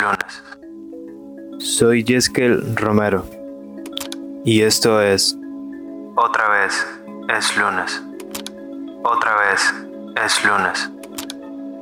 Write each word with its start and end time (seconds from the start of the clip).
lunes. 0.00 0.44
Soy 1.58 2.04
Jeskel 2.04 2.76
Romero 2.76 3.28
y 4.44 4.62
esto 4.62 5.02
es 5.02 5.36
Otra 6.14 6.48
vez 6.50 6.86
es 7.36 7.56
lunes. 7.56 8.02
Otra 9.02 9.36
vez 9.40 9.74
es 10.24 10.44
lunes. 10.44 10.90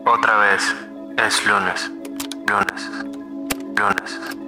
Otra 0.07 0.39
vez 0.39 0.75
es 1.19 1.47
lunes. 1.47 1.91
Lunes. 2.49 2.91
Lunes. 3.77 4.46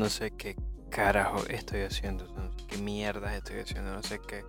No, 0.00 0.08
sé 0.08 0.30
qué 0.30 0.56
carajo 0.88 1.46
estoy 1.50 1.82
haciendo. 1.82 2.24
No 2.34 2.50
sé 2.50 2.66
qué 2.68 2.78
mierda 2.78 3.36
estoy 3.36 3.58
haciendo. 3.58 3.92
No 3.92 4.02
sé 4.02 4.18
qué. 4.26 4.46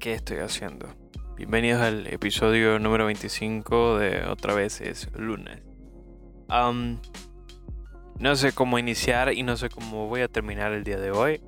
¿Qué 0.00 0.14
estoy 0.14 0.38
haciendo? 0.38 0.88
Bienvenidos 1.36 1.82
al 1.82 2.08
episodio 2.08 2.80
número 2.80 3.06
25 3.06 3.98
de 3.98 4.26
Otra 4.26 4.54
vez 4.54 4.80
es 4.80 5.08
lunes. 5.12 5.62
no 8.18 8.34
sé 8.34 8.50
cómo 8.50 8.80
iniciar 8.80 9.32
y 9.32 9.44
no 9.44 9.56
sé 9.56 9.68
cómo 9.68 10.08
voy 10.08 10.22
a 10.22 10.28
terminar 10.28 10.72
el 10.72 10.82
día 10.82 10.98
de 10.98 11.12
hoy. 11.12 11.40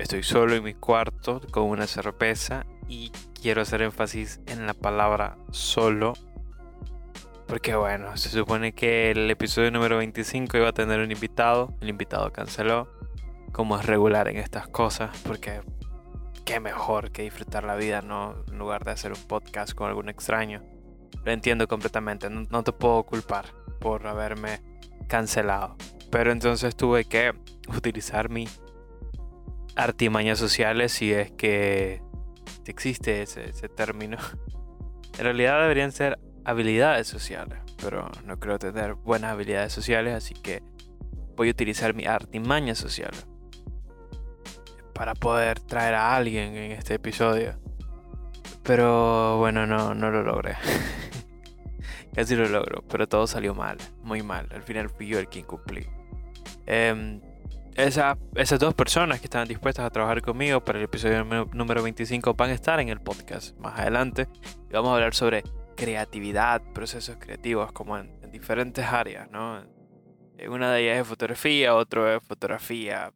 Estoy 0.00 0.24
solo 0.24 0.56
en 0.56 0.64
mi 0.64 0.74
cuarto 0.74 1.40
con 1.52 1.62
una 1.62 1.86
cerveza 1.86 2.66
y 2.88 3.12
quiero 3.40 3.62
hacer 3.62 3.82
énfasis 3.82 4.40
en 4.48 4.66
la 4.66 4.74
palabra 4.74 5.38
solo 5.52 6.14
porque 7.48 7.74
bueno, 7.74 8.14
se 8.18 8.28
supone 8.28 8.74
que 8.74 9.10
el 9.10 9.30
episodio 9.30 9.70
número 9.70 9.96
25 9.96 10.58
iba 10.58 10.68
a 10.68 10.72
tener 10.72 11.00
un 11.00 11.10
invitado. 11.10 11.74
El 11.80 11.88
invitado 11.88 12.30
canceló. 12.30 12.92
Como 13.52 13.78
es 13.78 13.86
regular 13.86 14.28
en 14.28 14.36
estas 14.36 14.68
cosas. 14.68 15.18
Porque 15.24 15.62
qué 16.44 16.60
mejor 16.60 17.10
que 17.10 17.22
disfrutar 17.22 17.64
la 17.64 17.74
vida, 17.74 18.02
¿no? 18.02 18.44
En 18.48 18.58
lugar 18.58 18.84
de 18.84 18.90
hacer 18.90 19.12
un 19.12 19.22
podcast 19.22 19.72
con 19.72 19.88
algún 19.88 20.10
extraño. 20.10 20.62
Lo 21.24 21.32
entiendo 21.32 21.66
completamente. 21.66 22.28
No, 22.28 22.42
no 22.50 22.62
te 22.62 22.72
puedo 22.72 23.02
culpar 23.04 23.46
por 23.80 24.06
haberme 24.06 24.60
cancelado. 25.08 25.74
Pero 26.10 26.32
entonces 26.32 26.76
tuve 26.76 27.06
que 27.06 27.32
utilizar 27.74 28.28
mi 28.28 28.46
artimañas 29.74 30.38
sociales 30.38 30.92
si 30.92 31.14
es 31.14 31.30
que 31.30 32.02
existe 32.66 33.22
ese, 33.22 33.48
ese 33.48 33.70
término. 33.70 34.18
En 35.18 35.24
realidad 35.24 35.60
deberían 35.62 35.90
ser 35.90 36.16
habilidades 36.48 37.06
sociales, 37.06 37.58
pero 37.82 38.10
no 38.24 38.40
creo 38.40 38.58
tener 38.58 38.94
buenas 38.94 39.32
habilidades 39.32 39.70
sociales, 39.70 40.14
así 40.14 40.32
que 40.32 40.62
voy 41.36 41.48
a 41.48 41.50
utilizar 41.50 41.92
mi 41.92 42.06
artimaña 42.06 42.74
social 42.74 43.12
para 44.94 45.14
poder 45.14 45.60
traer 45.60 45.94
a 45.94 46.16
alguien 46.16 46.56
en 46.56 46.72
este 46.72 46.94
episodio. 46.94 47.58
Pero 48.62 49.36
bueno, 49.36 49.66
no, 49.66 49.94
no 49.94 50.10
lo 50.10 50.22
logré. 50.22 50.56
Casi 52.14 52.34
lo 52.34 52.48
logro, 52.48 52.82
pero 52.88 53.06
todo 53.06 53.26
salió 53.26 53.54
mal, 53.54 53.76
muy 54.02 54.22
mal. 54.22 54.48
Al 54.50 54.62
final 54.62 54.88
fui 54.88 55.06
yo 55.06 55.18
el 55.18 55.28
que 55.28 55.40
incumplí. 55.40 55.86
Em, 56.64 57.20
esas 57.76 58.16
dos 58.58 58.72
personas 58.72 59.20
que 59.20 59.26
estaban 59.26 59.46
dispuestas 59.46 59.84
a 59.84 59.90
trabajar 59.90 60.22
conmigo 60.22 60.64
para 60.64 60.78
el 60.78 60.86
episodio 60.86 61.24
número 61.52 61.82
25 61.82 62.32
van 62.32 62.50
a 62.50 62.54
estar 62.54 62.80
en 62.80 62.88
el 62.88 63.02
podcast 63.02 63.54
más 63.58 63.78
adelante. 63.78 64.28
Y 64.70 64.72
vamos 64.72 64.90
a 64.90 64.94
hablar 64.94 65.14
sobre 65.14 65.44
creatividad, 65.78 66.60
procesos 66.74 67.18
creativos, 67.20 67.70
como 67.70 67.96
en, 67.96 68.18
diferentes 68.32 68.84
áreas, 68.84 69.30
¿no? 69.30 69.62
Eh, 70.36 70.48
una 70.48 70.72
de 70.72 70.82
ellas 70.82 71.02
es 71.02 71.06
fotografía, 71.06 71.76
otro 71.76 72.12
es 72.12 72.22
fotografía, 72.24 73.12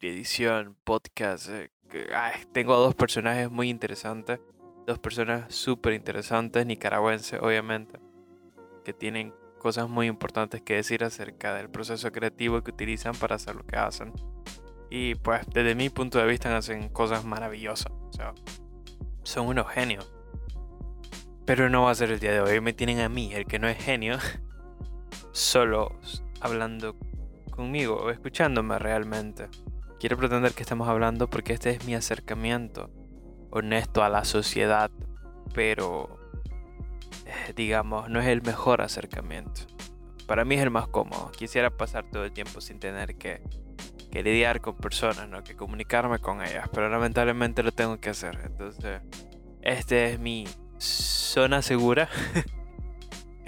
edición, 0.00 0.74
podcast. 0.84 1.50
Eh, 1.50 1.70
tengo 2.52 2.76
dos 2.76 2.94
personajes 2.94 3.50
muy 3.50 3.68
interesantes, 3.68 4.40
dos 4.86 4.98
personas 4.98 5.54
súper 5.54 5.92
interesantes, 5.92 6.64
nicaragüenses 6.64 7.40
obviamente, 7.42 8.00
que 8.86 8.94
tienen 8.94 9.34
cosas 9.58 9.86
muy 9.88 10.06
importantes 10.06 10.62
que 10.62 10.76
decir 10.76 11.04
acerca 11.04 11.54
del 11.54 11.68
proceso 11.68 12.10
creativo 12.10 12.62
que 12.62 12.70
utilizan 12.70 13.14
para 13.16 13.36
hacer 13.36 13.54
lo 13.54 13.66
que 13.66 13.76
hacen. 13.76 14.14
Y 14.88 15.14
pues 15.16 15.42
desde 15.52 15.74
mi 15.74 15.90
punto 15.90 16.18
de 16.18 16.26
vista 16.26 16.56
hacen 16.56 16.88
cosas 16.88 17.26
maravillosas. 17.26 17.92
Son 19.24 19.46
unos 19.46 19.68
genios. 19.68 20.17
Pero 21.48 21.70
no 21.70 21.84
va 21.84 21.92
a 21.92 21.94
ser 21.94 22.10
el 22.10 22.20
día 22.20 22.32
de 22.32 22.42
hoy. 22.42 22.60
Me 22.60 22.74
tienen 22.74 23.00
a 23.00 23.08
mí, 23.08 23.32
el 23.32 23.46
que 23.46 23.58
no 23.58 23.68
es 23.68 23.82
genio, 23.82 24.18
solo 25.32 25.98
hablando 26.42 26.94
conmigo 27.50 27.96
o 27.96 28.10
escuchándome 28.10 28.78
realmente. 28.78 29.48
Quiero 29.98 30.18
pretender 30.18 30.52
que 30.52 30.60
estemos 30.60 30.88
hablando 30.88 31.30
porque 31.30 31.54
este 31.54 31.70
es 31.70 31.86
mi 31.86 31.94
acercamiento 31.94 32.90
honesto 33.50 34.04
a 34.04 34.10
la 34.10 34.26
sociedad, 34.26 34.90
pero 35.54 36.18
eh, 37.24 37.54
digamos, 37.56 38.10
no 38.10 38.20
es 38.20 38.26
el 38.26 38.42
mejor 38.42 38.82
acercamiento. 38.82 39.62
Para 40.26 40.44
mí 40.44 40.56
es 40.56 40.60
el 40.60 40.70
más 40.70 40.86
cómodo. 40.88 41.32
Quisiera 41.32 41.70
pasar 41.70 42.04
todo 42.10 42.26
el 42.26 42.32
tiempo 42.32 42.60
sin 42.60 42.78
tener 42.78 43.16
que, 43.16 43.40
que 44.10 44.22
lidiar 44.22 44.60
con 44.60 44.76
personas, 44.76 45.26
¿no? 45.30 45.42
que 45.42 45.56
comunicarme 45.56 46.18
con 46.18 46.42
ellas, 46.42 46.68
pero 46.74 46.90
lamentablemente 46.90 47.62
lo 47.62 47.72
tengo 47.72 47.98
que 47.98 48.10
hacer. 48.10 48.38
Entonces, 48.44 49.00
este 49.62 50.12
es 50.12 50.20
mi 50.20 50.44
zona 50.78 51.62
segura. 51.62 52.08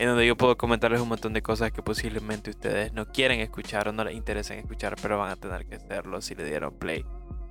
en 0.01 0.09
donde 0.09 0.27
yo 0.27 0.35
puedo 0.35 0.57
comentarles 0.57 0.99
un 1.03 1.09
montón 1.09 1.35
de 1.35 1.43
cosas 1.43 1.73
que 1.73 1.83
posiblemente 1.83 2.49
ustedes 2.49 2.91
no 2.95 3.13
quieren 3.13 3.41
escuchar 3.41 3.87
o 3.87 3.93
no 3.93 4.03
les 4.03 4.15
interesen 4.15 4.59
escuchar, 4.59 4.97
pero 5.03 5.19
van 5.19 5.31
a 5.31 5.37
tener 5.37 5.67
que 5.67 5.75
hacerlo 5.75 6.23
si 6.23 6.35
le 6.35 6.45
dieron 6.45 6.73
play 6.73 7.05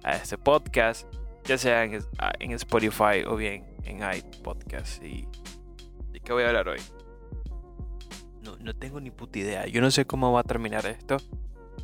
a 0.03 0.13
este 0.13 0.35
podcast, 0.39 1.07
ya 1.45 1.59
sea 1.59 1.83
en, 1.83 2.03
ah, 2.17 2.31
Spotify 2.39 3.23
o 3.27 3.35
bien 3.35 3.67
en 3.83 3.97
iPodcast. 3.97 5.03
Y, 5.03 5.27
¿De 6.11 6.19
qué 6.21 6.33
voy 6.33 6.41
a 6.41 6.47
hablar 6.47 6.69
hoy? 6.69 6.79
No, 8.41 8.57
no 8.57 8.75
tengo 8.75 8.99
ni 8.99 9.11
puta 9.11 9.37
idea. 9.37 9.67
Yo 9.67 9.79
no 9.79 9.91
sé 9.91 10.05
cómo 10.05 10.31
va 10.31 10.39
a 10.39 10.43
terminar 10.43 10.87
esto. 10.87 11.17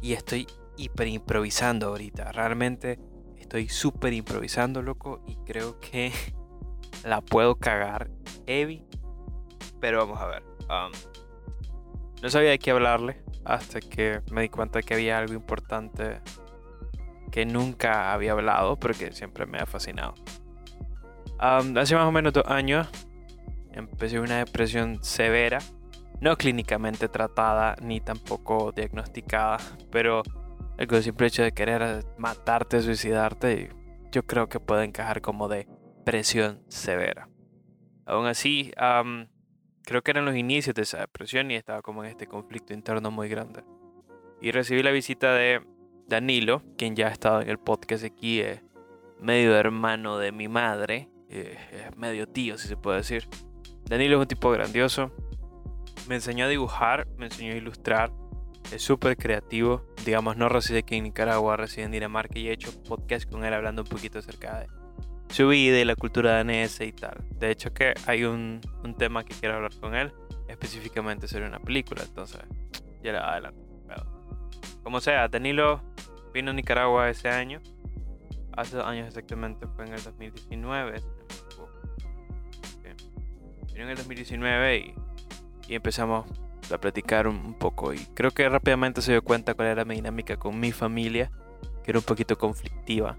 Y 0.01 0.13
estoy 0.13 0.47
hiper 0.77 1.07
improvisando 1.09 1.89
ahorita. 1.89 2.31
Realmente 2.31 2.97
estoy 3.37 3.69
súper 3.69 4.13
improvisando, 4.13 4.81
loco. 4.81 5.21
Y 5.27 5.35
creo 5.45 5.79
que 5.79 6.11
la 7.05 7.21
puedo 7.21 7.55
cagar 7.55 8.09
heavy. 8.47 8.83
Pero 9.79 9.99
vamos 9.99 10.19
a 10.19 10.25
ver. 10.25 10.43
Um, 10.61 10.91
no 12.21 12.29
sabía 12.29 12.49
de 12.49 12.59
qué 12.59 12.71
hablarle 12.71 13.23
hasta 13.45 13.79
que 13.79 14.21
me 14.31 14.41
di 14.41 14.49
cuenta 14.49 14.81
que 14.81 14.95
había 14.95 15.19
algo 15.19 15.33
importante 15.33 16.21
que 17.31 17.45
nunca 17.45 18.13
había 18.13 18.31
hablado, 18.31 18.77
pero 18.77 18.93
que 18.93 19.11
siempre 19.13 19.45
me 19.45 19.59
ha 19.59 19.65
fascinado. 19.65 20.15
Um, 21.41 21.77
hace 21.77 21.95
más 21.95 22.05
o 22.05 22.11
menos 22.11 22.33
dos 22.33 22.45
años 22.47 22.87
empecé 23.73 24.19
una 24.19 24.37
depresión 24.37 25.03
severa, 25.03 25.59
no 26.21 26.35
clínicamente 26.37 27.09
tratada 27.09 27.75
ni 27.81 27.99
tampoco 27.99 28.71
diagnosticada, 28.71 29.57
pero 29.91 30.23
el 30.77 31.03
simple 31.03 31.27
hecho 31.27 31.43
de 31.43 31.51
querer 31.51 32.05
matarte, 32.17 32.81
suicidarte, 32.81 33.69
yo 34.11 34.25
creo 34.25 34.47
que 34.47 34.61
puede 34.61 34.85
encajar 34.85 35.21
como 35.21 35.49
de 35.49 35.67
depresión 36.05 36.61
severa. 36.67 37.27
Aún 38.05 38.27
así, 38.27 38.71
creo 39.83 40.03
que 40.03 40.11
eran 40.11 40.25
los 40.25 40.35
inicios 40.35 40.75
de 40.75 40.83
esa 40.83 40.99
depresión 40.99 41.49
y 41.49 41.55
estaba 41.55 41.81
como 41.81 42.03
en 42.03 42.11
este 42.11 42.27
conflicto 42.27 42.75
interno 42.75 43.09
muy 43.09 43.27
grande. 43.27 43.63
Y 44.39 44.51
recibí 44.51 44.83
la 44.83 44.91
visita 44.91 45.33
de 45.33 45.65
Danilo, 46.07 46.61
quien 46.77 46.95
ya 46.95 47.07
ha 47.07 47.11
estado 47.11 47.41
en 47.41 47.49
el 47.49 47.57
podcast 47.57 48.03
aquí, 48.03 48.39
es 48.39 48.61
medio 49.19 49.55
hermano 49.55 50.19
de 50.19 50.31
mi 50.31 50.47
madre, 50.47 51.09
eh, 51.27 51.57
es 51.71 51.97
medio 51.97 52.27
tío 52.27 52.59
si 52.59 52.67
se 52.67 52.77
puede 52.77 52.97
decir. 52.97 53.27
Danilo 53.85 54.17
es 54.17 54.21
un 54.21 54.27
tipo 54.27 54.51
grandioso, 54.51 55.11
me 56.07 56.15
enseñó 56.15 56.45
a 56.45 56.49
dibujar, 56.49 57.07
me 57.17 57.25
enseñó 57.25 57.53
a 57.53 57.57
ilustrar, 57.57 58.11
es 58.71 58.83
súper 58.83 59.17
creativo, 59.17 59.83
digamos 60.05 60.37
no 60.37 60.49
reside 60.49 60.79
aquí 60.79 60.97
en 60.97 61.05
Nicaragua, 61.05 61.57
reside 61.57 61.85
en 61.85 61.91
Dinamarca 61.91 62.37
y 62.37 62.47
he 62.47 62.51
hecho 62.51 62.71
podcast 62.83 63.27
con 63.27 63.43
él 63.43 63.55
hablando 63.55 63.81
un 63.81 63.87
poquito 63.87 64.19
acerca 64.19 64.59
de 64.59 64.84
su 65.29 65.47
vida 65.47 65.79
y 65.79 65.85
la 65.85 65.95
cultura 65.95 66.33
danesa 66.33 66.83
y 66.83 66.91
tal. 66.91 67.23
De 67.31 67.51
hecho 67.51 67.73
que 67.73 67.93
hay 68.05 68.23
un, 68.23 68.61
un 68.83 68.95
tema 68.95 69.23
que 69.23 69.33
quiero 69.33 69.55
hablar 69.55 69.71
con 69.79 69.95
él, 69.95 70.13
específicamente 70.47 71.27
sobre 71.27 71.47
una 71.47 71.59
película, 71.59 72.03
entonces 72.03 72.39
ya 73.03 73.11
le 73.11 73.17
adelanto. 73.17 73.65
Como 74.83 75.01
sea, 75.01 75.27
Danilo 75.27 75.81
vino 76.31 76.51
a 76.51 76.53
Nicaragua 76.53 77.09
ese 77.09 77.29
año, 77.29 77.59
hace 78.55 78.77
dos 78.77 78.85
años 78.85 79.07
exactamente, 79.07 79.65
fue 79.75 79.85
en 79.85 79.93
el 79.93 80.03
2019. 80.03 81.01
Vino 83.73 83.83
en 83.83 83.89
el 83.89 83.97
2019 83.97 84.77
y, 84.77 84.93
y 85.67 85.75
empezamos 85.75 86.25
a 86.73 86.77
platicar 86.77 87.27
un, 87.27 87.53
poco 87.53 87.93
y 87.93 87.99
creo 88.13 88.31
que 88.31 88.47
rápidamente 88.47 89.01
se 89.01 89.11
dio 89.11 89.23
cuenta 89.23 89.53
cuál 89.53 89.69
era 89.69 89.85
mi 89.85 89.95
dinámica 89.95 90.37
con 90.37 90.59
mi 90.59 90.71
familia, 90.71 91.31
que 91.83 91.91
era 91.91 91.99
un 91.99 92.05
poquito 92.05 92.37
conflictiva. 92.37 93.15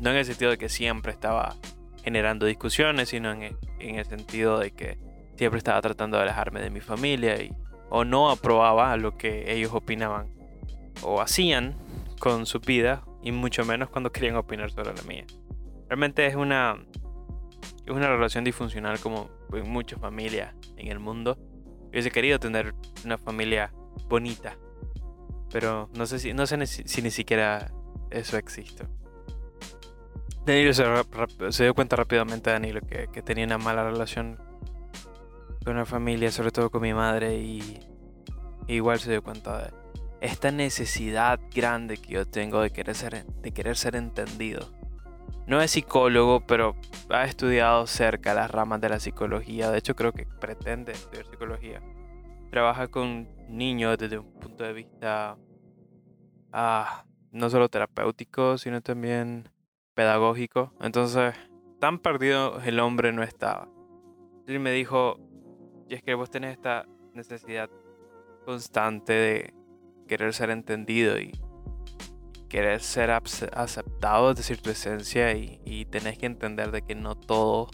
No 0.00 0.10
en 0.10 0.16
el 0.16 0.24
sentido 0.24 0.50
de 0.50 0.58
que 0.58 0.68
siempre 0.68 1.12
estaba 1.12 1.56
generando 2.04 2.46
discusiones, 2.46 3.10
sino 3.10 3.32
en, 3.32 3.56
en 3.78 3.96
el 3.96 4.06
sentido 4.06 4.58
de 4.58 4.72
que 4.72 4.98
siempre 5.36 5.58
estaba 5.58 5.80
tratando 5.80 6.16
de 6.16 6.24
alejarme 6.24 6.60
de 6.60 6.70
mi 6.70 6.80
familia 6.80 7.40
y, 7.42 7.52
o 7.90 8.04
no 8.04 8.30
aprobaba 8.30 8.96
lo 8.96 9.16
que 9.16 9.52
ellos 9.52 9.72
opinaban 9.72 10.32
o 11.02 11.20
hacían 11.20 11.76
con 12.18 12.46
su 12.46 12.60
vida 12.60 13.04
y 13.22 13.32
mucho 13.32 13.64
menos 13.64 13.90
cuando 13.90 14.12
querían 14.12 14.36
opinar 14.36 14.70
sobre 14.70 14.94
la 14.94 15.02
mía. 15.02 15.26
Realmente 15.88 16.26
es 16.26 16.34
una, 16.34 16.82
es 17.84 17.92
una 17.92 18.08
relación 18.08 18.44
disfuncional 18.44 18.98
como 19.00 19.30
en 19.52 19.68
muchas 19.68 20.00
familias 20.00 20.54
en 20.76 20.88
el 20.88 20.98
mundo. 20.98 21.36
Yo 21.36 21.88
hubiese 21.90 22.10
querido 22.10 22.38
tener 22.38 22.74
una 23.04 23.18
familia 23.18 23.72
bonita, 24.08 24.56
pero 25.50 25.90
no 25.94 26.06
sé 26.06 26.18
si, 26.18 26.32
no 26.32 26.46
sé 26.46 26.66
si 26.66 27.02
ni 27.02 27.10
siquiera 27.10 27.72
eso 28.10 28.36
existe. 28.38 28.86
Danilo 30.44 30.72
se, 30.74 31.62
dio 31.64 31.74
cuenta 31.74 31.96
rápidamente, 31.96 32.50
Danilo, 32.50 32.80
que, 32.80 33.08
que 33.12 33.22
tenía 33.22 33.44
una 33.44 33.58
mala 33.58 33.84
relación 33.84 34.38
con 35.64 35.76
la 35.76 35.86
familia, 35.86 36.30
sobre 36.32 36.50
todo 36.50 36.70
con 36.70 36.82
mi 36.82 36.92
madre, 36.92 37.36
y 37.36 37.80
igual 38.66 38.98
se 38.98 39.10
dio 39.10 39.22
cuenta 39.22 39.58
de 39.58 39.82
esta 40.20 40.52
necesidad 40.52 41.40
grande 41.52 41.96
que 41.96 42.14
yo 42.14 42.26
tengo 42.26 42.60
de 42.60 42.70
querer 42.70 42.94
ser, 42.94 43.26
de 43.26 43.52
querer 43.52 43.76
ser 43.76 43.96
entendido. 43.96 44.68
No 45.46 45.60
es 45.60 45.72
psicólogo, 45.72 46.46
pero 46.46 46.76
ha 47.10 47.24
estudiado 47.24 47.86
cerca 47.88 48.32
las 48.32 48.50
ramas 48.50 48.80
de 48.80 48.88
la 48.88 49.00
psicología. 49.00 49.70
De 49.70 49.78
hecho, 49.78 49.96
creo 49.96 50.12
que 50.12 50.24
pretende 50.24 50.92
estudiar 50.92 51.26
psicología. 51.26 51.82
Trabaja 52.50 52.86
con 52.86 53.28
niños 53.48 53.98
desde 53.98 54.18
un 54.18 54.32
punto 54.34 54.62
de 54.62 54.72
vista 54.72 55.36
ah, 56.52 57.04
no 57.32 57.50
solo 57.50 57.68
terapéutico, 57.68 58.58
sino 58.58 58.80
también 58.80 59.48
pedagógico. 59.94 60.72
Entonces, 60.80 61.34
tan 61.80 61.98
perdido 61.98 62.60
el 62.60 62.80
hombre 62.80 63.12
no 63.12 63.22
estaba. 63.22 63.68
Él 64.46 64.60
me 64.60 64.72
dijo, 64.72 65.18
y 65.88 65.94
es 65.94 66.02
que 66.02 66.14
vos 66.14 66.30
tenés 66.30 66.52
esta 66.52 66.86
necesidad 67.14 67.70
constante 68.44 69.12
de 69.12 69.54
querer 70.08 70.34
ser 70.34 70.50
entendido 70.50 71.18
y 71.18 71.32
querer 72.48 72.82
ser 72.82 73.10
aceptado, 73.10 74.30
es 74.30 74.36
decir, 74.36 74.60
tu 74.60 74.70
esencia 74.70 75.32
y, 75.32 75.60
y 75.64 75.86
tenés 75.86 76.18
que 76.18 76.26
entender 76.26 76.70
de 76.70 76.82
que 76.82 76.94
no 76.94 77.14
todos 77.14 77.70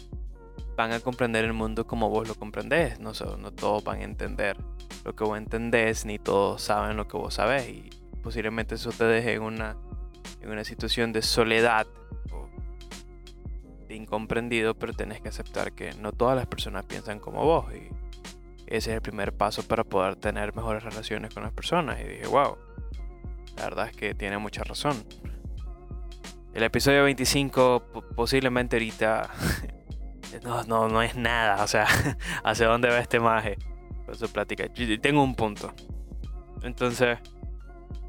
van 0.77 0.93
a 0.93 1.01
comprender 1.01 1.45
el 1.45 1.53
mundo 1.53 1.87
como 1.87 2.09
vos 2.09 2.29
lo 2.29 2.37
comprendés, 2.37 3.01
no, 3.01 3.11
no 3.39 3.51
todos 3.51 3.83
van 3.83 4.01
a 4.01 4.05
entender 4.05 4.57
lo 5.05 5.17
que 5.17 5.25
vos 5.25 5.37
entendés, 5.37 6.05
ni 6.05 6.21
todos 6.21 6.63
saben 6.63 6.97
lo 6.97 7.09
que 7.09 7.17
vos 7.17 7.35
sabés 7.35 7.69
y 7.69 7.91
posiblemente 8.23 8.77
eso 8.77 8.91
te 8.91 9.05
deje 9.05 9.35
en 9.35 9.43
una, 9.43 9.77
en 10.41 10.51
una 10.51 10.63
situación 10.63 11.13
de 11.13 11.23
soledad 11.23 11.89
incomprendido, 13.95 14.75
pero 14.75 14.93
tenés 14.93 15.21
que 15.21 15.29
aceptar 15.29 15.73
que 15.73 15.93
no 15.95 16.13
todas 16.13 16.37
las 16.37 16.47
personas 16.47 16.85
piensan 16.85 17.21
como 17.21 17.45
vos 17.45 17.67
y 17.75 17.89
ese 18.67 18.91
es 18.91 18.97
el 18.97 19.03
primer 19.03 19.33
paso 19.33 19.63
para 19.63 19.83
poder 19.85 20.17
tener 20.17 20.55
mejores 20.55 20.85
relaciones 20.85 21.33
con 21.33 21.43
las 21.43 21.53
personas. 21.53 21.99
Y 22.01 22.05
dije, 22.05 22.27
wow, 22.27 22.59
la 23.57 23.65
verdad 23.65 23.89
es 23.89 23.97
que 23.97 24.15
tiene 24.15 24.37
mucha 24.39 24.63
razón. 24.63 25.05
El 26.53 26.63
episodio 26.63 27.05
25 27.05 27.83
posiblemente 28.15 28.77
ahorita 28.77 29.31
no, 30.45 30.65
no, 30.65 30.89
no 30.89 31.03
es 31.03 31.17
nada, 31.17 31.63
o 31.65 31.67
sea, 31.67 31.87
hacia 32.45 32.67
dónde 32.67 32.89
va 32.89 32.99
este 32.99 33.21
maje 33.21 33.57
con 34.05 34.15
su 34.15 34.29
plática. 34.31 34.67
tengo 35.01 35.23
un 35.23 35.35
punto. 35.35 35.73
Entonces, 36.63 37.19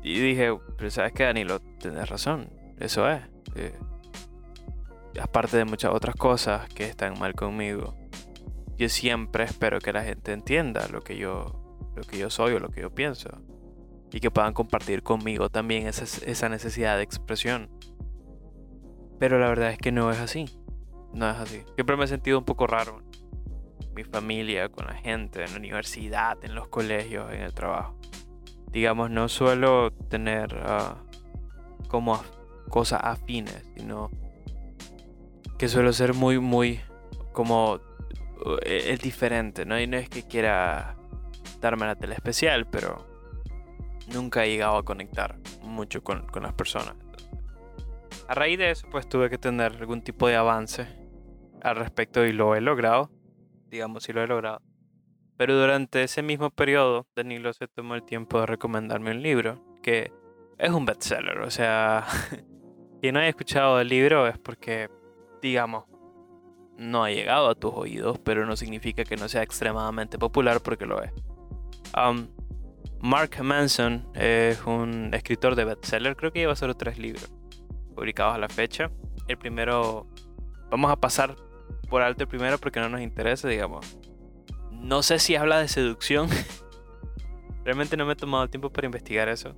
y 0.03 0.19
dije, 0.19 0.57
pero 0.77 0.89
sabes 0.89 1.13
que 1.13 1.23
Danilo, 1.23 1.59
tienes 1.79 2.09
razón, 2.09 2.49
eso 2.79 3.09
es. 3.09 3.21
Eh, 3.55 3.73
aparte 5.21 5.57
de 5.57 5.65
muchas 5.65 5.93
otras 5.93 6.15
cosas 6.15 6.67
que 6.69 6.85
están 6.85 7.17
mal 7.17 7.33
conmigo, 7.33 7.95
yo 8.77 8.89
siempre 8.89 9.43
espero 9.43 9.79
que 9.79 9.91
la 9.91 10.03
gente 10.03 10.31
entienda 10.31 10.87
lo 10.87 11.01
que 11.01 11.17
yo, 11.17 11.61
lo 11.95 12.03
que 12.03 12.17
yo 12.17 12.29
soy 12.29 12.53
o 12.53 12.59
lo 12.59 12.69
que 12.69 12.81
yo 12.81 12.93
pienso. 12.93 13.29
Y 14.11 14.21
que 14.21 14.31
puedan 14.31 14.53
compartir 14.53 15.03
conmigo 15.03 15.49
también 15.49 15.85
esa, 15.85 16.03
esa 16.25 16.49
necesidad 16.49 16.97
de 16.97 17.03
expresión. 17.03 17.69
Pero 19.19 19.37
la 19.37 19.49
verdad 19.49 19.71
es 19.71 19.77
que 19.77 19.91
no 19.91 20.09
es 20.11 20.19
así. 20.19 20.45
No 21.13 21.29
es 21.29 21.37
así. 21.37 21.63
Siempre 21.75 21.97
me 21.97 22.05
he 22.05 22.07
sentido 22.07 22.39
un 22.39 22.45
poco 22.45 22.67
raro. 22.67 23.03
Mi 23.93 24.03
familia, 24.03 24.69
con 24.69 24.87
la 24.87 24.95
gente, 24.95 25.43
en 25.43 25.51
la 25.51 25.57
universidad, 25.57 26.37
en 26.43 26.55
los 26.55 26.69
colegios, 26.69 27.31
en 27.33 27.41
el 27.41 27.53
trabajo. 27.53 27.99
Digamos, 28.71 29.09
no 29.09 29.27
suelo 29.27 29.91
tener 29.91 30.55
ah, 30.63 31.03
como 31.87 32.21
cosas 32.69 33.01
afines, 33.03 33.69
sino 33.75 34.09
que 35.59 35.67
suelo 35.67 35.93
ser 35.93 36.13
muy, 36.13 36.39
muy 36.39 36.79
como 37.33 37.79
e-, 38.65 38.93
es 38.93 38.99
diferente, 39.01 39.65
¿no? 39.65 39.79
Y 39.79 39.85
no 39.85 39.97
es 39.97 40.09
que 40.09 40.23
quiera 40.23 40.95
darme 41.59 41.85
la 41.85 41.95
tele 41.95 42.15
especial, 42.15 42.65
pero 42.65 43.05
nunca 44.13 44.45
he 44.45 44.49
llegado 44.49 44.77
a 44.77 44.85
conectar 44.85 45.37
mucho 45.61 46.03
con, 46.03 46.25
las 46.41 46.53
personas. 46.53 46.95
A 48.27 48.33
raíz 48.35 48.57
de 48.57 48.71
eso, 48.71 48.87
pues 48.89 49.07
tuve 49.09 49.29
que 49.29 49.37
tener 49.37 49.73
algún 49.73 50.01
tipo 50.01 50.27
de 50.27 50.35
avance 50.35 50.87
al 51.61 51.75
respecto 51.75 52.25
y 52.25 52.31
lo 52.31 52.55
he 52.55 52.61
logrado. 52.61 53.11
Digamos, 53.67 54.03
si 54.03 54.13
lo 54.13 54.23
he 54.23 54.27
logrado. 54.27 54.61
Pero 55.35 55.59
durante 55.59 56.03
ese 56.03 56.21
mismo 56.21 56.49
periodo, 56.51 57.07
Danilo 57.15 57.53
se 57.53 57.67
tomó 57.67 57.95
el 57.95 58.03
tiempo 58.03 58.39
de 58.39 58.45
recomendarme 58.45 59.11
un 59.11 59.21
libro 59.21 59.63
que 59.81 60.11
es 60.57 60.69
un 60.69 60.85
bestseller. 60.85 61.39
O 61.39 61.51
sea, 61.51 62.05
quien 63.01 63.13
no 63.13 63.19
haya 63.19 63.29
escuchado 63.29 63.79
el 63.81 63.89
libro 63.89 64.27
es 64.27 64.37
porque, 64.37 64.89
digamos, 65.41 65.85
no 66.77 67.03
ha 67.03 67.11
llegado 67.11 67.49
a 67.49 67.55
tus 67.55 67.73
oídos, 67.73 68.19
pero 68.19 68.45
no 68.45 68.55
significa 68.55 69.03
que 69.03 69.17
no 69.17 69.27
sea 69.27 69.43
extremadamente 69.43 70.17
popular 70.17 70.61
porque 70.61 70.85
lo 70.85 71.03
es. 71.03 71.11
Um, 71.95 72.27
Mark 73.01 73.41
Manson 73.41 74.07
es 74.13 74.61
un 74.65 75.13
escritor 75.13 75.55
de 75.55 75.65
bestseller, 75.65 76.15
creo 76.15 76.31
que 76.31 76.39
lleva 76.39 76.55
solo 76.55 76.75
tres 76.75 76.97
libros 76.97 77.29
publicados 77.95 78.35
a 78.35 78.37
la 78.37 78.49
fecha. 78.49 78.91
El 79.27 79.37
primero, 79.37 80.07
vamos 80.69 80.91
a 80.91 80.95
pasar 80.95 81.35
por 81.89 82.01
alto 82.01 82.23
el 82.23 82.29
primero 82.29 82.57
porque 82.57 82.79
no 82.79 82.87
nos 82.87 83.01
interesa, 83.01 83.47
digamos. 83.47 83.97
No 84.71 85.03
sé 85.03 85.19
si 85.19 85.35
habla 85.35 85.59
de 85.59 85.67
seducción. 85.67 86.29
Realmente 87.65 87.97
no 87.97 88.05
me 88.05 88.13
he 88.13 88.15
tomado 88.15 88.45
el 88.45 88.49
tiempo 88.49 88.69
para 88.69 88.85
investigar 88.85 89.27
eso. 89.27 89.55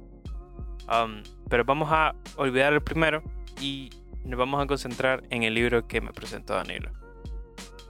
Um, 0.91 1.21
pero 1.49 1.63
vamos 1.63 1.89
a 1.91 2.15
olvidar 2.35 2.73
el 2.73 2.81
primero 2.81 3.21
y 3.59 3.89
nos 4.23 4.37
vamos 4.37 4.61
a 4.61 4.67
concentrar 4.67 5.23
en 5.29 5.43
el 5.43 5.53
libro 5.53 5.87
que 5.87 6.01
me 6.01 6.11
presentó 6.11 6.53
Danilo. 6.53 6.91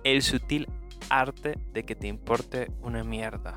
El 0.03 0.21
sutil 0.21 0.67
arte 1.09 1.57
de 1.73 1.83
que 1.83 1.95
te 1.95 2.07
importe 2.07 2.71
una 2.81 3.03
mierda. 3.03 3.53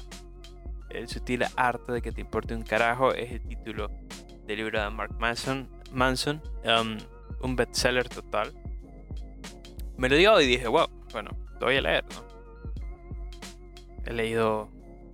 El 0.90 1.08
sutil 1.08 1.44
arte 1.56 1.92
de 1.92 2.02
que 2.02 2.12
te 2.12 2.20
importe 2.20 2.54
un 2.54 2.62
carajo 2.62 3.12
es 3.14 3.32
el 3.32 3.42
título 3.42 3.90
del 4.46 4.58
libro 4.58 4.82
de 4.82 4.90
Mark 4.90 5.14
Manson, 5.18 5.68
Manson 5.92 6.42
um, 6.64 6.98
un 7.40 7.56
bestseller 7.56 8.08
total. 8.08 8.52
Me 9.96 10.08
lo 10.08 10.16
dio 10.16 10.40
y 10.40 10.46
dije, 10.46 10.66
wow, 10.66 10.88
bueno, 11.12 11.30
lo 11.60 11.66
voy 11.66 11.76
a 11.76 11.80
leer, 11.80 12.04
¿no? 12.04 12.24
He 14.04 14.12
leído 14.12 14.68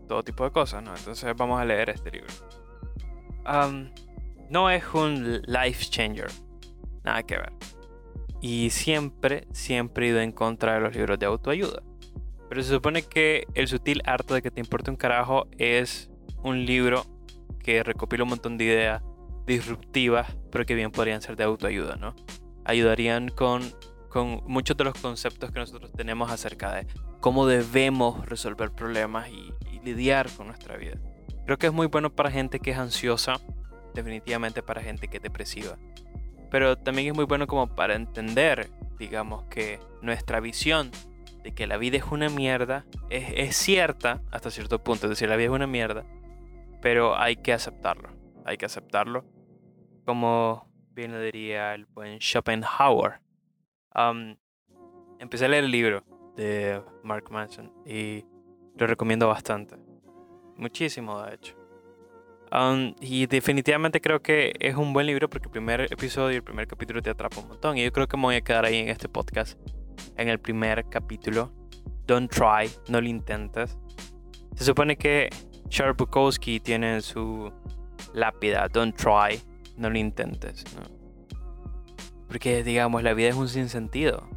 todo 0.08 0.24
tipo 0.24 0.44
de 0.44 0.50
cosas, 0.50 0.82
¿no? 0.82 0.96
Entonces 0.96 1.32
vamos 1.36 1.60
a 1.60 1.64
leer 1.64 1.90
este 1.90 2.10
libro. 2.10 2.32
Um, 3.46 3.90
no 4.48 4.70
es 4.70 4.82
un 4.92 5.42
life 5.46 5.84
changer, 5.88 6.30
nada 7.10 7.22
que 7.24 7.36
ver. 7.36 7.52
Y 8.40 8.70
siempre, 8.70 9.46
siempre 9.52 10.06
he 10.06 10.10
ido 10.10 10.20
en 10.20 10.32
contra 10.32 10.74
de 10.74 10.80
los 10.80 10.94
libros 10.94 11.18
de 11.18 11.26
autoayuda. 11.26 11.82
Pero 12.48 12.62
se 12.62 12.70
supone 12.70 13.02
que 13.02 13.46
El 13.54 13.68
sutil 13.68 14.02
arte 14.04 14.34
de 14.34 14.42
que 14.42 14.50
te 14.50 14.60
importe 14.60 14.90
un 14.90 14.96
carajo 14.96 15.46
es 15.58 16.10
un 16.42 16.64
libro 16.64 17.04
que 17.62 17.82
recopila 17.82 18.24
un 18.24 18.30
montón 18.30 18.56
de 18.56 18.64
ideas 18.64 19.02
disruptivas, 19.46 20.36
pero 20.50 20.64
que 20.64 20.74
bien 20.74 20.90
podrían 20.90 21.22
ser 21.22 21.36
de 21.36 21.44
autoayuda, 21.44 21.96
¿no? 21.96 22.14
Ayudarían 22.64 23.28
con, 23.28 23.62
con 24.08 24.42
muchos 24.46 24.76
de 24.76 24.84
los 24.84 24.94
conceptos 24.94 25.50
que 25.50 25.58
nosotros 25.58 25.92
tenemos 25.92 26.30
acerca 26.30 26.72
de 26.72 26.86
cómo 27.20 27.46
debemos 27.46 28.26
resolver 28.26 28.70
problemas 28.70 29.28
y, 29.28 29.52
y 29.70 29.80
lidiar 29.84 30.30
con 30.36 30.46
nuestra 30.46 30.76
vida. 30.76 30.96
Creo 31.44 31.58
que 31.58 31.66
es 31.66 31.72
muy 31.72 31.88
bueno 31.88 32.10
para 32.10 32.30
gente 32.30 32.60
que 32.60 32.70
es 32.70 32.78
ansiosa, 32.78 33.34
definitivamente 33.94 34.62
para 34.62 34.82
gente 34.82 35.08
que 35.08 35.18
es 35.18 35.22
depresiva 35.22 35.76
pero 36.50 36.76
también 36.76 37.08
es 37.08 37.14
muy 37.14 37.24
bueno 37.24 37.46
como 37.46 37.74
para 37.74 37.94
entender, 37.94 38.70
digamos, 38.98 39.44
que 39.44 39.78
nuestra 40.02 40.40
visión 40.40 40.90
de 41.42 41.52
que 41.52 41.66
la 41.66 41.76
vida 41.76 41.96
es 41.96 42.04
una 42.10 42.28
mierda 42.28 42.84
es, 43.08 43.56
cierta 43.56 44.20
hasta 44.30 44.50
cierto 44.50 44.82
punto, 44.82 45.06
es 45.06 45.10
decir, 45.10 45.28
la 45.28 45.36
vida 45.36 45.46
es 45.46 45.54
una 45.54 45.66
mierda, 45.66 46.04
pero 46.82 47.16
hay 47.16 47.36
que 47.36 47.52
aceptarlo, 47.52 48.10
hay 48.44 48.56
que 48.56 48.66
aceptarlo, 48.66 49.24
como 50.04 50.68
bien 50.90 51.12
lo 51.12 51.20
diría 51.20 51.74
el 51.74 51.86
buen 51.86 52.18
Schopenhauer. 52.18 53.20
empecé 55.18 55.44
a 55.44 55.48
leer 55.48 55.64
el 55.64 55.70
libro 55.70 56.04
de 56.36 56.82
Mark 57.02 57.30
Manson 57.30 57.72
y 57.86 58.24
lo 58.76 58.86
recomiendo 58.86 59.28
bastante, 59.28 59.76
muchísimo 60.56 61.22
de 61.22 61.34
hecho. 61.34 61.59
Um, 62.52 62.94
y 63.00 63.26
definitivamente 63.26 64.00
creo 64.00 64.22
que 64.22 64.52
es 64.58 64.74
un 64.74 64.92
buen 64.92 65.06
libro 65.06 65.30
porque 65.30 65.46
el 65.46 65.52
primer 65.52 65.82
episodio 65.82 66.32
y 66.32 66.36
el 66.36 66.42
primer 66.42 66.66
capítulo 66.66 67.00
te 67.00 67.10
atrapa 67.10 67.40
un 67.40 67.48
montón. 67.48 67.78
Y 67.78 67.84
yo 67.84 67.92
creo 67.92 68.08
que 68.08 68.16
me 68.16 68.24
voy 68.24 68.34
a 68.36 68.40
quedar 68.40 68.64
ahí 68.64 68.76
en 68.76 68.88
este 68.88 69.08
podcast 69.08 69.58
en 70.16 70.28
el 70.28 70.40
primer 70.40 70.84
capítulo. 70.88 71.52
Don't 72.06 72.30
try, 72.30 72.68
no 72.88 73.00
lo 73.00 73.06
intentes. 73.06 73.78
Se 74.56 74.64
supone 74.64 74.96
que 74.96 75.30
Charles 75.68 75.96
Bukowski 75.96 76.58
tiene 76.58 77.00
su 77.00 77.52
lápida, 78.14 78.68
don't 78.68 78.96
try, 78.96 79.40
no 79.76 79.88
lo 79.88 79.96
intentes. 79.96 80.64
Porque 82.26 82.64
digamos, 82.64 83.04
la 83.04 83.14
vida 83.14 83.28
es 83.28 83.36
un 83.36 83.48
sinsentido. 83.48 84.28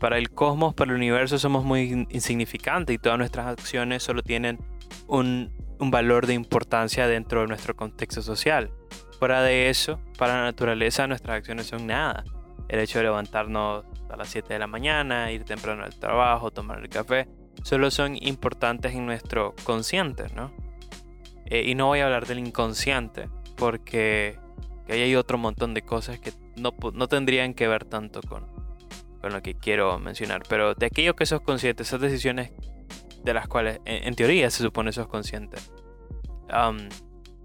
Para 0.00 0.16
el 0.16 0.30
cosmos, 0.30 0.74
para 0.74 0.90
el 0.92 0.96
universo 0.96 1.38
somos 1.38 1.64
muy 1.64 2.06
insignificantes 2.10 2.94
y 2.94 2.98
todas 2.98 3.18
nuestras 3.18 3.46
acciones 3.46 4.02
solo 4.02 4.22
tienen 4.22 4.58
un, 5.06 5.50
un 5.78 5.90
valor 5.90 6.26
de 6.26 6.34
importancia 6.34 7.06
dentro 7.06 7.42
de 7.42 7.46
nuestro 7.48 7.74
contexto 7.76 8.22
social. 8.22 8.70
Fuera 9.18 9.42
de 9.42 9.70
eso, 9.70 10.00
para 10.18 10.34
la 10.34 10.42
naturaleza 10.44 11.06
nuestras 11.06 11.38
acciones 11.38 11.66
son 11.66 11.86
nada. 11.86 12.24
El 12.68 12.80
hecho 12.80 12.98
de 12.98 13.04
levantarnos 13.04 13.84
a 14.10 14.16
las 14.16 14.28
7 14.28 14.52
de 14.52 14.58
la 14.58 14.66
mañana, 14.66 15.30
ir 15.30 15.44
temprano 15.44 15.84
al 15.84 15.98
trabajo, 15.98 16.50
tomar 16.50 16.78
el 16.78 16.88
café, 16.88 17.28
solo 17.62 17.90
son 17.90 18.16
importantes 18.16 18.94
en 18.94 19.06
nuestro 19.06 19.54
consciente, 19.64 20.26
¿no? 20.34 20.52
Eh, 21.46 21.64
y 21.66 21.74
no 21.74 21.86
voy 21.86 22.00
a 22.00 22.06
hablar 22.06 22.26
del 22.26 22.38
inconsciente, 22.38 23.28
porque 23.56 24.38
ahí 24.88 25.02
hay 25.02 25.16
otro 25.16 25.38
montón 25.38 25.74
de 25.74 25.82
cosas 25.82 26.18
que 26.18 26.32
no, 26.56 26.74
no 26.92 27.06
tendrían 27.06 27.54
que 27.54 27.68
ver 27.68 27.84
tanto 27.84 28.20
con, 28.22 28.46
con 29.20 29.32
lo 29.32 29.42
que 29.42 29.54
quiero 29.54 29.98
mencionar. 29.98 30.42
Pero 30.48 30.74
de 30.74 30.86
aquello 30.86 31.14
que 31.14 31.26
sos 31.26 31.40
consciente, 31.40 31.82
esas 31.82 32.00
decisiones 32.00 32.52
de 33.24 33.34
las 33.34 33.48
cuales 33.48 33.80
en, 33.86 34.14
teoría 34.14 34.50
se 34.50 34.62
supone 34.62 34.92
sos 34.92 35.08
consciente, 35.08 35.56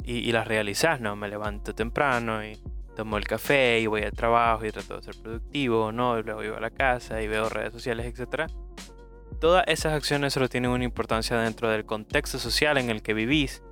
y, 0.03 0.31
las 0.31 0.47
realizas, 0.47 0.99
¿no? 0.99 1.15
Me 1.15 1.29
levanto 1.29 1.73
temprano 1.73 2.43
y 2.43 2.59
tomo 2.95 3.17
el 3.17 3.23
café 3.25 3.79
y 3.79 3.87
voy 3.87 4.03
al 4.03 4.11
trabajo 4.11 4.65
y 4.65 4.71
trato 4.71 4.97
de 4.97 5.03
ser 5.03 5.15
productivo, 5.21 5.91
¿no? 5.91 6.19
Y 6.19 6.23
luego 6.23 6.41
voy 6.41 6.49
a 6.49 6.59
la 6.59 6.69
casa 6.69 7.21
y 7.21 7.27
veo 7.27 7.47
redes 7.47 7.71
sociales, 7.71 8.05
etc. 8.05 8.51
Todas 9.39 9.63
esas 9.67 9.93
acciones 9.93 10.33
solo 10.33 10.49
tienen 10.49 10.71
una 10.71 10.83
importancia 10.83 11.37
dentro 11.37 11.69
del 11.69 11.85
contexto 11.85 12.39
social 12.39 12.77
en 12.77 12.89
el 12.89 13.01
que 13.01 13.13
vivís 13.13 13.63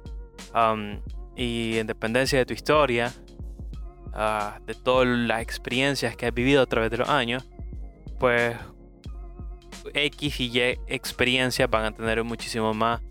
y 1.36 1.78
en 1.78 1.88
dependencia 1.88 2.40
de 2.40 2.46
tu 2.46 2.54
historia, 2.54 3.12
ah, 4.14 4.60
de 4.66 4.76
todas 4.76 5.08
las 5.08 5.42
experiencias 5.42 6.16
que 6.16 6.28
has 6.28 6.34
vivido 6.34 6.62
a 6.62 6.66
través 6.68 6.90
de 6.90 6.98
los 6.98 7.10
años, 7.10 7.50
pues 8.20 8.56
X 9.94 10.40
y 10.40 10.60
Y 10.60 10.60
experiencias 10.88 11.70
van 11.70 11.86
a 11.86 11.92
tener 11.92 12.24
muchísimo 12.24 12.74
más 12.74 13.02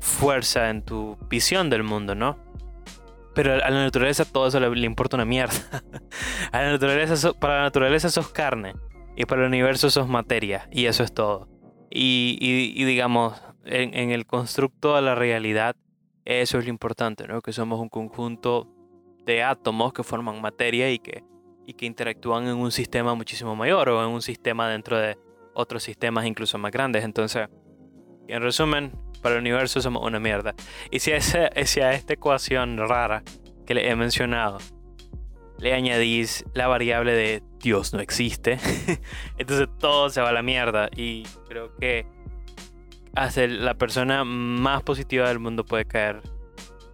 fuerza 0.00 0.70
en 0.70 0.82
tu 0.82 1.16
visión 1.28 1.70
del 1.70 1.82
mundo, 1.82 2.14
¿no? 2.14 2.38
Pero 3.34 3.52
a 3.52 3.70
la 3.70 3.84
naturaleza 3.84 4.24
todo 4.24 4.46
eso 4.46 4.58
le, 4.58 4.86
importa 4.86 5.16
una 5.16 5.26
mierda. 5.26 5.54
a 6.52 6.62
la 6.62 6.70
naturaleza, 6.70 7.32
para 7.34 7.58
la 7.58 7.62
naturaleza 7.64 8.08
sos 8.08 8.30
carne 8.30 8.74
y 9.14 9.26
para 9.26 9.42
el 9.42 9.48
universo 9.48 9.90
sos 9.90 10.08
materia 10.08 10.68
y 10.72 10.86
eso 10.86 11.02
es 11.02 11.12
todo. 11.12 11.48
Y, 11.90 12.84
digamos, 12.84 13.40
en, 13.64 14.10
el 14.10 14.26
constructo 14.26 14.96
de 14.96 15.02
la 15.02 15.14
realidad, 15.14 15.76
eso 16.24 16.58
es 16.58 16.64
lo 16.64 16.70
importante, 16.70 17.26
¿no? 17.26 17.40
Que 17.40 17.52
somos 17.52 17.80
un 17.80 17.88
conjunto 17.88 18.68
de 19.24 19.42
átomos 19.42 19.92
que 19.92 20.02
forman 20.02 20.40
materia 20.40 20.90
y 20.90 20.98
que 20.98 21.22
interactúan 21.86 22.48
en 22.48 22.56
un 22.56 22.72
sistema 22.72 23.14
muchísimo 23.14 23.56
mayor 23.56 23.88
o 23.88 24.02
en 24.02 24.10
un 24.10 24.22
sistema 24.22 24.68
dentro 24.68 24.98
de 24.98 25.18
otros 25.56 25.82
sistemas 25.82 26.26
incluso 26.26 26.58
más 26.58 26.70
grandes. 26.70 27.04
Entonces, 27.04 27.48
en 28.28 28.42
resumen, 28.42 28.92
para 29.22 29.36
el 29.36 29.40
universo 29.40 29.80
somos 29.80 30.04
una 30.04 30.20
mierda. 30.20 30.54
Y 30.90 31.00
si 31.00 31.12
a, 31.12 31.20
si 31.20 31.80
a 31.80 31.92
esta 31.92 32.14
ecuación 32.14 32.78
rara 32.78 33.22
que 33.66 33.74
le 33.74 33.90
he 33.90 33.96
mencionado 33.96 34.58
le 35.58 35.72
añadís 35.72 36.44
la 36.52 36.68
variable 36.68 37.12
de 37.12 37.42
Dios 37.58 37.94
no 37.94 38.00
existe, 38.00 38.58
entonces 39.38 39.68
todo 39.78 40.10
se 40.10 40.20
va 40.20 40.28
a 40.28 40.32
la 40.32 40.42
mierda. 40.42 40.88
Y 40.94 41.24
creo 41.48 41.74
que 41.76 42.06
hasta 43.14 43.46
la 43.46 43.74
persona 43.74 44.24
más 44.24 44.82
positiva 44.82 45.28
del 45.28 45.38
mundo 45.38 45.64
puede 45.64 45.86
caer 45.86 46.20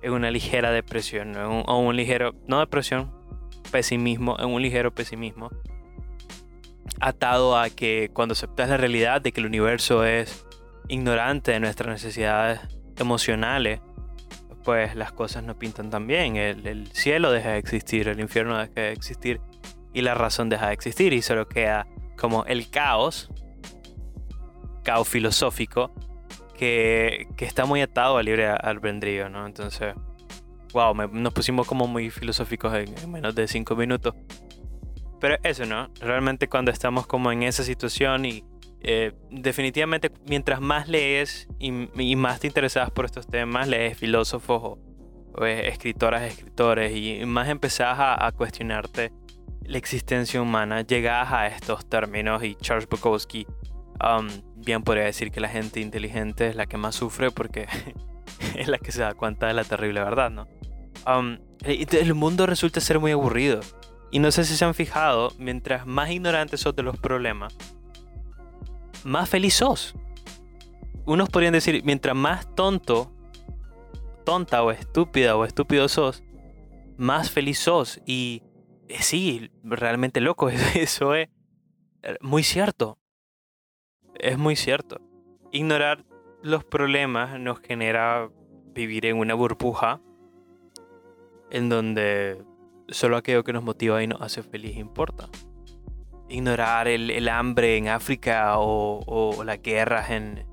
en 0.00 0.12
una 0.12 0.30
ligera 0.30 0.70
depresión 0.70 1.36
o 1.36 1.78
un 1.78 1.96
ligero, 1.96 2.34
no 2.46 2.60
depresión, 2.60 3.12
pesimismo, 3.70 4.36
en 4.38 4.50
un 4.50 4.62
ligero 4.62 4.94
pesimismo, 4.94 5.50
atado 7.00 7.56
a 7.56 7.70
que 7.70 8.10
cuando 8.12 8.32
aceptas 8.32 8.68
la 8.68 8.76
realidad 8.76 9.20
de 9.20 9.32
que 9.32 9.40
el 9.40 9.46
universo 9.46 10.04
es 10.04 10.46
ignorante 10.88 11.52
de 11.52 11.60
nuestras 11.60 11.88
necesidades 11.90 12.60
emocionales, 12.96 13.80
pues 14.64 14.94
las 14.94 15.12
cosas 15.12 15.42
no 15.42 15.58
pintan 15.58 15.90
tan 15.90 16.06
bien. 16.06 16.36
El, 16.36 16.66
el, 16.66 16.86
cielo 16.92 17.32
deja 17.32 17.50
de 17.50 17.58
existir, 17.58 18.08
el 18.08 18.20
infierno 18.20 18.58
deja 18.58 18.72
de 18.80 18.92
existir 18.92 19.40
y 19.92 20.02
la 20.02 20.14
razón 20.14 20.48
deja 20.48 20.68
de 20.68 20.74
existir 20.74 21.12
y 21.12 21.22
solo 21.22 21.48
queda 21.48 21.86
como 22.16 22.44
el 22.44 22.70
caos, 22.70 23.30
caos 24.84 25.08
filosófico, 25.08 25.92
que, 26.56 27.26
está 27.38 27.64
muy 27.64 27.80
atado 27.80 28.18
al 28.18 28.24
libre 28.24 28.48
albedrío, 28.48 29.28
¿no? 29.28 29.46
Entonces, 29.46 29.94
wow, 30.72 30.94
nos 30.94 31.32
pusimos 31.32 31.66
como 31.66 31.88
muy 31.88 32.10
filosóficos 32.10 32.72
en, 32.74 33.10
menos 33.10 33.34
de 33.34 33.48
cinco 33.48 33.74
minutos. 33.74 34.14
Pero 35.22 35.38
eso, 35.42 35.64
¿no? 35.64 35.88
Realmente 36.00 36.48
cuando 36.48 36.70
estamos 36.70 37.06
como 37.06 37.32
en 37.32 37.44
esa 37.44 37.62
situación 37.64 38.26
y 38.26 38.44
eh, 38.80 39.12
definitivamente 39.30 40.10
mientras 40.26 40.60
más 40.60 40.86
lees 40.88 41.48
y, 41.58 41.70
más 42.16 42.40
te 42.40 42.48
interesas 42.48 42.90
por 42.90 43.06
estos 43.06 43.26
temas, 43.26 43.68
lees 43.68 43.96
filósofos 43.96 44.78
o, 45.34 45.46
escritoras, 45.46 46.24
escritores 46.24 46.94
y 46.94 47.24
más 47.24 47.48
empezás 47.48 47.98
a, 47.98 48.26
a, 48.26 48.32
cuestionarte 48.32 49.12
la 49.64 49.78
existencia 49.78 50.42
humana, 50.42 50.82
llegas 50.82 51.32
a 51.32 51.46
estos 51.46 51.88
términos 51.88 52.44
y 52.44 52.56
Charles 52.56 52.86
Bukowski 52.86 53.46
Um, 54.02 54.28
bien 54.56 54.82
podría 54.82 55.04
decir 55.04 55.30
que 55.30 55.40
la 55.40 55.48
gente 55.48 55.80
inteligente 55.80 56.48
es 56.48 56.56
la 56.56 56.66
que 56.66 56.76
más 56.76 56.96
sufre 56.96 57.30
porque 57.30 57.68
es 58.56 58.66
la 58.66 58.78
que 58.78 58.90
se 58.90 59.02
da 59.02 59.14
cuenta 59.14 59.46
de 59.46 59.54
la 59.54 59.64
terrible 59.64 60.00
verdad, 60.00 60.30
¿no? 60.30 60.48
Um, 61.06 61.38
el 61.64 62.14
mundo 62.14 62.46
resulta 62.46 62.80
ser 62.80 62.98
muy 62.98 63.12
aburrido. 63.12 63.60
Y 64.12 64.20
no 64.20 64.30
sé 64.30 64.44
si 64.44 64.56
se 64.56 64.64
han 64.64 64.74
fijado, 64.74 65.32
mientras 65.38 65.86
más 65.86 66.10
ignorante 66.10 66.56
sos 66.56 66.76
de 66.76 66.84
los 66.84 66.96
problemas, 66.98 67.56
más 69.02 69.28
feliz 69.28 69.54
sos. 69.54 69.96
Unos 71.04 71.28
podrían 71.28 71.54
decir, 71.54 71.82
mientras 71.84 72.14
más 72.14 72.54
tonto, 72.54 73.10
tonta 74.24 74.62
o 74.62 74.70
estúpida 74.70 75.34
o 75.34 75.44
estúpido 75.44 75.88
sos, 75.88 76.22
más 76.96 77.32
feliz 77.32 77.58
sos. 77.58 78.00
Y 78.06 78.44
eh, 78.88 79.02
sí, 79.02 79.50
realmente 79.64 80.20
loco, 80.20 80.48
eso 80.74 81.16
es 81.16 81.28
eh, 82.02 82.16
muy 82.20 82.44
cierto 82.44 82.98
es 84.22 84.38
muy 84.38 84.56
cierto. 84.56 85.00
Ignorar 85.50 86.04
los 86.42 86.64
problemas 86.64 87.38
nos 87.38 87.60
genera 87.60 88.30
vivir 88.74 89.06
en 89.06 89.18
una 89.18 89.34
burbuja 89.34 90.00
en 91.50 91.68
donde 91.68 92.42
solo 92.88 93.16
aquello 93.16 93.44
que 93.44 93.52
nos 93.52 93.62
motiva 93.62 94.02
y 94.02 94.06
nos 94.06 94.20
hace 94.20 94.42
feliz 94.42 94.76
importa. 94.76 95.28
Ignorar 96.28 96.88
el, 96.88 97.28
hambre 97.28 97.76
en 97.76 97.88
África 97.88 98.54
o, 98.56 99.42
las 99.44 99.60
guerras 99.62 100.10
en, 100.10 100.46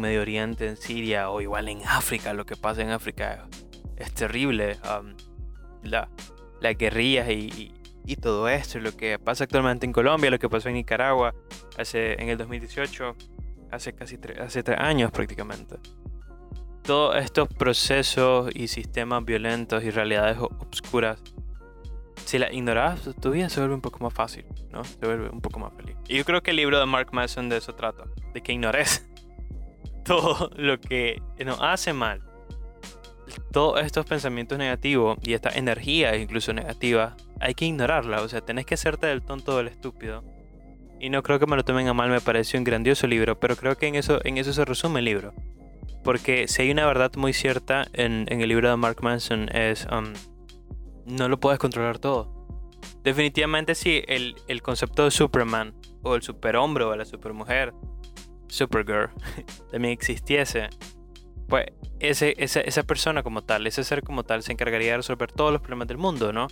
Medio 0.00 0.20
Oriente, 0.20 0.68
en 0.68 0.76
Siria 0.76 1.30
o 1.30 1.40
igual 1.40 1.68
en 1.68 1.80
África, 1.86 2.34
lo 2.34 2.44
que 2.44 2.56
pasa 2.56 2.82
en 2.82 2.90
África 2.90 3.48
es 3.96 4.12
terrible. 4.12 4.76
Um, 4.84 5.14
la, 5.82 6.08
las 6.60 6.76
guerrillas 6.76 7.30
y, 7.30 7.72
y 8.08 8.16
todo 8.16 8.48
esto, 8.48 8.78
lo 8.80 8.96
que 8.96 9.18
pasa 9.18 9.44
actualmente 9.44 9.84
en 9.84 9.92
Colombia, 9.92 10.30
lo 10.30 10.38
que 10.38 10.48
pasó 10.48 10.70
en 10.70 10.76
Nicaragua 10.76 11.34
hace, 11.76 12.14
en 12.14 12.30
el 12.30 12.38
2018, 12.38 13.14
hace 13.70 13.92
casi 13.92 14.18
hace 14.40 14.62
tres 14.62 14.78
años 14.78 15.10
prácticamente. 15.10 15.76
Todos 16.82 17.16
estos 17.16 17.48
procesos 17.48 18.50
y 18.54 18.68
sistemas 18.68 19.26
violentos 19.26 19.84
y 19.84 19.90
realidades 19.90 20.38
obscuras, 20.38 21.22
si 22.28 22.38
las 22.38 22.52
ignoras, 22.52 23.08
tu 23.22 23.30
vida 23.30 23.48
se 23.48 23.58
vuelve 23.58 23.74
un 23.74 23.80
poco 23.80 24.04
más 24.04 24.12
fácil, 24.12 24.44
¿no? 24.70 24.84
Se 24.84 24.98
vuelve 24.98 25.30
un 25.30 25.40
poco 25.40 25.60
más 25.60 25.72
feliz. 25.72 25.96
Y 26.08 26.18
yo 26.18 26.26
creo 26.26 26.42
que 26.42 26.50
el 26.50 26.58
libro 26.58 26.78
de 26.78 26.84
Mark 26.84 27.08
Manson 27.10 27.48
de 27.48 27.56
eso 27.56 27.74
trata, 27.74 28.04
de 28.34 28.42
que 28.42 28.52
ignores 28.52 29.08
todo 30.04 30.50
lo 30.54 30.78
que 30.78 31.22
nos 31.42 31.58
hace 31.62 31.94
mal. 31.94 32.20
Todos 33.50 33.82
estos 33.82 34.04
pensamientos 34.04 34.58
negativos 34.58 35.16
y 35.22 35.32
esta 35.32 35.48
energía 35.48 36.16
incluso 36.16 36.52
negativa 36.52 37.16
hay 37.40 37.54
que 37.54 37.64
ignorarla, 37.64 38.20
o 38.20 38.28
sea, 38.28 38.42
tenés 38.42 38.66
que 38.66 38.74
hacerte 38.74 39.06
del 39.06 39.22
tonto 39.22 39.56
del 39.56 39.68
estúpido. 39.68 40.22
Y 41.00 41.08
no 41.08 41.22
creo 41.22 41.38
que 41.38 41.46
me 41.46 41.56
lo 41.56 41.64
tomen 41.64 41.88
a 41.88 41.94
mal, 41.94 42.10
me 42.10 42.20
pareció 42.20 42.58
un 42.58 42.64
grandioso 42.64 43.06
libro, 43.06 43.40
pero 43.40 43.56
creo 43.56 43.78
que 43.78 43.86
en 43.86 43.94
eso, 43.94 44.20
en 44.22 44.36
eso 44.36 44.52
se 44.52 44.66
resume 44.66 44.98
el 44.98 45.06
libro. 45.06 45.32
Porque 46.04 46.46
si 46.46 46.60
hay 46.60 46.70
una 46.72 46.84
verdad 46.84 47.10
muy 47.16 47.32
cierta 47.32 47.86
en, 47.94 48.26
el 48.28 48.46
libro 48.50 48.68
de 48.68 48.76
Mark 48.76 48.98
Manson 49.00 49.48
es, 49.56 49.86
um, 49.86 50.12
no 51.08 51.28
lo 51.28 51.40
puedes 51.40 51.58
controlar 51.58 51.98
todo. 51.98 52.46
Definitivamente 53.02 53.74
si 53.74 54.02
el, 54.06 54.36
el 54.46 54.62
concepto 54.62 55.04
de 55.04 55.10
Superman, 55.10 55.74
o 56.02 56.14
el 56.14 56.22
superhombre, 56.22 56.84
o 56.84 56.94
la 56.94 57.04
supermujer, 57.04 57.72
Supergirl, 58.48 59.10
también 59.70 59.92
existiese, 59.92 60.68
pues 61.48 61.66
ese, 62.00 62.34
esa, 62.38 62.60
esa 62.60 62.82
persona 62.82 63.22
como 63.22 63.42
tal, 63.42 63.66
ese 63.66 63.84
ser 63.84 64.02
como 64.02 64.24
tal, 64.24 64.42
se 64.42 64.52
encargaría 64.52 64.92
de 64.92 64.98
resolver 64.98 65.32
todos 65.32 65.52
los 65.52 65.60
problemas 65.60 65.88
del 65.88 65.98
mundo, 65.98 66.32
¿no? 66.32 66.48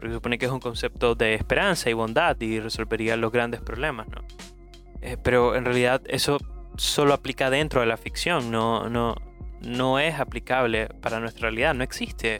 porque 0.00 0.14
supone 0.14 0.38
que 0.38 0.46
es 0.46 0.50
un 0.50 0.60
concepto 0.60 1.14
de 1.14 1.34
esperanza 1.34 1.90
y 1.90 1.92
bondad 1.92 2.40
y 2.40 2.58
resolvería 2.58 3.18
los 3.18 3.30
grandes 3.30 3.60
problemas, 3.60 4.08
¿no? 4.08 4.22
Eh, 5.02 5.18
pero 5.22 5.54
en 5.54 5.66
realidad 5.66 6.00
eso 6.06 6.38
solo 6.76 7.12
aplica 7.12 7.50
dentro 7.50 7.82
de 7.82 7.86
la 7.86 7.98
ficción, 7.98 8.50
no, 8.50 8.88
no, 8.88 9.14
no 9.60 9.98
es 9.98 10.18
aplicable 10.18 10.88
para 11.02 11.20
nuestra 11.20 11.42
realidad. 11.42 11.74
No 11.74 11.84
existe 11.84 12.38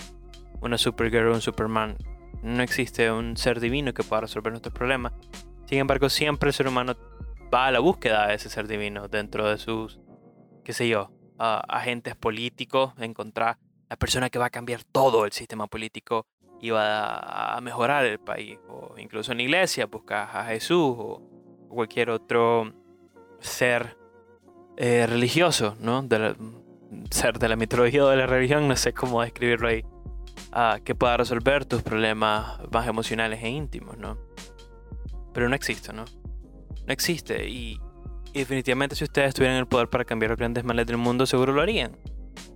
una 0.61 0.79
Supergirl 0.79 1.29
o 1.29 1.35
un 1.35 1.40
Superman. 1.40 1.97
No 2.43 2.62
existe 2.62 3.11
un 3.11 3.37
ser 3.37 3.61
divino 3.61 3.93
que 3.93 4.02
pueda 4.02 4.23
resolver 4.23 4.52
nuestros 4.52 4.75
problemas. 4.75 5.12
Sin 5.67 5.79
embargo, 5.79 6.09
siempre 6.09 6.49
el 6.49 6.55
ser 6.55 6.69
humano 6.69 6.97
va 7.52 7.67
a 7.67 7.71
la 7.71 7.81
búsqueda 7.81 8.29
de 8.29 8.35
ese 8.35 8.49
ser 8.49 8.67
divino 8.67 9.09
dentro 9.09 9.49
de 9.49 9.59
sus, 9.59 10.00
qué 10.64 10.73
sé 10.73 10.88
yo, 10.88 11.11
agentes 11.38 12.17
políticos, 12.17 12.93
encontrar 12.99 13.59
la 13.88 13.97
persona 13.97 14.31
que 14.31 14.38
va 14.38 14.47
a 14.47 14.50
cambiar 14.50 14.85
todo 14.85 15.25
el 15.25 15.33
sistema 15.33 15.67
político 15.67 16.26
y 16.61 16.71
va 16.71 17.57
a 17.57 17.61
mejorar 17.61 18.05
el 18.05 18.21
país. 18.21 18.59
O 18.69 18.95
incluso 18.99 19.33
en 19.33 19.38
la 19.38 19.45
iglesia 19.45 19.87
busca 19.87 20.25
a 20.25 20.45
Jesús 20.47 20.95
o 20.99 21.23
cualquier 21.69 22.11
otro 22.11 22.73
ser 23.40 23.97
eh, 24.76 25.07
religioso, 25.07 25.76
¿no? 25.81 26.02
De 26.02 26.37
ser 27.11 27.38
de 27.38 27.49
la 27.49 27.57
mitología 27.57 28.05
o 28.05 28.09
de 28.09 28.17
la 28.17 28.26
religión, 28.26 28.69
no 28.69 28.76
sé 28.76 28.93
cómo 28.93 29.23
describirlo 29.23 29.69
ahí, 29.69 29.85
que 30.85 30.94
pueda 30.94 31.16
resolver 31.16 31.64
tus 31.64 31.82
problemas 31.82 32.61
más 32.73 32.87
emocionales 32.87 33.42
e 33.42 33.49
íntimos, 33.49 33.97
¿no? 33.99 34.18
Pero 35.32 35.49
no 35.49 35.54
existe, 35.54 35.92
¿no? 35.92 36.04
No 36.87 36.92
existe 36.92 37.49
y, 37.49 37.80
definitivamente 38.32 38.97
si 38.97 39.04
ustedes 39.04 39.35
tuvieran 39.35 39.59
el 39.59 39.66
poder 39.66 39.88
para 39.88 40.04
cambiar 40.04 40.30
los 40.30 40.38
grandes 40.38 40.64
males 40.64 40.87
del 40.87 40.97
mundo, 40.97 41.26
seguro 41.26 41.52
lo 41.52 41.62
harían. 41.62 41.97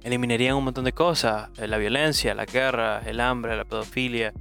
Eliminarían 0.03 0.57
un 0.57 0.65
montón 0.65 0.85
de 0.85 0.93
cosas, 0.93 1.51
eh, 1.59 1.67
la 1.67 1.79
violencia, 1.79 2.35
la 2.35 2.47
guerra, 2.47 3.01
el 3.07 3.21
hambre, 3.21 3.57
la 3.57 3.65
pedofilia. 3.65 4.33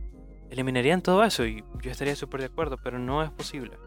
Eliminarían 0.50 1.02
todo 1.02 1.24
eso 1.24 1.46
y 1.46 1.64
yo 1.82 1.92
estaría 1.92 2.16
súper 2.16 2.42
de 2.42 2.48
acuerdo, 2.48 2.78
pero 2.78 3.00
no 3.00 3.24
es 3.24 3.32
posible. 3.32 3.78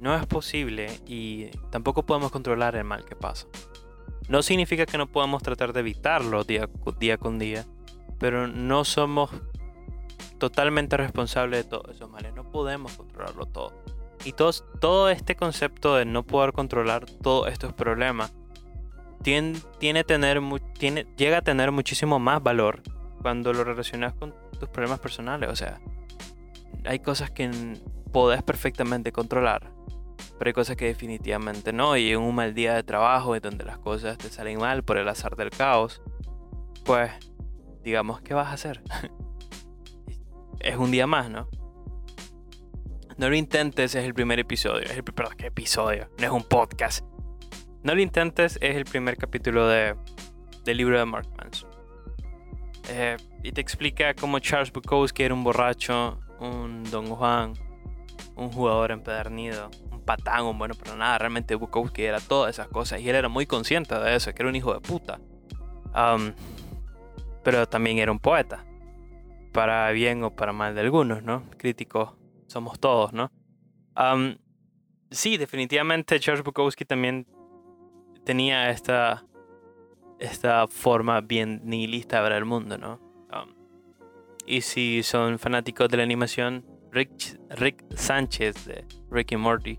No 0.00 0.14
es 0.14 0.26
posible 0.26 1.00
y 1.06 1.46
tampoco 1.70 2.04
podemos 2.04 2.30
controlar 2.30 2.76
el 2.76 2.84
mal 2.84 3.04
que 3.04 3.16
pasa. 3.16 3.46
No 4.28 4.42
significa 4.42 4.86
que 4.86 4.98
no 4.98 5.10
podamos 5.10 5.42
tratar 5.42 5.72
de 5.72 5.80
evitarlo 5.80 6.44
día, 6.44 6.68
día 6.98 7.18
con 7.18 7.38
día, 7.38 7.66
pero 8.18 8.46
no 8.46 8.84
somos 8.84 9.30
totalmente 10.38 10.96
responsables 10.96 11.64
de 11.64 11.70
todos 11.70 11.94
esos 11.94 12.10
males. 12.10 12.34
No 12.34 12.50
podemos 12.50 12.92
controlarlo 12.92 13.46
todo. 13.46 13.72
Y 14.24 14.32
todo, 14.32 15.10
este 15.10 15.36
concepto 15.36 15.96
de 15.96 16.06
no 16.06 16.22
poder 16.22 16.52
controlar 16.52 17.04
todos 17.04 17.52
estos 17.52 17.72
problemas 17.74 18.32
tiene, 19.22 19.58
tiene 19.78 20.02
tener, 20.04 20.40
llega 21.16 21.38
a 21.38 21.42
tener 21.42 21.72
muchísimo 21.72 22.18
más 22.18 22.42
valor 22.42 22.82
cuando 23.20 23.52
lo 23.52 23.64
relacionas 23.64 24.14
con 24.14 24.34
tus 24.58 24.68
problemas 24.68 24.98
personales. 25.00 25.50
O 25.50 25.56
sea, 25.56 25.80
hay 26.84 27.00
cosas 27.00 27.30
que 27.30 27.50
podés 28.12 28.42
perfectamente 28.42 29.12
controlar, 29.12 29.70
pero 30.38 30.48
hay 30.48 30.54
cosas 30.54 30.76
que 30.76 30.86
definitivamente 30.86 31.72
no. 31.72 31.96
Y 31.96 32.12
en 32.12 32.20
un 32.20 32.34
mal 32.34 32.54
día 32.54 32.74
de 32.74 32.82
trabajo, 32.82 33.36
en 33.36 33.42
donde 33.42 33.64
las 33.64 33.78
cosas 33.78 34.16
te 34.16 34.28
salen 34.30 34.58
mal 34.58 34.84
por 34.84 34.96
el 34.96 35.08
azar 35.08 35.36
del 35.36 35.50
caos, 35.50 36.00
pues, 36.84 37.10
digamos, 37.84 38.22
¿qué 38.22 38.34
vas 38.34 38.48
a 38.48 38.52
hacer? 38.54 38.82
es 40.60 40.76
un 40.76 40.90
día 40.90 41.06
más, 41.06 41.30
¿no? 41.30 41.48
No 43.16 43.28
lo 43.28 43.36
intentes, 43.36 43.94
es 43.94 44.04
el 44.04 44.14
primer 44.14 44.40
episodio. 44.40 44.82
Es 44.82 44.96
el, 44.96 45.04
perdón, 45.04 45.34
¿qué 45.36 45.46
episodio? 45.46 46.08
No 46.18 46.24
es 46.24 46.32
un 46.32 46.42
podcast. 46.42 47.04
No 47.82 47.94
lo 47.94 48.00
intentes, 48.00 48.58
es 48.60 48.74
el 48.74 48.84
primer 48.86 49.16
capítulo 49.16 49.68
de, 49.68 49.94
del 50.64 50.76
libro 50.78 50.98
de 50.98 51.04
Mark 51.04 51.28
Manson. 51.36 51.70
Eh, 52.88 53.16
y 53.42 53.52
te 53.52 53.60
explica 53.60 54.14
cómo 54.14 54.38
Charles 54.40 54.72
Bukowski 54.72 55.22
era 55.22 55.34
un 55.34 55.44
borracho, 55.44 56.18
un 56.40 56.82
Don 56.84 57.06
Juan, 57.06 57.52
un 58.36 58.50
jugador 58.50 58.90
empedernido, 58.90 59.70
un 59.92 60.00
patán, 60.00 60.44
un 60.44 60.58
bueno 60.58 60.74
pero 60.82 60.96
nada. 60.96 61.18
Realmente 61.18 61.54
Bukowski 61.54 62.02
era 62.02 62.20
todas 62.20 62.54
esas 62.54 62.68
cosas 62.68 63.00
y 63.00 63.08
él 63.08 63.16
era 63.16 63.28
muy 63.28 63.46
consciente 63.46 63.94
de 63.98 64.16
eso, 64.16 64.32
que 64.32 64.42
era 64.42 64.48
un 64.48 64.56
hijo 64.56 64.72
de 64.74 64.80
puta. 64.80 65.20
Pero 67.44 67.68
también 67.68 67.98
era 67.98 68.10
un 68.10 68.18
poeta, 68.18 68.64
para 69.52 69.90
bien 69.92 70.24
o 70.24 70.34
para 70.34 70.52
mal 70.52 70.74
de 70.74 70.80
algunos, 70.80 71.22
¿no? 71.22 71.44
Crítico 71.58 72.16
somos 72.46 72.80
todos, 72.80 73.12
¿no? 73.12 73.30
sí, 75.10 75.36
definitivamente 75.36 76.18
Charles 76.18 76.42
Bukowski 76.42 76.84
también 76.84 77.28
tenía 78.24 78.70
esta, 78.70 79.24
esta 80.18 80.66
forma 80.66 81.20
bien 81.20 81.60
nihilista 81.64 82.16
de 82.16 82.22
ver 82.24 82.32
el 82.32 82.44
mundo, 82.44 82.78
¿no? 82.78 83.00
y 84.46 84.60
si 84.60 85.02
son 85.02 85.38
fanáticos 85.38 85.88
de 85.88 85.96
la 85.96 86.02
animación, 86.02 86.66
Rick, 86.92 87.38
Rick 87.50 87.82
Sánchez 87.94 88.66
de 88.66 88.84
Rick 89.10 89.32
y 89.32 89.36
Morty 89.36 89.78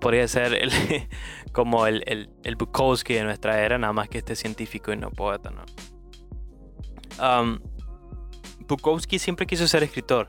podría 0.00 0.28
ser 0.28 0.54
el, 0.54 0.70
como 1.52 1.86
el, 1.86 2.02
el, 2.06 2.30
el, 2.44 2.56
Bukowski 2.56 3.14
de 3.14 3.24
nuestra 3.24 3.60
era, 3.60 3.78
nada 3.78 3.92
más 3.92 4.08
que 4.08 4.18
este 4.18 4.36
científico 4.36 4.92
y 4.92 4.96
no 4.96 5.10
poeta, 5.10 5.50
¿no? 5.50 5.64
Bukowski 8.68 9.18
siempre 9.18 9.46
quiso 9.46 9.66
ser 9.68 9.82
escritor 9.82 10.28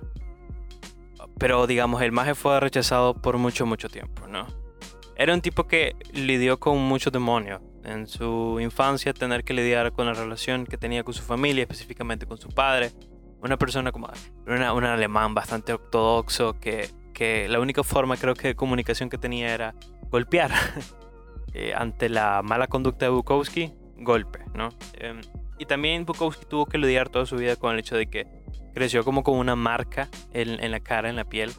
pero 1.37 1.67
digamos, 1.67 2.01
el 2.01 2.11
maje 2.11 2.35
fue 2.35 2.59
rechazado 2.59 3.13
por 3.13 3.37
mucho, 3.37 3.65
mucho 3.65 3.89
tiempo, 3.89 4.27
¿no? 4.27 4.47
Era 5.15 5.33
un 5.33 5.41
tipo 5.41 5.67
que 5.67 5.95
lidió 6.11 6.59
con 6.59 6.77
muchos 6.79 7.11
demonios. 7.13 7.61
En 7.83 8.07
su 8.07 8.59
infancia, 8.59 9.13
tener 9.13 9.43
que 9.43 9.53
lidiar 9.53 9.93
con 9.93 10.05
la 10.05 10.13
relación 10.13 10.65
que 10.65 10.77
tenía 10.77 11.03
con 11.03 11.13
su 11.13 11.23
familia, 11.23 11.63
específicamente 11.63 12.25
con 12.25 12.37
su 12.37 12.49
padre. 12.49 12.91
Una 13.41 13.57
persona 13.57 13.91
como 13.91 14.09
una, 14.45 14.73
un 14.73 14.83
alemán 14.83 15.33
bastante 15.33 15.73
ortodoxo 15.73 16.59
que, 16.59 16.89
que 17.13 17.47
la 17.47 17.59
única 17.59 17.83
forma 17.83 18.17
creo 18.17 18.33
que 18.33 18.49
de 18.49 18.55
comunicación 18.55 19.09
que 19.09 19.17
tenía 19.17 19.53
era 19.53 19.75
golpear. 20.09 20.51
Eh, 21.53 21.73
ante 21.73 22.07
la 22.09 22.43
mala 22.43 22.67
conducta 22.67 23.05
de 23.05 23.09
Bukowski, 23.09 23.73
golpe, 23.95 24.41
¿no? 24.53 24.69
Em, 24.93 25.21
y 25.57 25.65
también 25.65 26.05
Bukowski 26.05 26.45
tuvo 26.45 26.65
que 26.65 26.77
lidiar 26.77 27.09
toda 27.09 27.25
su 27.25 27.35
vida 27.35 27.55
con 27.55 27.73
el 27.73 27.79
hecho 27.79 27.95
de 27.95 28.07
que 28.07 28.27
creció 28.73 29.03
como 29.03 29.23
con 29.23 29.37
una 29.37 29.55
marca 29.55 30.07
en, 30.33 30.71
la 30.71 30.79
cara, 30.79 31.09
en 31.09 31.15
la 31.15 31.25
piel. 31.25 31.51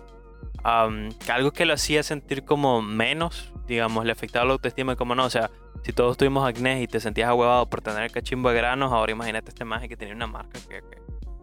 algo 0.63 1.51
que 1.53 1.67
lo 1.67 1.75
hacía 1.75 2.03
sentir 2.03 2.45
como 2.45 2.81
menos, 2.81 3.53
digamos, 3.67 4.05
le 4.05 4.13
afectaba 4.13 4.45
la 4.45 4.53
autoestima 4.53 4.95
como 4.95 5.15
no, 5.15 5.25
o 5.25 5.31
sea, 5.31 5.51
si 5.83 5.93
todos 5.93 6.17
tuvimos 6.17 6.49
acné 6.49 6.83
y 6.83 6.87
te 6.87 7.01
sentías 7.01 7.29
ahuevado 7.29 7.69
por 7.69 7.81
tener 7.81 8.05
el 8.05 8.13
cachimbo 8.13 8.51
de 8.51 8.57
granos, 8.57 8.93
ahora 8.93 9.13
imagínate 9.13 9.51
este 9.51 9.65
maje 9.65 9.89
que 9.89 9.97
tenía 9.97 10.15
una 10.15 10.27
marca 10.27 10.59
que, 10.69 10.83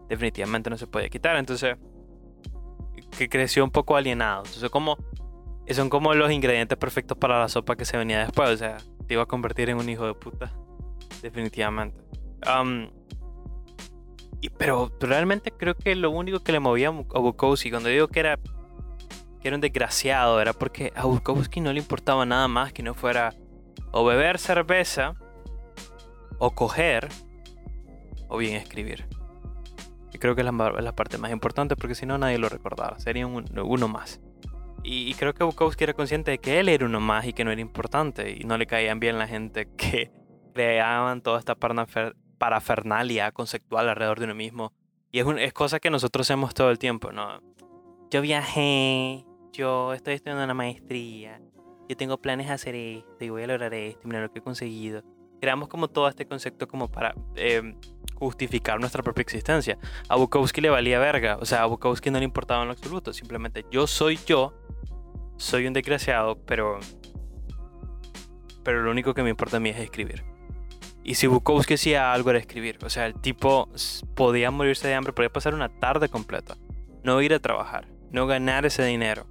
definitivamente 0.08 0.70
no 0.70 0.78
se 0.78 0.86
podía 0.86 1.08
quitar, 1.08 1.36
entonces 1.36 1.76
que 3.18 3.28
creció 3.28 3.64
un 3.64 3.70
poco 3.70 3.96
alienado, 3.96 4.44
entonces 4.44 4.70
como 4.70 4.96
son 5.68 5.90
como 5.90 6.14
los 6.14 6.30
ingredientes 6.30 6.78
perfectos 6.78 7.18
para 7.18 7.40
la 7.40 7.48
sopa 7.48 7.76
que 7.76 7.84
se 7.84 7.96
venía 7.96 8.20
después, 8.20 8.48
o 8.48 8.56
sea, 8.56 8.76
te 9.06 9.14
iba 9.14 9.24
a 9.24 9.26
convertir 9.26 9.68
en 9.68 9.78
un 9.78 9.88
hijo 9.88 10.06
de 10.06 10.14
puta, 10.14 10.52
definitivamente 11.22 12.06
pero 14.58 14.90
realmente 15.00 15.50
creo 15.50 15.74
que 15.74 15.94
lo 15.94 16.10
único 16.10 16.40
que 16.40 16.52
le 16.52 16.60
movía 16.60 16.88
a 16.88 17.18
Bukowski, 17.18 17.70
cuando 17.70 17.88
digo 17.88 18.08
que 18.08 18.20
era, 18.20 18.38
que 19.40 19.48
era 19.48 19.56
un 19.56 19.60
desgraciado, 19.60 20.40
era 20.40 20.52
porque 20.52 20.92
a 20.94 21.04
Bukowski 21.04 21.60
no 21.60 21.72
le 21.72 21.80
importaba 21.80 22.24
nada 22.24 22.48
más 22.48 22.72
que 22.72 22.82
no 22.82 22.94
fuera 22.94 23.34
o 23.92 24.04
beber 24.04 24.38
cerveza, 24.38 25.14
o 26.38 26.54
coger, 26.54 27.08
o 28.28 28.36
bien 28.36 28.56
escribir. 28.56 29.06
Y 30.12 30.18
creo 30.18 30.34
que 30.34 30.42
es 30.42 30.46
la, 30.46 30.92
parte 30.94 31.18
más 31.18 31.30
importante 31.30 31.76
porque 31.76 31.94
si 31.94 32.06
no 32.06 32.18
nadie 32.18 32.38
lo 32.38 32.48
recordaba, 32.48 32.98
sería 32.98 33.26
uno 33.26 33.88
más. 33.88 34.20
Y, 34.82 35.12
creo 35.14 35.34
que 35.34 35.42
Bukowski 35.42 35.82
era 35.82 35.94
consciente 35.94 36.30
de 36.30 36.38
que 36.38 36.60
él 36.60 36.68
era 36.68 36.86
uno 36.86 37.00
más 37.00 37.26
y 37.26 37.32
que 37.32 37.44
no 37.44 37.50
era 37.50 37.60
importante 37.60 38.30
y 38.30 38.44
no 38.44 38.56
le 38.56 38.66
caían 38.66 39.00
bien 39.00 39.18
la 39.18 39.26
gente 39.26 39.68
que 39.76 40.12
creaban 40.54 41.22
toda 41.22 41.40
esta 41.40 41.56
parafernalia 42.38 43.32
conceptual 43.32 43.88
alrededor 43.88 44.18
de 44.18 44.24
uno 44.26 44.34
mismo. 44.34 44.72
Y 45.12 45.20
es, 45.20 45.26
es 45.38 45.52
cosa 45.52 45.80
que 45.80 45.90
nosotros 45.90 46.26
hacemos 46.26 46.54
todo 46.54 46.70
el 46.70 46.78
tiempo, 46.78 47.12
¿no? 47.12 47.40
Yo 48.10 48.20
viajé, 48.20 49.24
yo 49.52 49.94
estoy 49.94 50.14
estudiando 50.14 50.44
una 50.44 50.54
maestría, 50.54 51.40
yo 51.88 51.96
tengo 51.96 52.18
planes 52.18 52.48
de 52.48 52.52
hacer 52.52 52.74
esto 52.74 53.24
y 53.24 53.30
voy 53.30 53.42
a 53.42 53.46
lograr 53.46 53.72
esto, 53.74 54.02
mira 54.04 54.20
lo 54.20 54.30
que 54.30 54.38
he 54.38 54.42
conseguido. 54.42 55.02
Creamos 55.40 55.68
como 55.68 55.88
todo 55.88 56.08
este 56.08 56.26
concepto 56.26 56.66
como 56.66 56.88
para 56.88 57.14
em, 57.34 57.76
justificar 58.14 58.80
nuestra 58.80 59.02
propia 59.02 59.22
existencia. 59.22 59.78
A 60.08 60.16
Bukowski 60.16 60.60
le 60.60 60.70
valía 60.70 60.98
verga, 60.98 61.36
o 61.40 61.44
sea, 61.44 61.62
a 61.62 61.66
Bukowski 61.66 62.10
no 62.10 62.18
le 62.18 62.24
importaba 62.24 62.62
en 62.62 62.68
lo 62.68 62.72
absoluto, 62.72 63.12
simplemente 63.12 63.64
yo 63.70 63.86
soy 63.86 64.18
yo, 64.26 64.54
soy 65.36 65.66
un 65.66 65.72
desgraciado, 65.72 66.38
pero 66.44 66.78
pero 68.66 68.82
lo 68.82 68.90
único 68.90 69.14
que 69.14 69.22
me 69.22 69.30
importa 69.30 69.58
a 69.58 69.60
mí 69.60 69.68
es 69.68 69.78
escribir. 69.78 70.24
Y 71.08 71.14
si 71.14 71.28
Bukowski 71.28 71.74
hacía 71.74 72.12
algo 72.12 72.30
era 72.30 72.40
escribir. 72.40 72.80
O 72.84 72.90
sea, 72.90 73.06
el 73.06 73.14
tipo 73.14 73.68
podía 74.16 74.50
morirse 74.50 74.88
de 74.88 74.94
hambre, 74.96 75.12
podía 75.12 75.32
pasar 75.32 75.54
una 75.54 75.68
tarde 75.68 76.08
completa. 76.08 76.56
No 77.04 77.22
ir 77.22 77.32
a 77.32 77.38
trabajar, 77.38 77.86
no 78.10 78.26
ganar 78.26 78.66
ese 78.66 78.84
dinero. 78.84 79.24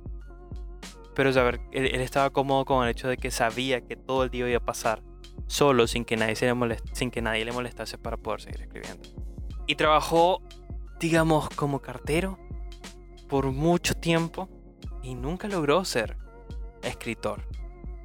Pero 1.15 1.33
saber, 1.33 1.59
él, 1.73 1.87
estaba 1.99 2.29
cómodo 2.29 2.63
con 2.63 2.85
el 2.85 2.91
hecho 2.91 3.09
de 3.09 3.17
que 3.17 3.29
sabía 3.29 3.81
que 3.81 3.97
todo 3.97 4.23
el 4.23 4.29
día 4.29 4.47
iba 4.47 4.57
a 4.57 4.65
pasar 4.65 5.03
solo, 5.47 5.85
sin 5.85 6.05
que 6.05 6.15
nadie, 6.15 6.35
le, 6.53 6.77
sin 6.93 7.11
que 7.11 7.21
nadie 7.21 7.43
le 7.43 7.51
molestase 7.51 7.97
para 7.97 8.15
poder 8.15 8.39
seguir 8.39 8.61
escribiendo. 8.61 9.09
Y 9.67 9.75
trabajó, 9.75 10.41
digamos, 11.01 11.49
como 11.49 11.81
cartero 11.81 12.39
por 13.27 13.51
mucho 13.51 13.95
tiempo 13.95 14.47
y 15.03 15.13
nunca 15.13 15.49
logró 15.49 15.83
ser 15.83 16.15
escritor. 16.83 17.41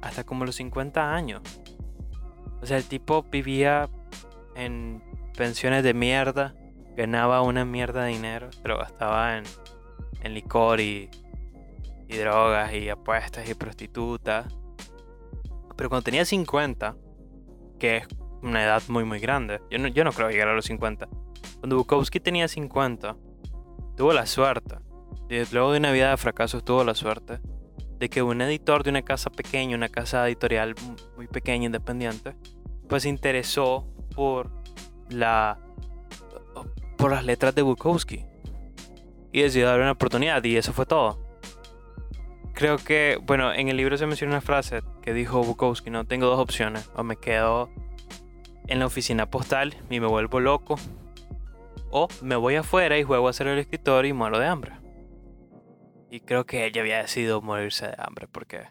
Hasta 0.01 0.25
como 0.25 0.43
los 0.43 0.55
50 0.55 1.13
años. 1.15 1.41
O 2.61 2.65
sea, 2.65 2.77
el 2.77 2.85
tipo 2.85 3.23
vivía 3.23 3.89
en 4.55 5.03
pensiones 5.35 5.83
de 5.83 5.93
mierda. 5.93 6.55
Ganaba 6.95 7.41
una 7.41 7.65
mierda 7.65 8.03
de 8.03 8.11
dinero. 8.11 8.49
Pero 8.61 8.77
gastaba 8.77 9.37
en, 9.37 9.43
en 10.21 10.33
licor 10.33 10.79
y, 10.79 11.09
y 12.07 12.17
drogas 12.17 12.73
y 12.73 12.89
apuestas 12.89 13.49
y 13.49 13.53
prostitutas. 13.53 14.45
Pero 15.75 15.89
cuando 15.89 16.03
tenía 16.03 16.25
50, 16.25 16.95
que 17.79 17.97
es 17.97 18.07
una 18.43 18.63
edad 18.63 18.83
muy 18.87 19.03
muy 19.03 19.19
grande, 19.19 19.61
yo 19.69 19.79
no, 19.79 19.87
yo 19.87 20.03
no 20.03 20.11
creo 20.11 20.29
llegar 20.29 20.49
a 20.49 20.53
los 20.53 20.65
50. 20.65 21.07
Cuando 21.59 21.77
Bukowski 21.77 22.19
tenía 22.19 22.47
50, 22.47 23.15
tuvo 23.95 24.13
la 24.13 24.25
suerte, 24.25 24.75
luego 25.51 25.71
de 25.71 25.79
una 25.79 25.91
vida 25.91 26.11
de 26.11 26.17
fracasos 26.17 26.63
tuvo 26.63 26.83
la 26.83 26.95
suerte, 26.95 27.39
de 28.01 28.09
que 28.09 28.23
un 28.23 28.41
editor 28.41 28.83
de 28.83 28.89
una 28.89 29.03
casa 29.03 29.29
pequeña, 29.29 29.77
una 29.77 29.87
casa 29.87 30.27
editorial 30.27 30.73
muy 31.15 31.27
pequeña, 31.27 31.67
independiente, 31.67 32.35
pues 32.89 33.03
se 33.03 33.09
interesó 33.09 33.85
por 34.15 34.49
la 35.09 35.59
por 36.97 37.11
las 37.11 37.23
letras 37.23 37.53
de 37.53 37.61
Bukowski 37.61 38.25
y 39.31 39.41
decidió 39.43 39.67
darle 39.67 39.83
una 39.83 39.91
oportunidad 39.91 40.43
y 40.43 40.57
eso 40.57 40.73
fue 40.73 40.87
todo. 40.87 41.19
Creo 42.53 42.77
que, 42.77 43.19
bueno, 43.21 43.53
en 43.53 43.69
el 43.69 43.77
libro 43.77 43.95
se 43.97 44.07
menciona 44.07 44.33
una 44.33 44.41
frase 44.41 44.81
que 45.03 45.13
dijo 45.13 45.43
Bukowski, 45.43 45.91
no 45.91 46.05
tengo 46.05 46.25
dos 46.25 46.39
opciones, 46.39 46.89
o 46.95 47.03
me 47.03 47.17
quedo 47.17 47.69
en 48.67 48.79
la 48.79 48.87
oficina 48.87 49.29
postal 49.29 49.75
y 49.91 49.99
me 49.99 50.07
vuelvo 50.07 50.39
loco, 50.39 50.75
o 51.91 52.07
me 52.23 52.35
voy 52.35 52.55
afuera 52.55 52.97
y 52.97 53.03
juego 53.03 53.27
a 53.27 53.33
ser 53.33 53.45
el 53.45 53.59
escritor 53.59 54.07
y 54.07 54.13
muero 54.13 54.39
de 54.39 54.47
hambre. 54.47 54.80
Y 56.11 56.19
creo 56.19 56.45
que 56.45 56.65
ella 56.65 56.81
había 56.81 56.97
decidido 56.97 57.41
morirse 57.41 57.87
de 57.87 57.95
hambre 57.97 58.27
porque 58.27 58.67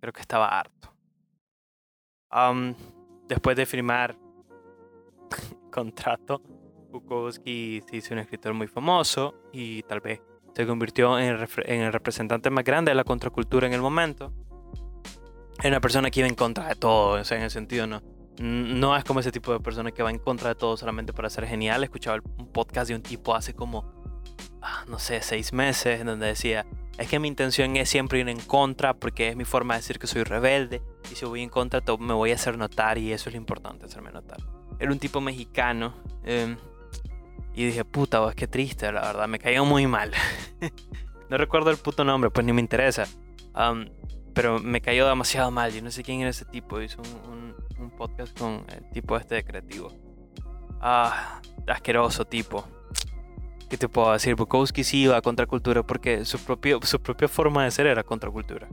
creo 0.00 0.12
que 0.12 0.20
estaba 0.20 0.48
harto. 0.48 0.94
después 3.26 3.56
de 3.56 3.64
firmar 3.64 4.18
contrato, 5.72 6.42
Bukowski 6.90 7.82
se 7.88 7.96
hizo 7.96 8.12
un 8.12 8.20
escritor 8.20 8.52
muy 8.52 8.66
famoso 8.66 9.34
y 9.50 9.82
tal 9.84 10.00
vez 10.00 10.20
se 10.54 10.66
convirtió 10.66 11.18
en 11.18 11.28
el, 11.28 11.92
representante 11.92 12.50
más 12.50 12.64
grande 12.64 12.90
de 12.90 12.96
la 12.96 13.04
contracultura 13.04 13.66
en 13.66 13.72
el 13.72 13.80
momento. 13.80 14.34
Era 15.60 15.68
una 15.70 15.80
persona 15.80 16.10
que 16.10 16.20
iba 16.20 16.28
en 16.28 16.34
contra 16.34 16.68
de 16.68 16.74
todo, 16.74 17.20
o 17.20 17.24
sea, 17.24 17.38
en 17.38 17.44
el 17.44 17.50
sentido 17.50 17.86
no. 17.86 18.02
No 18.40 18.94
es 18.94 19.04
como 19.04 19.20
ese 19.20 19.32
tipo 19.32 19.52
de 19.52 19.60
persona 19.60 19.90
que 19.90 20.02
va 20.02 20.10
en 20.10 20.18
contra 20.18 20.50
de 20.50 20.54
todo 20.54 20.76
solamente 20.76 21.14
para 21.14 21.30
ser 21.30 21.46
genial. 21.46 21.82
Escuchaba 21.82 22.20
un 22.38 22.52
podcast 22.52 22.88
de 22.88 22.94
un 22.94 23.02
tipo 23.02 23.34
hace 23.34 23.54
como, 23.54 23.97
no 24.86 24.98
sé, 24.98 25.20
seis 25.22 25.52
meses, 25.52 26.04
donde 26.04 26.26
decía, 26.26 26.66
es 26.98 27.08
que 27.08 27.20
mi 27.20 27.28
intención 27.28 27.76
es 27.76 27.88
siempre 27.88 28.18
ir 28.18 28.28
en 28.28 28.40
contra 28.40 28.92
porque 28.92 29.28
es 29.28 29.36
mi 29.36 29.44
forma 29.44 29.74
de 29.74 29.80
decir 29.80 29.98
que 30.00 30.08
soy 30.08 30.24
rebelde. 30.24 30.82
Y 31.10 31.14
si 31.14 31.24
voy 31.24 31.42
en 31.42 31.48
contra, 31.48 31.80
me 31.98 32.12
voy 32.12 32.32
a 32.32 32.34
hacer 32.34 32.58
notar 32.58 32.98
y 32.98 33.12
eso 33.12 33.28
es 33.28 33.34
lo 33.34 33.38
importante, 33.38 33.86
hacerme 33.86 34.10
notar. 34.10 34.38
Era 34.80 34.90
un 34.90 34.98
tipo 34.98 35.20
mexicano. 35.20 35.94
Em, 36.24 36.56
y 37.54 37.66
dije, 37.66 37.84
puta, 37.84 38.20
vos, 38.20 38.34
qué 38.34 38.48
triste, 38.48 38.90
la 38.90 39.00
verdad, 39.00 39.28
me 39.28 39.38
cayó 39.38 39.64
muy 39.64 39.86
mal. 39.86 40.12
no 41.30 41.36
recuerdo 41.36 41.70
el 41.70 41.76
puto 41.76 42.04
nombre, 42.04 42.30
pues 42.30 42.44
ni 42.44 42.52
me 42.52 42.60
interesa. 42.60 43.04
pero 44.34 44.58
me 44.58 44.80
cayó 44.80 45.08
demasiado 45.08 45.50
mal. 45.52 45.72
Yo 45.72 45.82
no 45.82 45.90
sé 45.92 46.02
quién 46.02 46.20
era 46.20 46.30
ese 46.30 46.44
tipo. 46.44 46.80
Hizo 46.80 47.00
un, 47.02 47.56
podcast 47.96 48.38
con 48.38 48.64
el 48.72 48.88
tipo 48.90 49.16
este 49.16 49.36
de 49.36 49.44
creativo. 49.44 49.92
Ah, 50.80 51.40
asqueroso 51.66 52.24
tipo. 52.24 52.64
¿Qué 53.68 53.76
te 53.76 53.88
puedo 53.88 54.12
decir? 54.12 54.34
Bukowski 54.34 54.82
sí 54.82 55.02
iba 55.02 55.16
a 55.16 55.22
contracultura 55.22 55.82
porque 55.82 56.24
su, 56.24 56.38
propio, 56.38 56.80
su 56.82 57.00
propia 57.00 57.28
forma 57.28 57.64
de 57.64 57.70
ser 57.70 57.86
era 57.86 58.02
contracultura. 58.02 58.68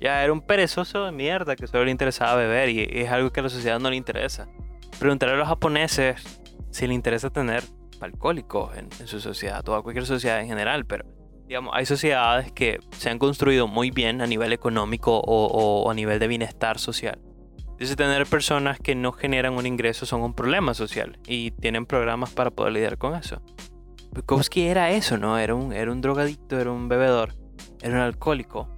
Ya 0.00 0.22
era 0.22 0.32
un 0.32 0.40
perezoso 0.40 1.04
de 1.04 1.12
mierda 1.12 1.56
que 1.56 1.66
solo 1.66 1.84
le 1.84 1.90
interesaba 1.90 2.36
beber 2.36 2.68
y 2.70 2.88
es 2.90 3.10
algo 3.10 3.30
que 3.30 3.40
a 3.40 3.42
la 3.42 3.48
sociedad 3.48 3.78
no 3.78 3.90
le 3.90 3.96
interesa. 3.96 4.48
Preguntarle 4.98 5.34
a 5.34 5.38
los 5.38 5.48
japoneses 5.48 6.22
si 6.70 6.86
le 6.86 6.94
interesa 6.94 7.30
tener 7.30 7.62
alcohólicos 8.00 8.76
en, 8.76 8.90
su 9.06 9.20
sociedad, 9.20 9.62
toda 9.62 9.82
cualquier 9.82 10.06
sociedad 10.06 10.40
en 10.40 10.48
general, 10.48 10.84
pero 10.86 11.04
digamos, 11.46 11.72
hay 11.74 11.86
sociedades 11.86 12.50
que 12.52 12.80
se 12.98 13.10
han 13.10 13.18
construido 13.18 13.68
muy 13.68 13.90
bien 13.90 14.20
a 14.20 14.26
nivel 14.26 14.52
económico 14.52 15.20
o, 15.24 15.90
a 15.90 15.94
nivel 15.94 16.18
de 16.18 16.28
bienestar 16.28 16.78
social. 16.78 17.20
Entonces 17.58 17.96
tener 17.96 18.26
personas 18.26 18.78
que 18.78 18.94
no 18.94 19.12
generan 19.12 19.54
un 19.54 19.66
ingreso 19.66 20.06
son 20.06 20.22
un 20.22 20.32
problema 20.32 20.74
social 20.74 21.18
y 21.26 21.50
tienen 21.50 21.86
programas 21.86 22.30
para 22.30 22.50
poder 22.50 22.72
lidiar 22.72 22.98
con 22.98 23.14
eso. 23.14 23.42
Bukowski 24.14 24.62
era 24.62 24.92
eso, 24.92 25.18
¿no? 25.18 25.38
Era 25.38 25.56
un, 25.56 25.72
era 25.72 25.90
un 25.90 26.00
drogadicto, 26.00 26.58
era 26.60 26.70
un 26.70 26.88
bebedor, 26.88 27.34
era 27.82 27.96
un 27.96 28.00
alcohólico 28.00 28.68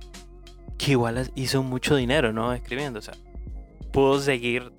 que 0.78 0.92
igual 0.92 1.30
hizo 1.34 1.62
mucho 1.62 1.94
dinero, 1.94 2.32
¿no? 2.32 2.54
Escribiendo, 2.54 3.00
o 3.00 3.02
sea, 3.02 3.14
pudo 3.92 4.18
seguir 4.18 4.72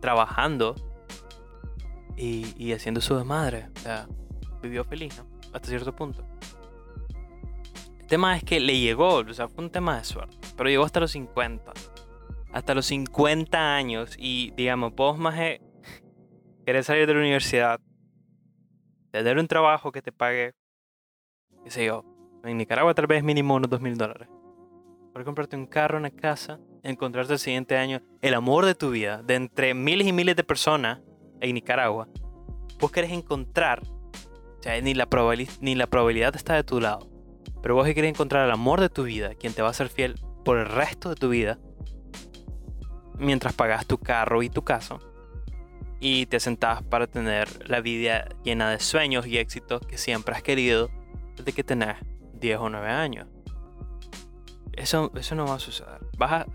trabajando 0.00 0.76
y, 2.16 2.72
haciendo 2.72 3.00
su 3.00 3.16
desmadre. 3.16 3.68
O 3.76 3.80
sea, 3.80 4.08
vivió 4.62 4.84
feliz, 4.84 5.18
¿no? 5.18 5.26
Hasta 5.52 5.68
cierto 5.68 5.94
punto. 5.94 6.24
El 8.00 8.06
tema 8.06 8.36
es 8.36 8.44
que 8.44 8.60
le 8.60 8.78
llegó, 8.78 9.16
o 9.16 9.34
sea, 9.34 9.48
fue 9.48 9.64
un 9.64 9.70
tema 9.70 9.98
de 9.98 10.04
suerte, 10.04 10.36
pero 10.56 10.70
llegó 10.70 10.84
hasta 10.84 11.00
los 11.00 11.10
50. 11.10 11.72
Hasta 12.52 12.72
los 12.72 12.86
50 12.86 13.74
años 13.74 14.14
y, 14.16 14.52
digamos, 14.56 14.94
vos 14.94 15.18
más 15.18 15.34
querés 16.64 16.86
salir 16.86 17.06
de 17.08 17.14
la 17.14 17.20
universidad, 17.20 17.80
tener 19.18 19.38
un 19.38 19.48
trabajo 19.48 19.92
que 19.92 20.02
te 20.02 20.12
pague, 20.12 20.54
qué 21.64 21.70
sé 21.70 21.84
yo, 21.84 22.04
en 22.44 22.56
Nicaragua 22.56 22.94
tal 22.94 23.06
vez 23.06 23.22
mínimo 23.22 23.54
unos 23.54 23.70
2 23.70 23.80
mil 23.80 23.96
dólares. 23.96 24.28
Por 25.12 25.24
comprarte 25.24 25.56
un 25.56 25.66
carro, 25.66 25.98
una 25.98 26.10
casa, 26.10 26.60
encontrarte 26.82 27.32
el 27.32 27.38
siguiente 27.38 27.76
año 27.76 28.02
el 28.20 28.34
amor 28.34 28.66
de 28.66 28.74
tu 28.74 28.90
vida, 28.90 29.22
de 29.22 29.34
entre 29.34 29.74
miles 29.74 30.06
y 30.06 30.12
miles 30.12 30.36
de 30.36 30.44
personas 30.44 31.00
en 31.40 31.54
Nicaragua, 31.54 32.08
vos 32.78 32.92
querés 32.92 33.12
encontrar, 33.12 33.82
o 33.82 34.62
sea, 34.62 34.80
ni 34.80 34.94
la, 34.94 35.08
ni 35.60 35.74
la 35.74 35.86
probabilidad 35.86 36.36
está 36.36 36.54
de 36.54 36.64
tu 36.64 36.80
lado, 36.80 37.08
pero 37.62 37.74
vos 37.74 37.86
querés 37.86 38.10
encontrar 38.10 38.44
el 38.44 38.52
amor 38.52 38.80
de 38.80 38.88
tu 38.88 39.04
vida, 39.04 39.34
quien 39.34 39.52
te 39.52 39.62
va 39.62 39.70
a 39.70 39.74
ser 39.74 39.88
fiel 39.88 40.14
por 40.44 40.58
el 40.58 40.66
resto 40.66 41.08
de 41.08 41.16
tu 41.16 41.30
vida, 41.30 41.58
mientras 43.18 43.54
pagas 43.54 43.86
tu 43.86 43.98
carro 43.98 44.42
y 44.42 44.50
tu 44.50 44.62
casa, 44.62 44.98
y 46.00 46.26
te 46.26 46.40
sentás 46.40 46.82
para 46.82 47.06
tener 47.06 47.68
la 47.68 47.80
vida 47.80 48.28
llena 48.44 48.70
de 48.70 48.80
sueños 48.80 49.26
y 49.26 49.38
éxitos 49.38 49.80
que 49.86 49.98
siempre 49.98 50.34
has 50.34 50.42
querido 50.42 50.90
desde 51.36 51.52
que 51.52 51.64
tenés 51.64 51.96
10 52.34 52.58
o 52.58 52.68
9 52.70 52.88
años. 52.88 53.28
Eso, 54.72 55.10
eso 55.14 55.34
no 55.34 55.46
va 55.46 55.54
a 55.54 55.58
suceder. 55.58 56.00
Vas 56.18 56.46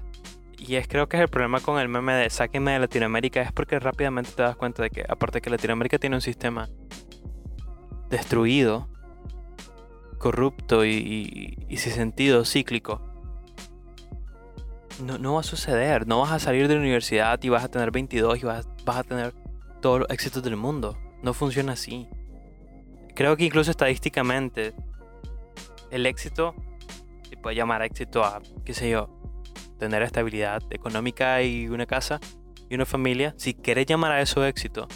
y 0.61 0.75
es 0.75 0.87
creo 0.87 1.09
que 1.09 1.17
es 1.17 1.23
el 1.23 1.27
problema 1.27 1.59
con 1.59 1.79
el 1.79 1.89
meme 1.89 2.13
de 2.13 2.29
sáquenme 2.29 2.73
de 2.73 2.79
Latinoamérica, 2.79 3.41
es 3.41 3.51
porque 3.51 3.79
rápidamente 3.79 4.31
te 4.35 4.43
das 4.43 4.55
cuenta 4.55 4.83
de 4.83 4.91
que, 4.91 5.03
aparte 5.09 5.37
de 5.37 5.41
que 5.41 5.49
Latinoamérica 5.49 5.97
tiene 5.97 6.17
un 6.17 6.21
sistema 6.21 6.69
destruido, 8.11 8.87
corrupto 10.19 10.85
y, 10.85 11.57
y, 11.67 11.77
sin 11.77 11.93
sentido, 11.93 12.45
cíclico, 12.45 13.01
no, 15.03 15.17
no, 15.17 15.33
va 15.33 15.39
a 15.39 15.43
suceder. 15.43 16.05
No 16.05 16.19
vas 16.19 16.31
a 16.31 16.37
salir 16.37 16.67
de 16.67 16.75
la 16.75 16.81
universidad 16.81 17.41
y 17.41 17.49
vas 17.49 17.63
a 17.63 17.69
tener 17.69 17.89
22 17.89 18.43
y 18.43 18.45
vas, 18.45 18.67
vas 18.85 18.97
a 18.97 19.03
tener 19.03 19.33
todos 19.81 19.99
los 19.99 20.09
éxitos 20.09 20.43
del 20.43 20.55
mundo. 20.55 20.97
No 21.21 21.33
funciona 21.33 21.73
así. 21.73 22.07
Creo 23.15 23.35
que 23.37 23.45
incluso 23.45 23.71
estadísticamente, 23.71 24.73
el 25.91 26.05
éxito 26.05 26.55
se 27.29 27.37
puede 27.37 27.55
llamar 27.55 27.81
éxito 27.81 28.23
a, 28.23 28.41
qué 28.65 28.73
sé 28.73 28.89
yo, 28.89 29.09
tener 29.77 30.01
estabilidad 30.03 30.61
económica 30.69 31.41
y 31.41 31.67
una 31.67 31.85
casa 31.85 32.19
y 32.69 32.75
una 32.75 32.85
familia, 32.85 33.33
si 33.37 33.53
quieres 33.53 33.85
llamar 33.85 34.11
a 34.11 34.21
eso 34.21 34.45
éxito, 34.45 34.87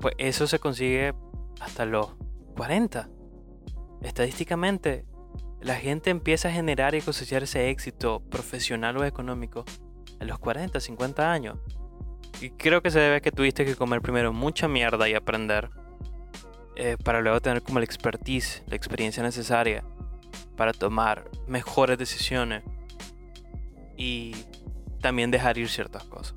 pues 0.00 0.14
eso 0.18 0.46
se 0.46 0.58
consigue 0.58 1.14
hasta 1.60 1.84
los 1.84 2.14
40. 2.56 3.08
Estadísticamente, 4.02 5.04
la 5.60 5.76
gente 5.76 6.10
empieza 6.10 6.48
a 6.48 6.52
generar 6.52 6.94
y 6.94 7.00
cosechar 7.00 7.44
ese 7.44 7.70
éxito 7.70 8.20
profesional 8.28 8.96
o 8.96 9.04
económico 9.04 9.64
a 10.18 10.24
los 10.24 10.38
40, 10.40 10.80
50 10.80 11.30
años. 11.32 11.58
Y 12.40 12.50
creo 12.50 12.82
que 12.82 12.90
se 12.90 12.98
debe 12.98 13.16
a 13.16 13.20
que 13.20 13.30
tuviste 13.30 13.64
que 13.64 13.76
comer 13.76 14.00
primero 14.00 14.32
mucha 14.32 14.66
mierda 14.66 15.08
y 15.08 15.14
aprender 15.14 15.70
eh, 16.74 16.96
para 17.02 17.20
luego 17.20 17.40
tener 17.40 17.62
como 17.62 17.78
la 17.78 17.84
expertise, 17.84 18.62
la 18.66 18.76
experiencia 18.76 19.22
necesaria 19.22 19.84
para 20.56 20.72
tomar 20.72 21.30
mejores 21.46 21.98
decisiones 21.98 22.62
y 23.96 24.34
también 25.00 25.30
dejar 25.30 25.58
ir 25.58 25.68
ciertas 25.68 26.04
cosas. 26.04 26.34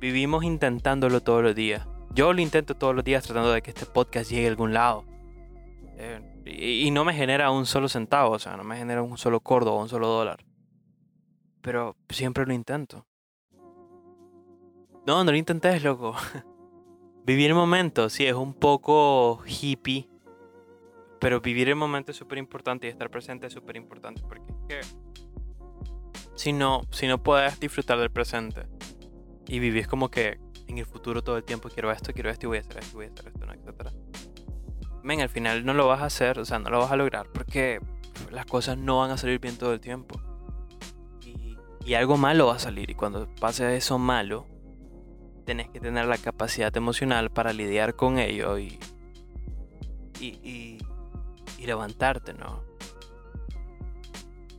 vivimos 0.00 0.44
intentándolo 0.44 1.20
todos 1.20 1.42
los 1.42 1.54
días. 1.54 1.86
Yo 2.14 2.32
lo 2.32 2.40
intento 2.40 2.74
todos 2.74 2.94
los 2.94 3.04
días 3.04 3.24
tratando 3.24 3.52
de 3.52 3.60
que 3.60 3.70
este 3.70 3.84
podcast 3.86 4.30
llegue 4.30 4.46
a 4.46 4.50
algún 4.50 4.72
lado. 4.72 5.04
Eh, 5.98 6.20
y, 6.46 6.90
no 6.90 7.04
me 7.04 7.12
genera 7.12 7.50
un 7.50 7.66
solo 7.66 7.88
centavo, 7.88 8.32
o 8.32 8.38
sea, 8.38 8.56
no 8.56 8.64
me 8.64 8.76
genera 8.76 9.02
un 9.02 9.18
solo 9.18 9.40
cordo 9.40 9.74
o 9.74 9.82
un 9.82 9.88
solo 9.88 10.08
dólar. 10.08 10.44
Pero 11.60 11.96
siempre 12.08 12.46
lo 12.46 12.54
intento. 12.54 13.06
No, 15.06 15.22
no 15.22 15.30
lo 15.30 15.36
intenté, 15.36 15.78
loco. 15.80 16.16
Vivir 17.24 17.48
el 17.48 17.54
momento, 17.54 18.08
sí, 18.08 18.26
es 18.26 18.34
un 18.34 18.54
poco 18.54 19.40
hippie. 19.46 20.08
Pero 21.18 21.40
vivir 21.40 21.68
el 21.68 21.76
momento 21.76 22.10
es 22.10 22.16
súper 22.16 22.38
importante 22.38 22.86
y 22.86 22.90
estar 22.90 23.10
presente 23.10 23.46
es 23.46 23.52
súper 23.52 23.76
importante 23.76 24.22
porque 24.28 24.52
es 24.52 24.58
que 24.68 24.80
si 26.34 26.52
no, 26.52 26.82
si 26.90 27.06
no 27.06 27.22
puedes 27.22 27.58
disfrutar 27.58 27.98
del 27.98 28.10
presente 28.10 28.66
y 29.48 29.58
vivís 29.58 29.88
como 29.88 30.10
que 30.10 30.38
en 30.68 30.76
el 30.76 30.84
futuro 30.84 31.22
todo 31.22 31.38
el 31.38 31.44
tiempo 31.44 31.70
quiero 31.70 31.90
esto, 31.90 32.12
quiero 32.12 32.28
esto 32.28 32.46
y 32.46 32.48
voy 32.48 32.58
a 32.58 32.60
hacer 32.60 32.78
esto, 32.78 32.96
voy 32.96 33.06
a 33.06 33.08
hacer 33.08 33.28
esto, 33.28 33.46
¿no? 33.46 33.54
etc. 33.54 33.92
Men, 35.02 35.22
al 35.22 35.30
final 35.30 35.64
no 35.64 35.72
lo 35.72 35.88
vas 35.88 36.02
a 36.02 36.04
hacer, 36.06 36.38
o 36.38 36.44
sea, 36.44 36.58
no 36.58 36.68
lo 36.68 36.80
vas 36.80 36.92
a 36.92 36.96
lograr 36.96 37.26
porque 37.32 37.80
las 38.30 38.44
cosas 38.44 38.76
no 38.76 38.98
van 38.98 39.10
a 39.10 39.16
salir 39.16 39.40
bien 39.40 39.56
todo 39.56 39.72
el 39.72 39.80
tiempo. 39.80 40.20
Y, 41.24 41.56
y 41.82 41.94
algo 41.94 42.18
malo 42.18 42.48
va 42.48 42.56
a 42.56 42.58
salir 42.58 42.90
y 42.90 42.94
cuando 42.94 43.26
pase 43.40 43.74
eso 43.74 43.98
malo, 43.98 44.46
tenés 45.46 45.68
que 45.70 45.80
tener 45.80 46.04
la 46.04 46.18
capacidad 46.18 46.76
emocional 46.76 47.30
para 47.30 47.54
lidiar 47.54 47.94
con 47.94 48.18
ello 48.18 48.58
y, 48.58 48.78
y, 50.20 50.78
y, 51.58 51.66
levantarte, 51.66 52.34
¿no? 52.34 52.62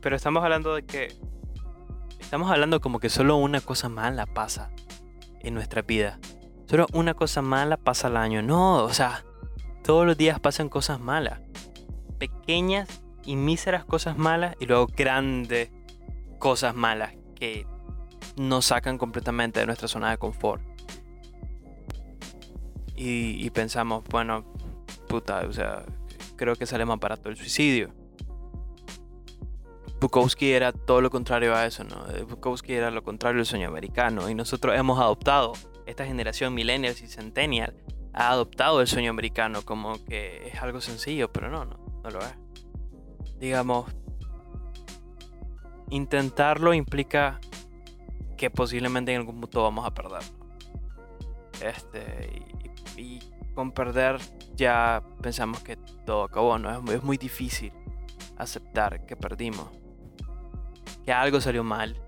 Pero 0.00 0.16
estamos 0.16 0.42
hablando 0.42 0.74
de 0.74 0.84
que... 0.84 1.14
Estamos 2.18 2.50
hablando 2.50 2.80
como 2.80 3.00
que 3.00 3.08
solo 3.08 3.36
una 3.36 3.60
cosa 3.60 3.88
mala 3.88 4.26
pasa 4.26 4.70
en 5.40 5.54
nuestra 5.54 5.82
vida. 5.82 6.18
Solo 6.66 6.86
una 6.92 7.14
cosa 7.14 7.40
mala 7.40 7.76
pasa 7.78 8.08
al 8.08 8.16
año. 8.18 8.42
No, 8.42 8.84
o 8.84 8.92
sea, 8.92 9.24
todos 9.82 10.04
los 10.04 10.16
días 10.16 10.38
pasan 10.38 10.68
cosas 10.68 11.00
malas. 11.00 11.40
Pequeñas 12.18 12.88
y 13.24 13.36
míseras 13.36 13.84
cosas 13.84 14.18
malas 14.18 14.56
y 14.60 14.66
luego 14.66 14.88
grandes 14.94 15.70
cosas 16.38 16.74
malas 16.74 17.14
que 17.34 17.66
nos 18.36 18.66
sacan 18.66 18.98
completamente 18.98 19.60
de 19.60 19.66
nuestra 19.66 19.88
zona 19.88 20.10
de 20.10 20.18
confort 20.18 20.67
y, 23.00 23.48
pensamos, 23.50 24.02
bueno, 24.10 24.44
puta, 25.06 25.46
o 25.48 25.52
sea, 25.52 25.84
creo 26.36 26.56
que 26.56 26.66
sale 26.66 26.84
más 26.84 26.98
barato 26.98 27.28
el 27.28 27.36
suicidio. 27.36 27.94
Bukowski 30.00 30.52
era 30.52 30.72
todo 30.72 31.00
lo 31.00 31.10
contrario 31.10 31.54
a 31.54 31.66
eso, 31.66 31.84
¿no? 31.84 32.04
Bukowski 32.26 32.72
era 32.72 32.90
lo 32.90 33.02
contrario 33.02 33.38
del 33.38 33.46
sueño 33.46 33.68
americano 33.68 34.28
y 34.28 34.34
nosotros 34.34 34.76
hemos 34.76 34.98
adoptado, 34.98 35.52
esta 35.86 36.04
generación 36.04 36.54
millennials 36.54 37.00
y 37.02 37.06
centennial 37.06 37.74
ha 38.12 38.30
adoptado 38.30 38.80
el 38.80 38.88
sueño 38.88 39.10
americano 39.10 39.62
como 39.62 40.04
que 40.04 40.48
es 40.48 40.60
algo 40.60 40.80
sencillo, 40.80 41.32
pero 41.32 41.48
no, 41.50 41.64
no, 41.64 41.78
no 42.02 42.10
lo 42.10 42.18
es. 42.20 42.34
Digamos, 43.38 43.92
intentarlo 45.90 46.74
implica 46.74 47.40
que 48.36 48.50
posiblemente 48.50 49.12
en 49.12 49.18
algún 49.18 49.40
punto 49.40 49.62
vamos 49.62 49.86
a 49.86 49.94
perder. 49.94 50.22
Este, 51.60 52.42
y 52.98 53.20
con 53.54 53.72
perder 53.72 54.18
ya 54.54 55.02
pensamos 55.22 55.62
que 55.62 55.76
todo 56.04 56.24
acabó, 56.24 56.58
¿no? 56.58 56.92
Es, 56.92 57.02
muy 57.02 57.16
difícil 57.16 57.72
aceptar 58.36 59.06
que 59.06 59.16
perdimos, 59.16 59.70
que 61.04 61.12
algo 61.12 61.40
salió 61.40 61.64
mal, 61.64 62.00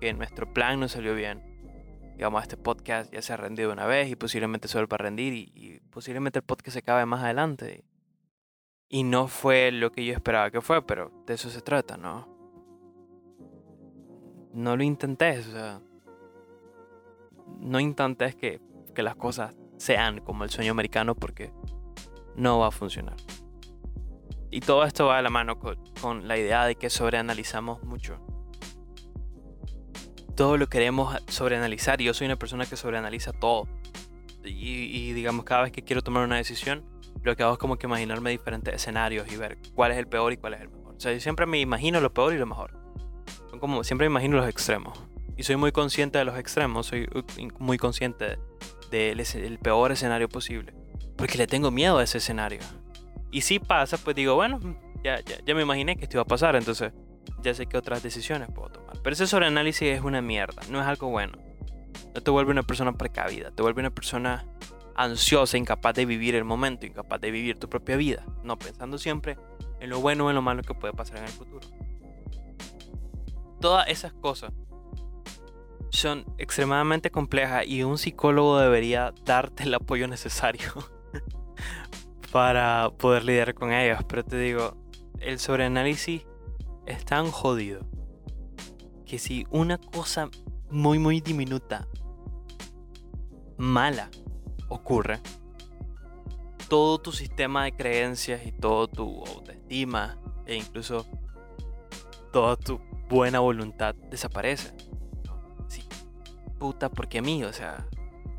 que 0.00 0.12
nuestro 0.12 0.52
plan 0.52 0.78
no 0.80 0.88
salió 0.88 1.14
bien. 1.14 1.42
Digamos, 2.16 2.42
este 2.42 2.56
podcast 2.56 3.12
ya 3.12 3.20
se 3.20 3.32
ha 3.32 3.36
rendido 3.36 3.72
una 3.72 3.84
vez 3.84 4.08
y 4.08 4.16
posiblemente 4.16 4.68
se 4.68 4.78
vuelva 4.78 4.94
a 4.94 4.98
rendir 4.98 5.34
y, 5.34 5.80
posiblemente 5.90 6.38
el 6.38 6.44
podcast 6.44 6.74
se 6.74 6.78
acabe 6.78 7.04
más 7.06 7.22
adelante. 7.22 7.84
Y 8.88 9.02
no 9.02 9.28
fue 9.28 9.72
lo 9.72 9.90
que 9.90 10.04
yo 10.04 10.12
esperaba 10.14 10.50
que 10.50 10.60
fue, 10.60 10.86
pero 10.86 11.10
de 11.26 11.34
eso 11.34 11.50
se 11.50 11.60
trata, 11.60 11.96
¿no? 11.96 12.28
No 14.54 14.76
lo 14.76 14.82
intentes, 14.82 15.48
o 15.48 15.52
sea, 15.52 15.80
no 17.58 17.80
intentes 17.80 18.34
que, 18.34 18.60
que 18.94 19.02
las 19.02 19.16
cosas 19.16 19.54
sean 19.76 20.20
como 20.20 20.44
el 20.44 20.50
sueño 20.50 20.72
americano 20.72 21.14
porque 21.14 21.52
no 22.36 22.58
va 22.58 22.68
a 22.68 22.70
funcionar. 22.70 23.16
Y 24.50 24.60
todo 24.60 24.84
esto 24.84 25.06
va 25.06 25.16
de 25.16 25.22
la 25.22 25.30
mano 25.30 25.58
con, 25.58 26.28
la 26.28 26.38
idea 26.38 26.64
de 26.64 26.76
que 26.76 26.88
sobreanalizamos 26.88 27.82
mucho. 27.82 28.18
Todo 30.34 30.56
lo 30.56 30.68
queremos 30.68 31.16
sobreanalizar 31.28 32.00
y 32.00 32.04
yo 32.04 32.14
soy 32.14 32.26
una 32.26 32.36
persona 32.36 32.66
que 32.66 32.76
sobreanaliza 32.76 33.32
todo. 33.32 33.68
Y, 34.44 35.12
digamos, 35.12 35.44
cada 35.44 35.62
vez 35.62 35.72
que 35.72 35.82
quiero 35.82 36.02
tomar 36.02 36.24
una 36.24 36.36
decisión, 36.36 36.84
lo 37.22 37.34
que 37.36 37.42
hago 37.42 37.54
es 37.54 37.58
como 37.58 37.76
que 37.76 37.86
imaginarme 37.86 38.30
diferentes 38.30 38.74
escenarios 38.74 39.30
y 39.32 39.36
ver 39.36 39.58
cuál 39.74 39.90
es 39.90 39.98
el 39.98 40.06
peor 40.06 40.32
y 40.32 40.36
cuál 40.36 40.54
es 40.54 40.60
el 40.60 40.68
mejor. 40.68 40.94
O 40.94 41.00
sea, 41.00 41.12
yo 41.12 41.20
siempre 41.20 41.46
me 41.46 41.58
imagino 41.58 42.00
lo 42.00 42.14
peor 42.14 42.32
y 42.32 42.38
lo 42.38 42.46
mejor. 42.46 42.78
Como, 43.58 43.82
siempre 43.82 44.08
me 44.08 44.12
imagino 44.12 44.36
los 44.36 44.48
extremos. 44.48 45.02
Y 45.36 45.42
soy 45.42 45.56
muy 45.56 45.72
consciente 45.72 46.18
de 46.18 46.24
los 46.24 46.38
extremos, 46.38 46.86
soy 46.86 47.08
muy 47.58 47.78
consciente 47.78 48.38
del 48.90 49.58
peor 49.58 49.92
escenario 49.92 50.28
posible. 50.28 50.74
Porque 51.16 51.38
le 51.38 51.46
tengo 51.46 51.70
miedo 51.70 51.98
a 51.98 52.02
ese 52.02 52.18
escenario. 52.18 52.60
Y 53.30 53.42
si 53.42 53.58
pasa, 53.58 53.98
pues 53.98 54.14
digo, 54.16 54.34
bueno, 54.34 54.60
ya, 55.02 55.20
ya, 55.20 55.36
ya 55.44 55.54
me 55.54 55.62
imaginé 55.62 55.96
que 55.96 56.04
esto 56.04 56.16
iba 56.16 56.22
a 56.22 56.26
pasar, 56.26 56.56
entonces 56.56 56.92
ya 57.42 57.54
sé 57.54 57.66
qué 57.66 57.76
otras 57.76 58.02
decisiones 58.02 58.48
puedo 58.54 58.70
tomar. 58.70 58.98
Pero 59.02 59.14
ese 59.14 59.26
sobreanálisis 59.26 59.88
es 59.88 60.02
una 60.02 60.22
mierda, 60.22 60.62
no 60.70 60.80
es 60.80 60.86
algo 60.86 61.08
bueno. 61.08 61.38
No 62.14 62.22
te 62.22 62.30
vuelve 62.30 62.50
una 62.50 62.62
persona 62.62 62.92
precavida, 62.92 63.50
te 63.50 63.62
vuelve 63.62 63.80
una 63.80 63.90
persona 63.90 64.46
ansiosa, 64.94 65.58
incapaz 65.58 65.94
de 65.94 66.06
vivir 66.06 66.34
el 66.34 66.44
momento, 66.44 66.86
incapaz 66.86 67.20
de 67.20 67.30
vivir 67.30 67.58
tu 67.58 67.68
propia 67.68 67.96
vida. 67.96 68.24
No 68.42 68.58
pensando 68.58 68.98
siempre 68.98 69.38
en 69.80 69.90
lo 69.90 70.00
bueno 70.00 70.26
o 70.26 70.30
en 70.30 70.34
lo 70.34 70.42
malo 70.42 70.62
que 70.62 70.74
puede 70.74 70.94
pasar 70.94 71.18
en 71.18 71.24
el 71.24 71.30
futuro. 71.30 71.66
Todas 73.60 73.88
esas 73.88 74.12
cosas 74.12 74.52
son 75.90 76.24
extremadamente 76.38 77.10
complejas 77.10 77.66
y 77.66 77.82
un 77.82 77.98
psicólogo 77.98 78.58
debería 78.58 79.12
darte 79.24 79.64
el 79.64 79.74
apoyo 79.74 80.08
necesario 80.08 80.72
para 82.32 82.90
poder 82.98 83.24
lidiar 83.24 83.54
con 83.54 83.72
ellas. 83.72 84.04
Pero 84.08 84.24
te 84.24 84.38
digo, 84.38 84.76
el 85.20 85.38
sobreanálisis 85.38 86.26
es 86.86 87.04
tan 87.04 87.30
jodido 87.30 87.80
que 89.04 89.18
si 89.18 89.46
una 89.50 89.78
cosa 89.78 90.28
muy 90.70 90.98
muy 90.98 91.20
diminuta, 91.20 91.86
mala, 93.56 94.10
ocurre, 94.68 95.20
todo 96.68 96.98
tu 96.98 97.12
sistema 97.12 97.64
de 97.64 97.72
creencias 97.72 98.44
y 98.44 98.52
todo 98.52 98.88
tu 98.88 99.24
autoestima 99.24 100.18
e 100.46 100.56
incluso 100.56 101.06
toda 102.32 102.56
tu 102.56 102.80
buena 103.08 103.38
voluntad 103.38 103.94
desaparece 104.10 104.74
puta, 106.58 106.90
¿por 106.90 107.08
qué 107.08 107.18
a 107.18 107.22
mí? 107.22 107.44
O 107.44 107.52
sea, 107.52 107.86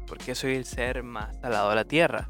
¿por 0.07 0.17
qué 0.17 0.35
soy 0.35 0.55
el 0.55 0.65
ser 0.65 1.03
más 1.03 1.35
salado 1.37 1.69
de 1.69 1.75
la 1.75 1.85
Tierra? 1.85 2.29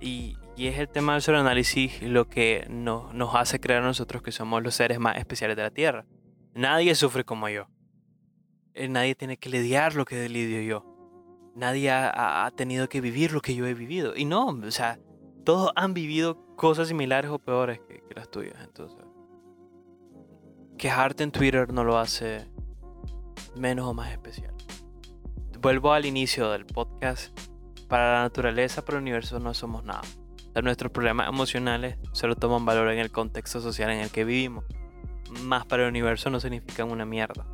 Y, 0.00 0.36
y 0.56 0.66
es 0.68 0.78
el 0.78 0.88
tema 0.88 1.12
del 1.12 1.22
sobreanálisis 1.22 2.02
lo 2.02 2.28
que 2.28 2.66
nos, 2.68 3.12
nos 3.14 3.34
hace 3.34 3.60
creer 3.60 3.82
a 3.82 3.86
nosotros 3.86 4.22
que 4.22 4.32
somos 4.32 4.62
los 4.62 4.74
seres 4.74 4.98
más 4.98 5.16
especiales 5.18 5.56
de 5.56 5.62
la 5.62 5.70
Tierra. 5.70 6.06
Nadie 6.54 6.94
sufre 6.94 7.24
como 7.24 7.48
yo. 7.48 7.68
Eh, 8.74 8.88
nadie 8.88 9.14
tiene 9.14 9.36
que 9.36 9.48
lidiar 9.48 9.94
lo 9.94 10.04
que 10.04 10.28
lidio 10.28 10.62
yo. 10.62 10.84
Nadie 11.54 11.90
ha, 11.90 12.44
ha, 12.44 12.50
tenido 12.50 12.88
que 12.88 13.00
vivir 13.00 13.32
lo 13.32 13.40
que 13.40 13.54
yo 13.54 13.66
he 13.66 13.74
vivido. 13.74 14.14
Y 14.14 14.26
no, 14.26 14.48
o 14.48 14.70
sea, 14.70 14.98
todos 15.44 15.72
han 15.74 15.94
vivido 15.94 16.54
cosas 16.56 16.88
similares 16.88 17.30
o 17.30 17.38
peores 17.38 17.80
que, 17.80 18.02
que 18.02 18.14
las 18.14 18.30
tuyas. 18.30 18.56
Entonces, 18.62 19.00
quejarte 20.76 21.24
en 21.24 21.32
Twitter 21.32 21.72
no 21.72 21.84
lo 21.84 21.98
hace 21.98 22.46
menos 23.54 23.86
o 23.86 23.94
más 23.94 24.12
especial 24.12 24.55
vuelvo 25.66 25.92
al 25.92 26.06
inicio 26.06 26.52
del 26.52 26.64
podcast. 26.64 27.36
Para 27.88 28.12
la 28.12 28.22
naturaleza, 28.22 28.84
para 28.84 28.98
el 28.98 29.02
universo 29.02 29.40
no 29.40 29.52
somos 29.52 29.82
nada. 29.82 30.02
nuestros 30.62 30.92
problemas 30.92 31.28
emocionales 31.28 31.98
solo 32.12 32.36
toman 32.36 32.64
valor 32.64 32.92
en 32.92 33.00
el 33.00 33.10
contexto 33.10 33.60
social 33.60 33.90
en 33.90 33.98
el 33.98 34.12
que 34.12 34.24
vivimos. 34.24 34.64
Más 35.42 35.66
para 35.66 35.82
el 35.82 35.88
universo 35.88 36.30
no 36.30 36.38
significan 36.38 36.92
una 36.92 37.04
mierda. 37.04 37.44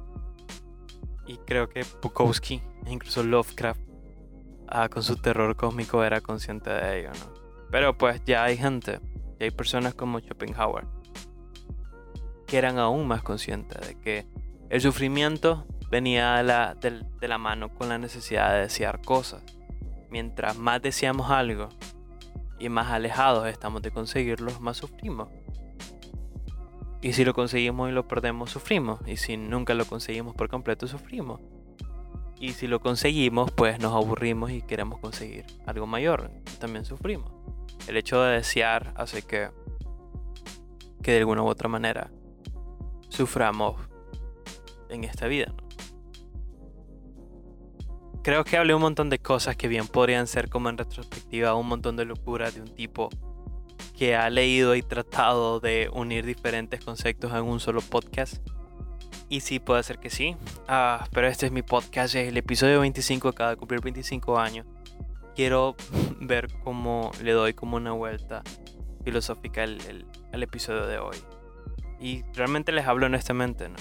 Y 1.27 1.39
creo 1.39 1.71
que 1.71 1.87
Bukowski, 2.03 2.61
incluso 2.87 3.23
Lovecraft, 3.23 3.81
ah, 4.69 4.91
con 4.91 5.03
su 5.03 5.17
terror 5.17 5.57
cósmico 5.57 6.05
era 6.05 6.21
consciente 6.21 6.69
de 6.69 6.99
ello, 6.99 7.13
¿no? 7.19 7.33
Pero 7.71 7.97
pues 7.97 8.21
ya 8.27 8.45
hay 8.45 8.59
gente, 8.59 9.01
ya 9.41 9.47
hay 9.47 9.53
personas 9.53 9.95
como 9.95 10.21
Schopenhauer, 10.21 10.85
que 12.47 12.59
eran 12.59 12.79
aún 12.79 13.09
más 13.09 13.23
conscientes 13.23 13.81
de 13.89 13.95
que 13.99 14.27
el 14.69 14.83
sufrimiento 14.83 15.67
venía 15.93 16.37
de 16.81 17.29
la, 17.29 17.39
mano 17.39 17.69
con 17.75 17.91
la 17.91 17.99
necesidad 17.99 18.55
de 18.55 18.61
desear 18.61 19.03
cosas. 19.03 19.43
Mientras 20.11 20.57
más 20.57 20.81
deseamos 20.81 21.31
algo 21.31 21.69
y 22.59 22.71
más 22.71 22.91
alejados 22.91 23.47
estamos 23.47 23.83
de 23.83 23.91
conseguirlo, 23.91 24.59
más 24.59 24.79
sufrimos. 24.79 25.29
Y 27.03 27.13
si 27.13 27.27
lo 27.27 27.35
conseguimos 27.35 27.91
y 27.91 27.93
lo 27.93 28.09
perdemos, 28.09 28.51
sufrimos. 28.51 29.07
Y 29.07 29.19
si 29.19 29.37
nunca 29.37 29.75
lo 29.75 29.85
conseguimos 29.85 30.35
por 30.35 30.49
completo, 30.49 30.87
sufrimos. 30.89 31.43
Y 32.41 32.53
si 32.53 32.69
lo 32.69 32.81
conseguimos, 32.81 33.51
pues 33.51 33.79
nos 33.79 33.93
aburrimos 33.93 34.51
y 34.51 34.63
queremos 34.63 34.99
conseguir 34.99 35.45
algo 35.67 35.87
mayor. 35.87 36.31
También 36.59 36.87
sufrimos. 36.87 37.31
El 37.87 37.99
hecho 37.99 38.23
de 38.23 38.37
desear 38.37 38.95
hace 38.97 39.21
que, 39.23 39.51
que 41.03 41.13
de 41.13 41.19
alguna 41.19 41.43
u 41.43 41.49
otra 41.49 41.69
manera 41.69 42.11
suframos 43.11 43.77
en 44.89 45.05
esta 45.05 45.27
vida 45.27 45.53
creo 48.23 48.45
que 48.45 48.57
hablé 48.57 48.75
un 48.75 48.81
montón 48.81 49.11
de 49.11 49.19
cosas 49.19 49.57
que 49.57 49.69
bien 49.69 49.87
podrían 49.87 50.27
ser 50.27 50.49
como 50.49 50.69
en 50.69 50.79
retrospectiva 50.79 51.55
un 51.55 51.67
montón 51.67 51.97
de 51.97 52.05
locuras 52.05 52.55
de 52.55 52.63
un 52.63 52.69
tipo 52.69 53.11
que 53.97 54.17
ha 54.17 54.31
leído 54.31 54.75
y 54.75 54.83
tratado 54.83 55.61
de 55.61 55.91
unir 55.93 56.25
diferentes 56.25 56.85
conceptos 56.85 57.33
en 57.33 57.43
un 57.43 57.61
solo 57.61 57.81
podcast. 57.81 58.37
Y 59.29 59.41
sí, 59.41 59.59
puede 59.59 59.83
ser 59.83 59.99
que 59.99 60.11
sí. 60.11 60.37
Ah, 60.69 61.07
pero 61.13 61.27
este 61.27 61.47
es 61.47 61.53
mi 61.53 61.63
podcast, 61.63 62.15
es 62.15 62.29
el 62.29 62.37
episodio 62.37 62.81
25, 62.81 63.29
acaba 63.29 63.51
de 63.51 63.57
cumplir 63.57 63.81
25 63.81 64.39
años. 64.39 64.67
Quiero 65.35 65.75
ver 66.21 66.49
cómo 66.63 67.11
le 67.23 67.33
doy 67.33 67.55
como 67.55 67.77
una 67.77 67.93
vuelta 67.93 68.43
filosófica 69.05 69.63
al, 69.63 70.07
episodio 70.33 70.87
de 70.87 70.99
hoy. 70.99 71.17
Y 72.01 72.23
realmente 72.35 72.73
les 72.73 72.87
hablo 72.87 73.07
honestamente, 73.07 73.69
¿no? 73.69 73.77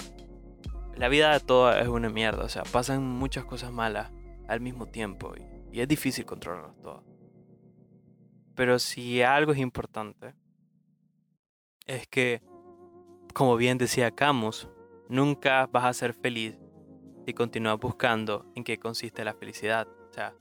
La 0.96 1.08
vida 1.08 1.32
de 1.32 1.40
todo 1.40 1.72
es 1.72 1.88
una 1.88 2.10
mierda, 2.10 2.44
o 2.44 2.48
sea, 2.48 2.62
pasan 2.64 3.02
muchas 3.02 3.44
cosas 3.44 3.72
malas 3.72 4.10
al 4.52 4.60
mismo 4.60 4.86
tiempo 4.86 5.34
y, 5.36 5.80
es 5.80 5.88
difícil 5.88 6.26
controlarlas 6.26 6.76
todas. 6.82 7.02
Pero 8.54 8.78
si 8.78 9.22
algo 9.22 9.52
es 9.52 9.58
importante, 9.58 10.34
es 11.86 12.06
que, 12.06 12.42
como 13.32 13.56
bien 13.56 13.78
decía 13.78 14.10
Camus, 14.10 14.68
nunca 15.08 15.66
vas 15.72 15.84
a 15.84 15.94
ser 15.94 16.12
feliz 16.12 16.58
si 17.24 17.32
continúas 17.32 17.78
buscando 17.78 18.44
en 18.54 18.64
qué 18.64 18.78
consiste 18.78 19.24
la 19.24 19.32
felicidad. 19.32 19.88
O 19.88 20.12
sea, 20.12 20.34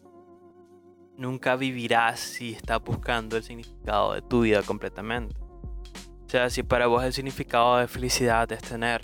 nunca 1.15 1.55
vivirás 1.55 2.19
si 2.19 2.51
estás 2.51 2.83
buscando 2.83 3.37
el 3.37 3.43
significado 3.43 4.13
de 4.13 4.21
tu 4.21 4.41
vida 4.41 4.61
completamente. 4.63 5.37
O 5.39 6.29
sea, 6.29 6.49
si 6.49 6.63
para 6.63 6.87
vos 6.87 7.05
el 7.05 7.13
significado 7.13 7.77
de 7.77 7.87
felicidad 7.87 8.51
es 8.51 8.61
tener 8.61 9.01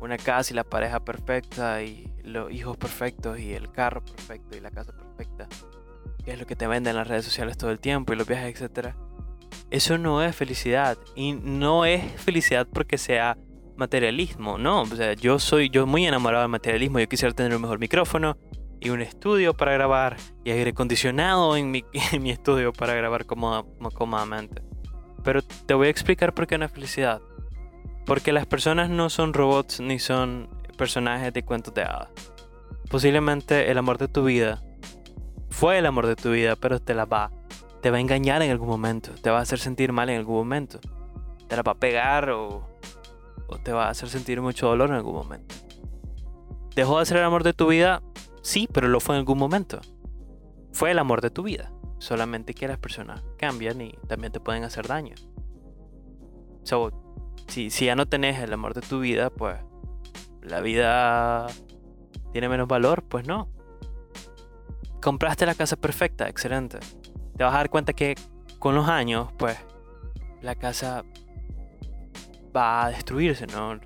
una 0.00 0.16
casa 0.16 0.52
y 0.52 0.56
la 0.56 0.64
pareja 0.64 1.04
perfecta 1.04 1.80
y 1.82 2.13
los 2.24 2.50
hijos 2.52 2.76
perfectos 2.76 3.38
y 3.38 3.52
el 3.52 3.70
carro 3.70 4.04
perfecto 4.04 4.56
y 4.56 4.60
la 4.60 4.70
casa 4.70 4.92
perfecta, 4.92 5.46
que 6.24 6.32
es 6.32 6.38
lo 6.38 6.46
que 6.46 6.56
te 6.56 6.66
venden 6.66 6.92
en 6.92 6.96
las 6.96 7.08
redes 7.08 7.24
sociales 7.24 7.56
todo 7.56 7.70
el 7.70 7.78
tiempo 7.78 8.12
y 8.12 8.16
los 8.16 8.26
viajes, 8.26 8.60
etc. 8.60 8.94
Eso 9.70 9.98
no 9.98 10.22
es 10.22 10.34
felicidad 10.34 10.98
y 11.14 11.32
no 11.32 11.84
es 11.84 12.02
felicidad 12.20 12.66
porque 12.72 12.98
sea 12.98 13.36
materialismo, 13.76 14.56
no, 14.56 14.82
o 14.82 14.86
sea, 14.86 15.14
yo 15.14 15.38
soy 15.38 15.68
yo 15.68 15.86
muy 15.86 16.06
enamorado 16.06 16.42
del 16.42 16.50
materialismo, 16.50 17.00
yo 17.00 17.08
quisiera 17.08 17.34
tener 17.34 17.54
un 17.56 17.62
mejor 17.62 17.80
micrófono 17.80 18.36
y 18.80 18.90
un 18.90 19.00
estudio 19.00 19.54
para 19.54 19.72
grabar 19.72 20.16
y 20.44 20.50
aire 20.50 20.70
acondicionado 20.70 21.56
en 21.56 21.70
mi, 21.70 21.84
en 22.12 22.22
mi 22.22 22.30
estudio 22.30 22.72
para 22.72 22.94
grabar 22.94 23.24
cómodamente. 23.26 24.62
Pero 25.24 25.40
te 25.42 25.74
voy 25.74 25.86
a 25.86 25.90
explicar 25.90 26.34
por 26.34 26.46
qué 26.46 26.58
no 26.58 26.66
es 26.66 26.70
felicidad. 26.70 27.22
Porque 28.04 28.32
las 28.32 28.44
personas 28.44 28.90
no 28.90 29.08
son 29.08 29.32
robots 29.32 29.80
ni 29.80 29.98
son 29.98 30.50
personajes 30.74 31.32
de 31.32 31.44
cuentos 31.44 31.74
de 31.74 31.82
hadas. 31.82 32.08
Posiblemente 32.90 33.70
el 33.70 33.78
amor 33.78 33.98
de 33.98 34.08
tu 34.08 34.24
vida 34.24 34.62
fue 35.54 35.78
el 35.78 35.86
amor 35.86 36.08
de 36.08 36.16
tu 36.16 36.32
vida, 36.32 36.56
pero 36.56 36.80
te 36.80 36.94
la 36.94 37.04
va. 37.04 37.30
Te 37.80 37.90
va 37.90 37.98
a 37.98 38.00
engañar 38.00 38.42
en 38.42 38.50
algún 38.50 38.68
momento. 38.68 39.12
Te 39.22 39.30
va 39.30 39.38
a 39.38 39.42
hacer 39.42 39.60
sentir 39.60 39.92
mal 39.92 40.10
en 40.10 40.18
algún 40.18 40.34
momento. 40.34 40.80
Te 41.48 41.54
la 41.54 41.62
va 41.62 41.72
a 41.72 41.78
pegar 41.78 42.30
o, 42.30 42.66
te 43.62 43.72
va 43.72 43.86
a 43.86 43.90
hacer 43.90 44.08
sentir 44.08 44.40
mucho 44.40 44.66
dolor 44.66 44.90
en 44.90 44.96
algún 44.96 45.14
momento. 45.14 45.54
¿Dejó 46.74 46.98
de 46.98 47.06
ser 47.06 47.18
el 47.18 47.24
amor 47.24 47.44
de 47.44 47.52
tu 47.52 47.68
vida? 47.68 48.02
Sí, 48.42 48.68
pero 48.72 48.88
lo 48.88 48.98
fue 48.98 49.14
en 49.14 49.20
algún 49.20 49.38
momento. 49.38 49.80
Fue 50.72 50.90
el 50.90 50.98
amor 50.98 51.20
de 51.20 51.30
tu 51.30 51.44
vida. 51.44 51.72
Solamente 51.98 52.52
que 52.52 52.66
las 52.66 52.78
personas 52.78 53.22
cambian 53.38 53.80
y 53.80 53.92
también 54.08 54.32
te 54.32 54.40
pueden 54.40 54.64
hacer 54.64 54.88
daño. 54.88 55.14
So, 56.64 56.90
si, 57.46 57.70
si 57.70 57.86
ya 57.86 57.94
no 57.94 58.06
tenés 58.06 58.40
el 58.40 58.52
amor 58.52 58.74
de 58.74 58.80
tu 58.80 58.98
vida, 58.98 59.30
pues 59.30 59.56
la 60.44 60.60
vida 60.60 61.46
tiene 62.32 62.48
menos 62.48 62.68
valor, 62.68 63.02
pues 63.02 63.26
no 63.26 63.54
compraste 65.04 65.44
la 65.44 65.54
casa 65.54 65.76
perfecta, 65.76 66.30
excelente. 66.30 66.78
Te 67.36 67.44
vas 67.44 67.52
a 67.52 67.58
dar 67.58 67.68
cuenta 67.68 67.92
que 67.92 68.14
con 68.58 68.74
los 68.74 68.88
años, 68.88 69.30
pues, 69.36 69.58
la 70.40 70.54
casa 70.54 71.04
va 72.56 72.86
a 72.86 72.88
destruirse, 72.88 73.46
¿no? 73.46 73.78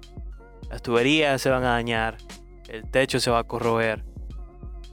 Las 0.70 0.80
tuberías 0.80 1.42
se 1.42 1.50
van 1.50 1.64
a 1.64 1.70
dañar, 1.70 2.18
el 2.68 2.88
techo 2.88 3.18
se 3.18 3.32
va 3.32 3.40
a 3.40 3.44
corroer 3.44 4.04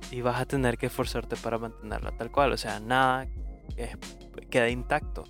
y 0.09 0.21
vas 0.21 0.41
a 0.41 0.47
tener 0.47 0.79
que 0.79 0.87
esforzarte 0.87 1.35
para 1.35 1.59
mantenerla 1.59 2.17
tal 2.17 2.31
cual. 2.31 2.53
O 2.53 2.57
sea, 2.57 2.79
nada 2.79 3.27
queda 4.49 4.69
intacto. 4.69 5.25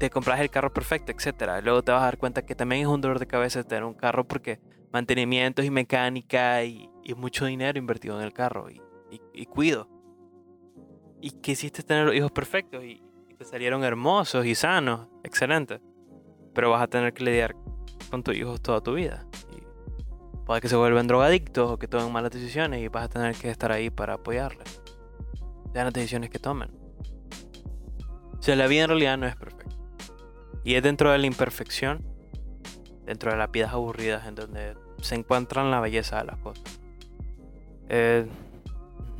Te 0.00 0.10
compras 0.10 0.40
el 0.40 0.50
carro 0.50 0.72
perfecto, 0.72 1.12
etc. 1.12 1.62
Luego 1.62 1.84
te 1.84 1.92
vas 1.92 2.02
a 2.02 2.06
dar 2.06 2.18
cuenta 2.18 2.44
que 2.44 2.56
también 2.56 2.82
es 2.82 2.88
un 2.88 3.00
dolor 3.00 3.20
de 3.20 3.28
cabeza 3.28 3.62
tener 3.62 3.84
un 3.84 3.94
carro 3.94 4.26
porque 4.26 4.58
mantenimientos 4.92 5.64
y 5.64 5.70
mecánica 5.70 6.64
y, 6.64 6.88
y 7.04 7.14
mucho 7.14 7.46
dinero 7.46 7.78
invertido 7.78 8.18
en 8.18 8.24
el 8.24 8.32
carro. 8.32 8.70
Y 8.70 8.80
y, 9.10 9.46
cuido. 9.46 9.88
Y 11.20 11.30
quisiste 11.30 11.82
tener 11.82 12.06
los 12.06 12.14
hijos 12.14 12.30
perfectos 12.30 12.84
y, 12.84 13.02
te 13.36 13.44
salieron 13.44 13.84
hermosos 13.84 14.44
y 14.46 14.56
sanos, 14.56 15.06
excelente. 15.22 15.80
Pero 16.54 16.70
vas 16.70 16.82
a 16.82 16.88
tener 16.88 17.12
que 17.12 17.22
lidiar 17.22 17.54
con 18.10 18.24
tus 18.24 18.34
hijos 18.34 18.60
toda 18.60 18.80
tu 18.80 18.94
vida. 18.94 19.24
Y 19.56 19.62
puede 20.44 20.60
que 20.60 20.68
se 20.68 20.74
vuelvan 20.74 21.06
drogadictos 21.06 21.70
o 21.70 21.78
que 21.78 21.86
tomen 21.86 22.12
malas 22.12 22.32
decisiones 22.32 22.82
y 22.82 22.88
vas 22.88 23.04
a 23.04 23.08
tener 23.08 23.36
que 23.36 23.48
estar 23.48 23.70
ahí 23.70 23.90
para 23.90 24.14
apoyarles. 24.14 24.82
Sean 25.72 25.84
las 25.84 25.94
decisiones 25.94 26.30
que 26.30 26.40
tomen. 26.40 26.70
O 28.36 28.42
sea, 28.42 28.56
la 28.56 28.66
vida 28.66 28.84
en 28.84 28.88
realidad 28.88 29.18
no 29.18 29.26
es 29.26 29.36
perfecta. 29.36 29.76
Y 30.64 30.74
es 30.74 30.82
dentro 30.82 31.12
de 31.12 31.18
la 31.18 31.26
imperfección, 31.26 32.04
dentro 33.08 33.30
de 33.30 33.38
las 33.38 33.50
vidas 33.50 33.72
aburridas, 33.72 34.26
en 34.26 34.34
donde 34.34 34.76
se 35.00 35.14
encuentran 35.14 35.70
la 35.70 35.80
belleza 35.80 36.18
de 36.18 36.24
las 36.24 36.36
cosas. 36.36 36.78
Eh, 37.88 38.26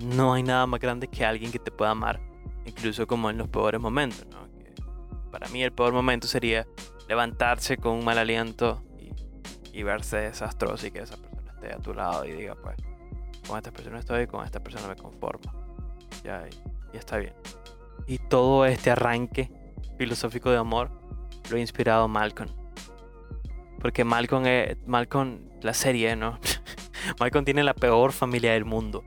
no 0.04 0.34
hay 0.34 0.42
nada 0.42 0.66
más 0.66 0.78
grande 0.78 1.08
que 1.08 1.24
alguien 1.24 1.50
que 1.50 1.58
te 1.58 1.70
pueda 1.70 1.92
amar, 1.92 2.20
incluso 2.66 3.06
como 3.06 3.30
en 3.30 3.38
los 3.38 3.48
peores 3.48 3.80
momentos. 3.80 4.26
para 5.30 5.48
mí 5.48 5.62
el 5.62 5.72
peor 5.72 5.94
momento 5.94 6.26
sería 6.26 6.66
levantarse 7.08 7.78
con 7.78 7.94
un 7.94 8.04
mal 8.04 8.18
aliento 8.18 8.82
y, 9.72 9.82
verse 9.82 10.18
desastroso 10.18 10.86
y 10.86 10.90
que 10.90 11.00
esa 11.00 11.16
persona 11.16 11.52
esté 11.54 11.72
a 11.72 11.78
tu 11.78 11.94
lado 11.94 12.26
y 12.26 12.32
diga, 12.32 12.56
pues, 12.56 12.76
con 13.46 13.56
esta 13.56 13.70
persona 13.70 14.00
estoy, 14.00 14.26
con 14.26 14.44
esta 14.44 14.62
persona 14.62 14.86
me 14.86 14.96
conformo. 14.96 15.50
Ya, 16.22 16.46
y, 16.92 16.96
está 16.96 17.16
bien. 17.16 17.32
Y 18.06 18.18
todo 18.18 18.66
este 18.66 18.90
arranque 18.90 19.50
filosófico 19.96 20.50
de 20.50 20.58
amor 20.58 20.90
lo 21.48 21.56
ha 21.56 21.60
inspirado 21.60 22.06
Malcolm. 22.06 22.57
Porque 23.80 24.04
Malcolm, 24.04 24.46
es, 24.46 24.76
Malcolm, 24.86 25.40
la 25.62 25.74
serie, 25.74 26.16
¿no? 26.16 26.38
Malcolm 27.20 27.44
tiene 27.44 27.62
la 27.62 27.74
peor 27.74 28.12
familia 28.12 28.52
del 28.52 28.64
mundo 28.64 29.04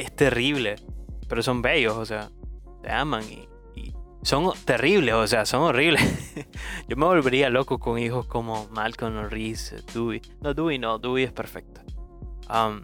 es 0.00 0.14
terrible, 0.14 0.76
pero 1.26 1.42
son 1.42 1.62
bellos, 1.62 1.96
o 1.96 2.04
sea, 2.04 2.30
te 2.82 2.90
aman 2.92 3.24
y, 3.24 3.48
son 4.22 4.50
terribles, 4.64 5.14
o 5.14 5.26
sea, 5.28 5.46
son 5.46 5.62
horribles. 5.62 6.02
Yo 6.88 6.96
me 6.96 7.06
volvería 7.06 7.48
loco 7.48 7.78
con 7.78 7.96
hijos 7.98 8.26
como 8.26 8.66
Malcolm 8.70 9.30
Reese, 9.30 9.82
Dewey. 9.94 10.20
No, 10.40 10.52
Dewey 10.52 10.80
no, 10.80 10.98
Dewey 10.98 11.22
es 11.22 11.32
perfecto. 11.32 11.80
Um, 12.52 12.82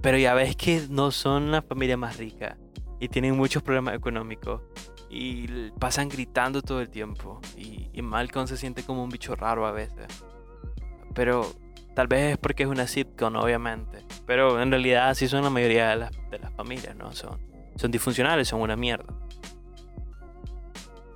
pero 0.00 0.18
ya 0.18 0.34
ves 0.34 0.54
que 0.54 0.86
no 0.88 1.10
son 1.10 1.50
la 1.50 1.62
familia 1.62 1.96
más 1.96 2.16
rica 2.16 2.56
y 3.02 3.08
tienen 3.08 3.36
muchos 3.36 3.64
problemas 3.64 3.96
económicos 3.96 4.62
y 5.10 5.72
pasan 5.72 6.08
gritando 6.08 6.62
todo 6.62 6.80
el 6.80 6.88
tiempo 6.88 7.40
y, 7.56 8.00
Malcolm 8.00 8.46
se 8.46 8.56
siente 8.56 8.84
como 8.84 9.02
un 9.02 9.10
bicho 9.10 9.34
raro 9.34 9.66
a 9.66 9.72
veces. 9.72 10.06
Pero 11.12 11.52
Tal 11.94 12.06
vez 12.06 12.32
es 12.32 12.38
porque 12.38 12.62
es 12.62 12.68
una 12.70 12.86
sitcom, 12.86 13.36
obviamente. 13.36 13.98
Pero 14.24 14.62
en 14.62 14.70
realidad 14.70 15.10
así 15.10 15.28
son 15.28 15.42
la 15.42 15.50
mayoría 15.50 15.90
de 15.90 15.96
las, 15.96 16.10
de 16.30 16.38
las 16.38 16.50
familias, 16.54 16.96
¿no? 16.96 17.12
Son, 17.12 17.38
son 17.76 17.90
disfuncionales, 17.90 18.48
son 18.48 18.62
una 18.62 18.76
mierda. 18.76 19.12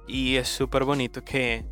Y 0.07 0.37
es 0.37 0.49
súper 0.49 0.85
bonito 0.85 1.25
que, 1.25 1.65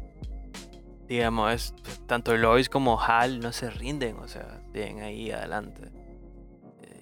digamos, 1.07 1.53
es, 1.53 1.75
tanto 2.07 2.35
Lois 2.35 2.71
como 2.71 2.99
Hal 2.99 3.41
no 3.41 3.53
se 3.53 3.69
rinden, 3.69 4.17
o 4.17 4.27
sea, 4.27 4.63
siguen 4.73 5.01
ahí 5.03 5.31
adelante. 5.31 5.91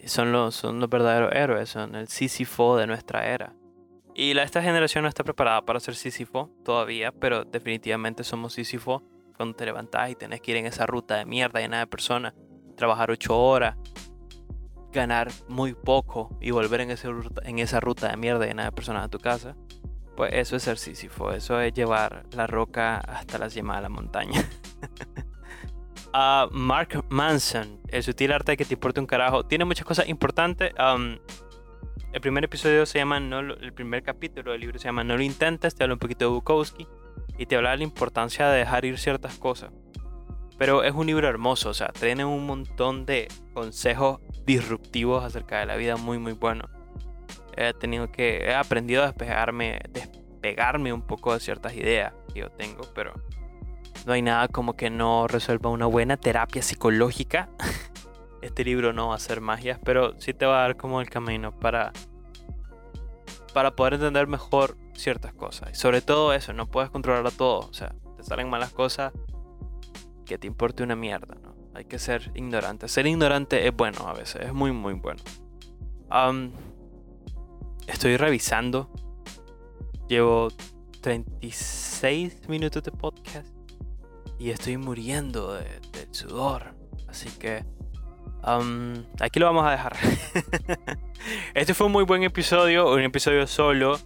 Son 0.07 0.33
los, 0.33 0.55
son 0.55 0.81
los 0.81 0.91
verdaderos 0.91 1.33
héroes, 1.33 1.69
son 1.69 1.95
el 1.95 2.09
Sísifo 2.09 2.77
de 2.77 2.87
nuestra 2.87 3.27
era. 3.27 3.55
Y 4.15 4.37
esta 4.37 4.63
generación 4.63 5.03
no 5.03 5.09
está 5.09 5.25
preparada 5.25 5.63
para 5.63 5.81
ser 5.81 5.95
Sísifo 5.95 6.51
todavía, 6.65 7.13
pero 7.13 7.45
definitivamente 7.45 8.25
somos 8.25 8.55
Sísifo 8.55 9.03
cuando 9.37 9.57
te 9.57 9.65
levantás 9.65 10.11
y 10.11 10.15
tenés 10.15 10.41
que 10.41 10.51
ir 10.51 10.59
en 10.59 10.67
esa 10.67 10.87
ruta 10.87 11.17
de 11.17 11.25
mierda 11.25 11.61
llena 11.61 11.79
de 11.79 11.87
personas, 11.87 12.35
trabajar 12.77 13.11
ocho 13.11 13.39
horas, 13.39 13.77
ganar 14.93 15.31
muy 15.49 15.73
poco 15.73 16.37
y 16.41 16.51
volver 16.51 16.83
en, 16.83 16.91
ese 16.91 17.09
en 17.45 17.59
esa 17.59 17.81
ruta 17.81 18.09
de 18.09 18.17
mierda 18.17 18.45
llena 18.45 18.65
de 18.65 18.73
personas 18.73 19.07
a 19.07 19.09
tu 19.09 19.19
casa, 19.19 19.57
pues 20.15 20.33
eso 20.35 20.57
es 20.57 20.63
ser 20.63 20.77
Sísifo, 20.79 21.33
eso 21.33 21.59
es 21.61 21.73
llevar 21.73 22.27
la 22.33 22.47
roca 22.47 22.99
hasta 22.99 23.39
la 23.39 23.49
cima 23.49 23.77
de 23.77 23.83
la 23.83 23.89
montaña. 23.89 24.47
uh, 26.15 26.51
Mark 26.51 27.05
Manson, 27.09 27.81
el 27.89 28.03
sutil 28.03 28.33
arte 28.33 28.53
de 28.53 28.57
que 28.57 28.65
te 28.65 28.75
importe 28.75 29.01
un 29.01 29.07
carajo, 29.07 29.45
tiene 29.45 29.65
muchas 29.65 29.87
cosas 29.87 30.09
importantes. 30.09 30.73
Um, 30.79 31.19
el 32.13 32.21
primer 32.21 32.45
episodio 32.45 32.85
se 32.87 32.99
llama, 32.99 33.21
no, 33.21 33.41
el 33.41 33.73
primer 33.73 34.03
capítulo 34.03 34.53
del 34.53 34.61
libro 34.61 34.79
se 34.79 34.85
llama 34.85 35.03
No 35.03 35.17
lo 35.17 35.23
intentes, 35.23 35.75
te 35.75 35.83
habla 35.83 35.95
un 35.95 35.99
poquito 35.99 36.27
de 36.27 36.31
Bukowski 36.31 36.87
y 37.39 37.47
te 37.47 37.57
habla 37.57 37.71
de 37.71 37.79
la 37.79 37.85
importancia 37.85 38.49
de 38.49 38.59
dejar 38.59 38.85
ir 38.85 38.99
ciertas 38.99 39.39
cosas. 39.39 39.71
Pero 40.59 40.85
es 40.85 40.95
un 40.95 41.07
libro 41.07 41.27
hermoso, 41.27 41.71
o 41.71 41.75
sea, 41.75 41.89
tiene 41.89 42.25
un 42.25 42.47
montón 42.47 43.07
de 43.07 43.29
consejos 43.55 44.21
disruptivos 44.45 45.25
acerca 45.25 45.59
de 45.59 45.67
la 45.67 45.77
vida 45.77 45.97
muy 45.97 46.19
muy 46.19 46.35
bueno. 46.35 46.69
He 47.57 47.73
tenido 47.75 48.13
que, 48.13 48.45
he 48.45 48.55
aprendido 48.55 49.03
a 49.03 49.07
despegarme, 49.07 49.81
desapegarme 49.91 50.93
un 50.93 51.03
poco 51.03 51.33
de 51.35 51.41
ciertas 51.41 51.75
ideas 51.75 52.13
que 52.33 52.41
yo 52.41 52.51
tengo, 52.51 52.83
pero 52.95 53.15
no 54.07 54.13
hay 54.13 54.23
nada 54.23 54.49
como 54.49 54.75
que 54.75 54.91
no 54.91 55.29
resuelva 55.29 55.71
una 55.71 55.87
buena 55.87 56.17
terapia 56.17 56.63
psicológica. 56.63 57.49
Este 58.43 58.65
libro 58.65 58.93
no 58.93 59.11
va 59.11 59.15
a 59.15 59.21
ser 59.21 59.41
magia, 59.41 59.79
pero 59.85 60.19
sí 60.19 60.35
te 60.35 60.47
va 60.47 60.59
a 60.59 60.63
dar 60.63 60.77
como 60.77 61.01
el 61.01 61.09
camino 61.09 61.57
para 61.61 61.93
para 63.53 63.77
poder 63.77 63.95
entender 63.95 64.27
mejor 64.27 64.77
ciertas 64.95 65.33
cosas. 65.33 65.71
Y 65.73 65.75
sobre 65.75 66.01
todo 66.01 66.33
eso, 66.33 66.53
no 66.53 66.67
puedes 66.67 66.91
controlarlo 66.91 67.31
todo. 67.31 67.69
O 67.69 67.75
sea, 67.75 67.95
te 68.17 68.23
salen 68.23 68.51
malas 68.51 68.73
cosas 68.73 69.13
que 70.25 70.39
te 70.39 70.47
importe 70.47 70.83
una 70.83 70.97
mierda, 70.97 71.37
¿no? 71.37 71.55
Hay 71.75 71.85
que 71.85 71.99
ser 71.99 72.31
ignorante. 72.35 72.89
Ser 72.89 73.07
ignorante 73.07 73.67
es 73.67 73.75
bueno 73.75 74.09
a 74.09 74.13
veces, 74.13 74.43
es 74.43 74.53
muy, 74.53 74.73
muy 74.73 74.95
bueno. 74.95 75.23
estoy 77.87 78.17
revisando. 78.17 78.91
Llevo 80.09 80.49
36 81.01 82.49
minutos 82.49 82.83
de 82.83 82.91
podcast 82.93 83.62
y 84.43 84.51
estoy 84.51 84.77
muriendo 84.77 85.55
de, 85.55 85.81
sudor. 86.11 86.75
Así 87.07 87.31
que 87.39 87.65
aquí 89.21 89.39
lo 89.39 89.47
vamos 89.47 89.65
a 89.65 89.71
dejar. 89.71 89.97
este 91.55 91.75
fue 91.75 91.87
un 91.87 91.93
muy 91.93 92.05
buen 92.05 92.25
episodio, 92.25 92.93
un 92.93 93.03
episodio 93.03 93.47
solo. 93.47 94.01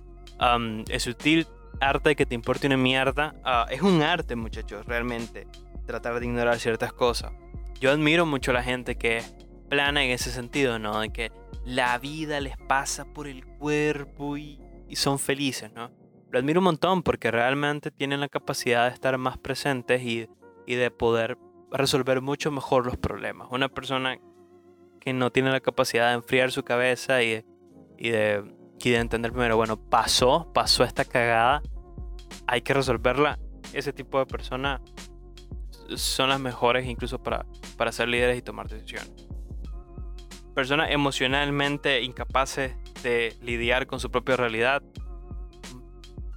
es 0.89 1.03
sutil 1.03 1.47
arte 1.80 2.14
que 2.16 2.26
te 2.26 2.34
importe 2.34 2.66
una 2.66 2.76
mierda. 2.76 3.34
Ah, 3.45 3.66
es 3.70 3.80
un 3.80 4.03
arte, 4.03 4.37
muchachos, 4.37 4.84
realmente. 4.84 5.47
Tratar 5.87 6.20
de 6.20 6.26
ignorar 6.26 6.59
ciertas 6.59 6.93
cosas. 6.93 7.32
Yo 7.80 7.91
admiro 7.91 8.26
mucho 8.26 8.51
a 8.51 8.55
la 8.55 8.62
gente 8.62 8.97
que 8.99 9.18
es 9.18 9.34
plana 9.70 10.05
en 10.05 10.11
ese 10.11 10.30
sentido, 10.30 10.78
¿no? 10.78 11.01
De 11.01 11.09
que 11.09 11.32
la 11.64 11.97
vida 11.97 12.41
les 12.41 12.59
pasa 12.59 13.07
por 13.07 13.26
el 13.26 13.47
cuerpo 13.47 14.37
y, 14.37 14.61
y 14.87 14.97
son 14.97 15.18
felices, 15.18 15.72
¿no? 15.72 15.91
Lo 16.31 16.39
admiro 16.39 16.61
un 16.61 16.64
montón 16.64 17.03
porque 17.03 17.31
realmente 17.31 17.91
tienen 17.91 18.20
la 18.20 18.29
capacidad 18.29 18.89
de 18.89 18.95
estar 18.95 19.16
más 19.18 19.39
presentes 19.39 20.03
y, 20.03 20.29
y 20.66 20.74
de 20.74 20.91
poder 20.91 21.39
resolver 21.70 22.20
mucho 22.20 22.51
mejor 22.51 22.87
los 22.87 22.97
problemas. 22.97 23.49
Una 23.51 23.68
persona 23.68 24.18
que 25.01 25.12
no 25.12 25.31
tiene 25.31 25.51
la 25.51 25.61
capacidad 25.61 26.09
de 26.09 26.14
enfriar 26.14 26.51
su 26.51 26.64
cabeza 26.64 27.22
y, 27.22 27.45
y, 27.97 28.11
de, 28.11 28.45
y 28.81 28.91
de 28.91 28.97
entender 28.99 29.33
primero, 29.33 29.57
bueno, 29.57 29.77
pasó, 29.77 30.51
pasó 30.53 30.85
esta 30.85 31.05
cagada, 31.05 31.62
hay 32.47 32.62
que 32.62 32.74
resolverla. 32.74 33.39
Ese 33.72 33.93
tipo 33.93 34.18
de 34.18 34.27
personas 34.27 34.81
son 35.95 36.31
las 36.31 36.41
mejores 36.41 36.87
incluso 36.87 37.22
para, 37.22 37.47
para 37.77 37.93
ser 37.93 38.09
líderes 38.09 38.39
y 38.39 38.43
tomar 38.43 38.68
decisiones. 38.68 39.29
Personas 40.55 40.91
emocionalmente 40.91 42.03
incapaces 42.03 42.74
de 43.03 43.37
lidiar 43.43 43.87
con 43.87 44.01
su 44.01 44.11
propia 44.11 44.37
realidad, 44.37 44.83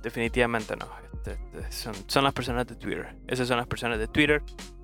definitivamente 0.01 0.75
no. 0.75 0.87
Este, 1.13 1.37
este, 1.53 1.71
son, 2.07 2.23
las 2.23 2.33
personas 2.33 2.67
de 2.67 2.75
Twitter. 2.75 3.15
Esas 3.27 3.47
son 3.47 3.57
las 3.57 3.67
personas 3.67 3.99
de 3.99 4.07
Twitter 4.07 4.41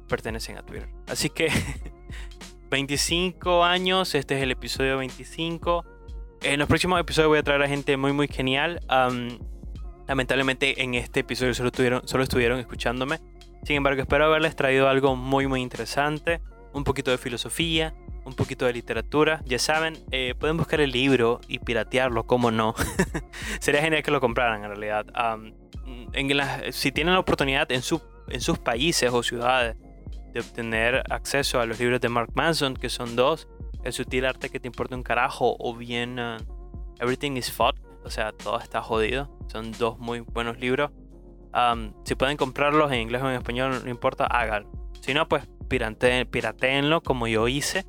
pertenecen 0.07 0.57
a 0.57 0.65
Twitter. 0.65 0.89
Así 1.07 1.29
que 1.29 1.49
25 2.69 3.63
años, 3.63 4.15
este 4.15 4.35
es 4.35 4.43
el 4.43 4.51
episodio 4.51 4.97
25. 4.97 5.85
En 6.43 6.59
los 6.59 6.67
próximos 6.67 6.99
episodios 6.99 7.29
voy 7.29 7.39
a 7.39 7.43
traer 7.43 7.63
a 7.63 7.67
gente 7.67 7.97
muy 7.97 8.13
muy 8.13 8.27
genial. 8.27 8.81
lamentablemente 10.07 10.83
en 10.83 10.93
este 10.93 11.21
episodio 11.21 11.53
solo, 11.53 11.71
tuvieron, 11.71 12.07
solo 12.07 12.23
estuvieron 12.23 12.59
escuchándome. 12.59 13.19
Sin 13.63 13.77
embargo, 13.77 14.01
espero 14.01 14.25
haberles 14.25 14.55
traído 14.55 14.87
algo 14.89 15.15
muy 15.15 15.47
muy 15.47 15.61
interesante. 15.61 16.41
Un 16.73 16.83
poquito 16.83 17.09
de 17.09 17.17
filosofía, 17.17 17.95
un 18.25 18.33
poquito 18.33 18.65
de 18.65 18.73
literatura. 18.73 19.41
Ya 19.45 19.59
saben, 19.59 19.97
eh, 20.11 20.33
pueden 20.37 20.57
buscar 20.57 20.81
el 20.81 20.91
libro 20.91 21.39
y 21.47 21.59
piratearlo, 21.59 22.25
como 22.25 22.51
no. 22.51 22.75
Sería 23.59 23.81
genial 23.81 24.03
que 24.03 24.11
lo 24.11 24.19
compraran 24.19 24.63
en 24.63 24.69
realidad. 24.69 25.05
en 26.13 26.73
si 26.73 26.91
tienen 26.91 27.13
la 27.13 27.19
oportunidad 27.19 27.71
en, 27.71 27.81
su, 27.81 28.01
en 28.27 28.41
sus 28.41 28.57
países 28.57 29.11
o 29.11 29.23
ciudades 29.23 29.77
de 30.33 30.41
obtener 30.41 31.03
acceso 31.09 31.61
a 31.61 31.65
los 31.65 31.79
libros 31.79 32.01
de 32.01 32.09
Mark 32.09 32.31
Manson, 32.33 32.75
que 32.75 32.89
son 32.89 33.15
dos, 33.15 33.47
El 33.83 33.93
sutil 33.93 34.25
arte 34.25 34.49
que 34.49 34.59
te 34.59 34.67
importa 34.67 34.95
un 34.95 35.03
carajo, 35.03 35.55
o 35.59 35.75
bien 35.75 36.19
uh, 36.19 36.37
Everything 36.99 37.37
is 37.37 37.51
Fucked, 37.51 37.81
o 38.03 38.09
sea, 38.09 38.31
todo 38.33 38.59
está 38.59 38.81
jodido. 38.81 39.29
Son 39.47 39.71
dos 39.71 39.97
muy 39.97 40.19
buenos 40.19 40.59
libros. 40.59 40.91
Um, 41.53 41.93
si 42.03 42.15
pueden 42.15 42.35
comprarlos 42.35 42.91
en 42.91 42.99
inglés 42.99 43.21
o 43.21 43.29
en 43.29 43.35
español, 43.35 43.81
no 43.83 43.89
importa, 43.89 44.25
háganlo. 44.25 44.69
Si 44.99 45.13
no, 45.13 45.27
pues 45.29 45.47
pirate, 45.69 46.25
pirateenlo 46.25 47.01
como 47.01 47.27
yo 47.27 47.47
hice, 47.47 47.85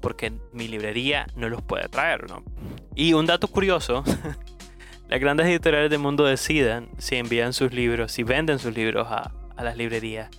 porque 0.00 0.32
mi 0.52 0.68
librería 0.68 1.26
no 1.34 1.48
los 1.48 1.62
puede 1.62 1.88
traer, 1.88 2.28
¿no? 2.28 2.44
Y 2.94 3.12
un 3.12 3.26
dato 3.26 3.48
curioso, 3.48 4.04
las 5.08 5.20
grandes 5.20 5.46
editoriales 5.46 5.90
del 5.90 6.00
mundo 6.00 6.24
deciden 6.24 6.88
si 6.98 7.16
envían 7.16 7.52
sus 7.52 7.72
libros, 7.72 8.12
si 8.12 8.22
venden 8.22 8.58
sus 8.58 8.74
libros 8.74 9.06
a, 9.10 9.32
las 9.56 9.76
librerías 9.76 10.30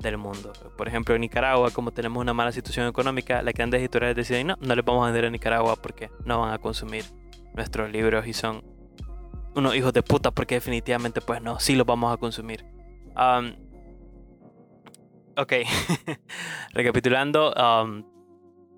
del 0.00 0.18
mundo. 0.18 0.52
Por 0.76 0.88
ejemplo, 0.88 1.14
en 1.14 1.20
Nicaragua, 1.20 1.70
como 1.70 1.92
tenemos 1.92 2.20
una 2.20 2.34
mala 2.34 2.50
situación 2.50 2.88
económica, 2.88 3.40
las 3.42 3.54
grandes 3.54 3.80
editoriales 3.80 4.16
deciden, 4.16 4.48
no, 4.48 4.56
no 4.60 4.74
les 4.74 4.84
vamos 4.84 5.02
a 5.02 5.06
vender 5.06 5.26
a 5.26 5.30
Nicaragua 5.30 5.76
porque 5.76 6.10
no 6.24 6.40
van 6.40 6.52
a 6.52 6.58
consumir 6.58 7.04
nuestros 7.54 7.90
libros 7.92 8.26
y 8.26 8.32
son 8.32 8.64
unos 9.56 9.74
hijos 9.74 9.92
de 9.92 10.02
puta 10.02 10.30
porque 10.30 10.56
definitivamente 10.56 11.20
pues 11.20 11.40
no, 11.40 11.58
sí 11.58 11.74
los 11.74 11.86
vamos 11.86 12.12
a 12.12 12.18
consumir. 12.18 12.64
ok, 15.36 15.52
recapitulando, 16.72 17.54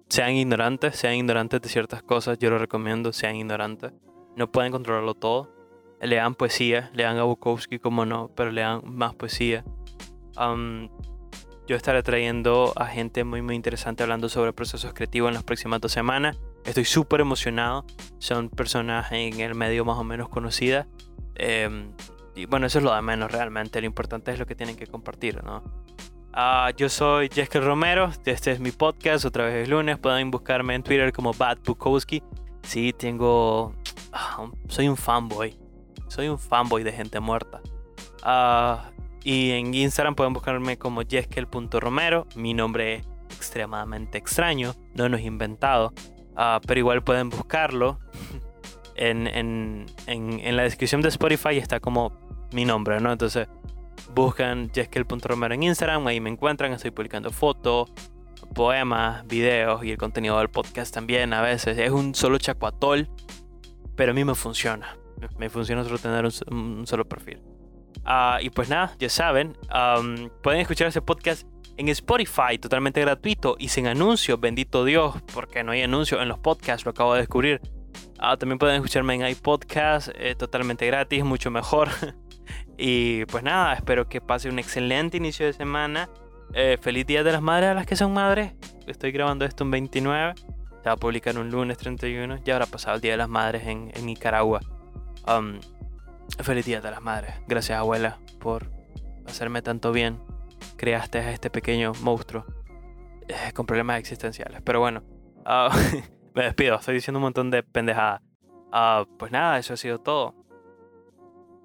sean 0.08 0.32
ignorantes, 0.32 0.96
sean 0.96 1.14
ignorantes 1.14 1.60
de 1.60 1.68
ciertas 1.68 2.02
cosas, 2.02 2.38
yo 2.38 2.50
lo 2.50 2.58
recomiendo, 2.58 3.12
sean 3.12 3.36
ignorantes. 3.36 3.92
No 4.36 4.50
pueden 4.50 4.72
controlarlo 4.72 5.14
todo. 5.14 5.52
Lean 6.00 6.34
poesía, 6.34 6.90
lean 6.94 7.18
a 7.18 7.24
Bukowski 7.24 7.78
como 7.78 8.06
no, 8.06 8.30
pero 8.34 8.52
lean 8.52 8.82
más 8.84 9.14
poesía 9.14 9.64
yo 11.66 11.76
estaré 11.76 12.02
trayendo 12.02 12.72
a 12.76 12.86
gente 12.86 13.24
muy 13.24 13.42
muy 13.42 13.54
interesante 13.54 14.02
hablando 14.02 14.28
sobre 14.28 14.52
procesos 14.52 14.94
creativos 14.94 15.28
en 15.28 15.34
las 15.34 15.42
próximas 15.42 15.80
dos 15.80 15.92
semanas. 15.92 16.38
Estoy 16.64 16.84
súper 16.84 17.20
emocionado. 17.20 17.84
Son 18.18 18.48
personas 18.48 19.12
en 19.12 19.40
el 19.40 19.54
medio 19.54 19.84
más 19.84 19.98
o 19.98 20.04
menos 20.04 20.28
conocidas. 20.28 20.86
Em, 21.34 21.92
y 22.34 22.46
bueno, 22.46 22.66
eso 22.66 22.78
es 22.78 22.84
lo 22.84 22.94
de 22.94 23.02
menos 23.02 23.30
realmente. 23.30 23.80
Lo 23.80 23.86
importante 23.86 24.32
es 24.32 24.38
lo 24.38 24.46
que 24.46 24.54
tienen 24.54 24.76
que 24.76 24.86
compartir, 24.86 25.42
¿no? 25.44 25.62
Ah, 26.40 26.70
yo 26.76 26.88
soy 26.88 27.28
Jeskel 27.28 27.64
Romero. 27.64 28.12
Este 28.24 28.52
es 28.52 28.60
mi 28.60 28.70
podcast. 28.70 29.24
Otra 29.24 29.46
vez 29.46 29.64
es 29.64 29.68
lunes. 29.68 29.98
Pueden 29.98 30.30
buscarme 30.30 30.76
en 30.76 30.84
Twitter 30.84 31.12
como 31.12 31.32
Bad 31.32 31.58
Bukowski. 31.64 32.22
Sí, 32.62 32.92
tengo. 32.96 33.74
Ah, 34.12 34.48
soy 34.68 34.86
un 34.86 34.96
fanboy. 34.96 35.58
Soy 36.06 36.28
un 36.28 36.38
fanboy 36.38 36.84
de 36.84 36.92
gente 36.92 37.18
muerta. 37.18 37.60
Uh, 38.24 38.78
y 39.24 39.50
en 39.50 39.74
Instagram 39.74 40.14
pueden 40.14 40.32
buscarme 40.32 40.78
como 40.78 41.02
jeskel.romero. 41.02 42.28
Mi 42.36 42.54
nombre 42.54 42.94
es 42.94 43.08
extremadamente 43.34 44.16
extraño, 44.16 44.76
no 44.94 45.08
nos 45.08 45.22
inventado. 45.22 45.92
Ah, 46.36 46.60
pero 46.64 46.78
igual 46.78 47.02
pueden 47.02 47.30
buscarlo. 47.30 47.98
En, 49.00 49.28
en, 49.28 49.86
en, 50.08 50.56
la 50.56 50.64
descripción 50.64 51.02
de 51.02 51.08
Spotify 51.08 51.56
está 51.56 51.78
como 51.78 52.18
mi 52.50 52.64
nombre, 52.64 52.98
¿no? 52.98 53.12
Entonces 53.12 53.46
buscan 54.14 54.70
jeskel.romero 54.72 55.54
en 55.54 55.62
Instagram, 55.62 56.06
ahí 56.06 56.20
me 56.20 56.30
encuentran, 56.30 56.72
estoy 56.72 56.90
publicando 56.90 57.30
fotos, 57.30 57.90
poemas, 58.54 59.26
videos 59.26 59.84
y 59.84 59.90
el 59.90 59.98
contenido 59.98 60.38
del 60.38 60.48
podcast 60.48 60.92
también 60.92 61.32
a 61.32 61.42
veces. 61.42 61.78
Es 61.78 61.90
un 61.90 62.14
solo 62.14 62.38
chacuatol, 62.38 63.08
pero 63.96 64.12
a 64.12 64.14
mí 64.14 64.24
me 64.24 64.34
funciona. 64.34 64.96
Me 65.36 65.50
funciona 65.50 65.84
solo 65.84 65.98
tener 65.98 66.24
un 66.50 66.86
solo 66.86 67.08
perfil. 67.08 67.40
Ah, 68.04 68.38
y 68.40 68.50
pues 68.50 68.68
nada, 68.68 68.94
ya 68.98 69.08
saben, 69.08 69.56
pueden 70.42 70.60
escuchar 70.60 70.86
ese 70.88 71.02
podcast 71.02 71.46
en 71.76 71.88
Spotify 71.90 72.58
totalmente 72.60 73.00
gratuito 73.00 73.56
y 73.58 73.68
sin 73.68 73.86
anuncios, 73.86 74.40
bendito 74.40 74.84
Dios, 74.84 75.16
porque 75.34 75.62
no 75.62 75.72
hay 75.72 75.82
anuncios 75.82 76.20
en 76.20 76.28
los 76.28 76.38
podcasts, 76.38 76.84
lo 76.84 76.90
acabo 76.92 77.14
de 77.14 77.20
descubrir. 77.20 77.60
Ah, 78.18 78.36
también 78.36 78.58
pueden 78.58 78.76
escucharme 78.76 79.14
en 79.14 79.26
iPodcast 79.26 80.08
eh, 80.14 80.34
totalmente 80.34 80.86
gratis, 80.86 81.24
mucho 81.24 81.50
mejor. 81.50 81.88
y 82.78 83.24
pues 83.26 83.42
nada, 83.42 83.74
espero 83.74 84.08
que 84.08 84.20
pase 84.20 84.48
un 84.48 84.60
excelente 84.60 85.16
inicio 85.16 85.44
de 85.44 85.52
semana. 85.52 86.08
Eh, 86.54 86.78
feliz 86.80 87.06
Día 87.06 87.24
de 87.24 87.32
las 87.32 87.42
Madres 87.42 87.70
a 87.70 87.74
las 87.74 87.86
que 87.86 87.96
son 87.96 88.14
madres. 88.14 88.54
Estoy 88.86 89.10
grabando 89.10 89.44
esto 89.44 89.64
un 89.64 89.72
29. 89.72 90.34
Se 90.36 90.88
va 90.88 90.92
a 90.92 90.96
publicar 90.96 91.36
un 91.36 91.50
lunes 91.50 91.76
31. 91.76 92.38
Ya 92.44 92.54
habrá 92.54 92.66
pasado 92.66 92.94
el 92.94 93.00
Día 93.02 93.12
de 93.12 93.16
las 93.18 93.28
Madres 93.28 93.66
en, 93.66 93.90
Nicaragua. 94.06 94.60
Feliz 96.40 96.64
Día 96.64 96.80
de 96.80 96.90
las 96.90 97.02
Madres. 97.02 97.34
Gracias, 97.48 97.76
abuela, 97.76 98.20
por 98.38 98.70
hacerme 99.26 99.60
tanto 99.60 99.90
bien. 99.90 100.20
Creaste 100.76 101.18
a 101.18 101.32
este 101.32 101.50
pequeño 101.50 101.92
monstruo 102.02 102.46
eh, 103.26 103.52
con 103.54 103.66
problemas 103.66 103.98
existenciales. 103.98 104.62
Pero 104.62 104.78
bueno, 104.78 105.02
ah, 105.44 105.76
me 106.34 106.44
despido. 106.44 106.76
Estoy 106.76 106.94
diciendo 106.94 107.18
un 107.18 107.24
montón 107.24 107.50
de 107.50 107.64
pendejadas. 107.64 108.22
Ah, 108.70 109.04
pues 109.18 109.32
nada, 109.32 109.58
eso 109.58 109.74
ha 109.74 109.76
sido 109.76 109.98
todo. 109.98 110.36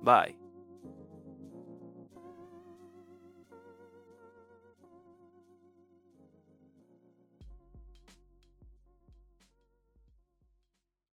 Bye. 0.01 0.42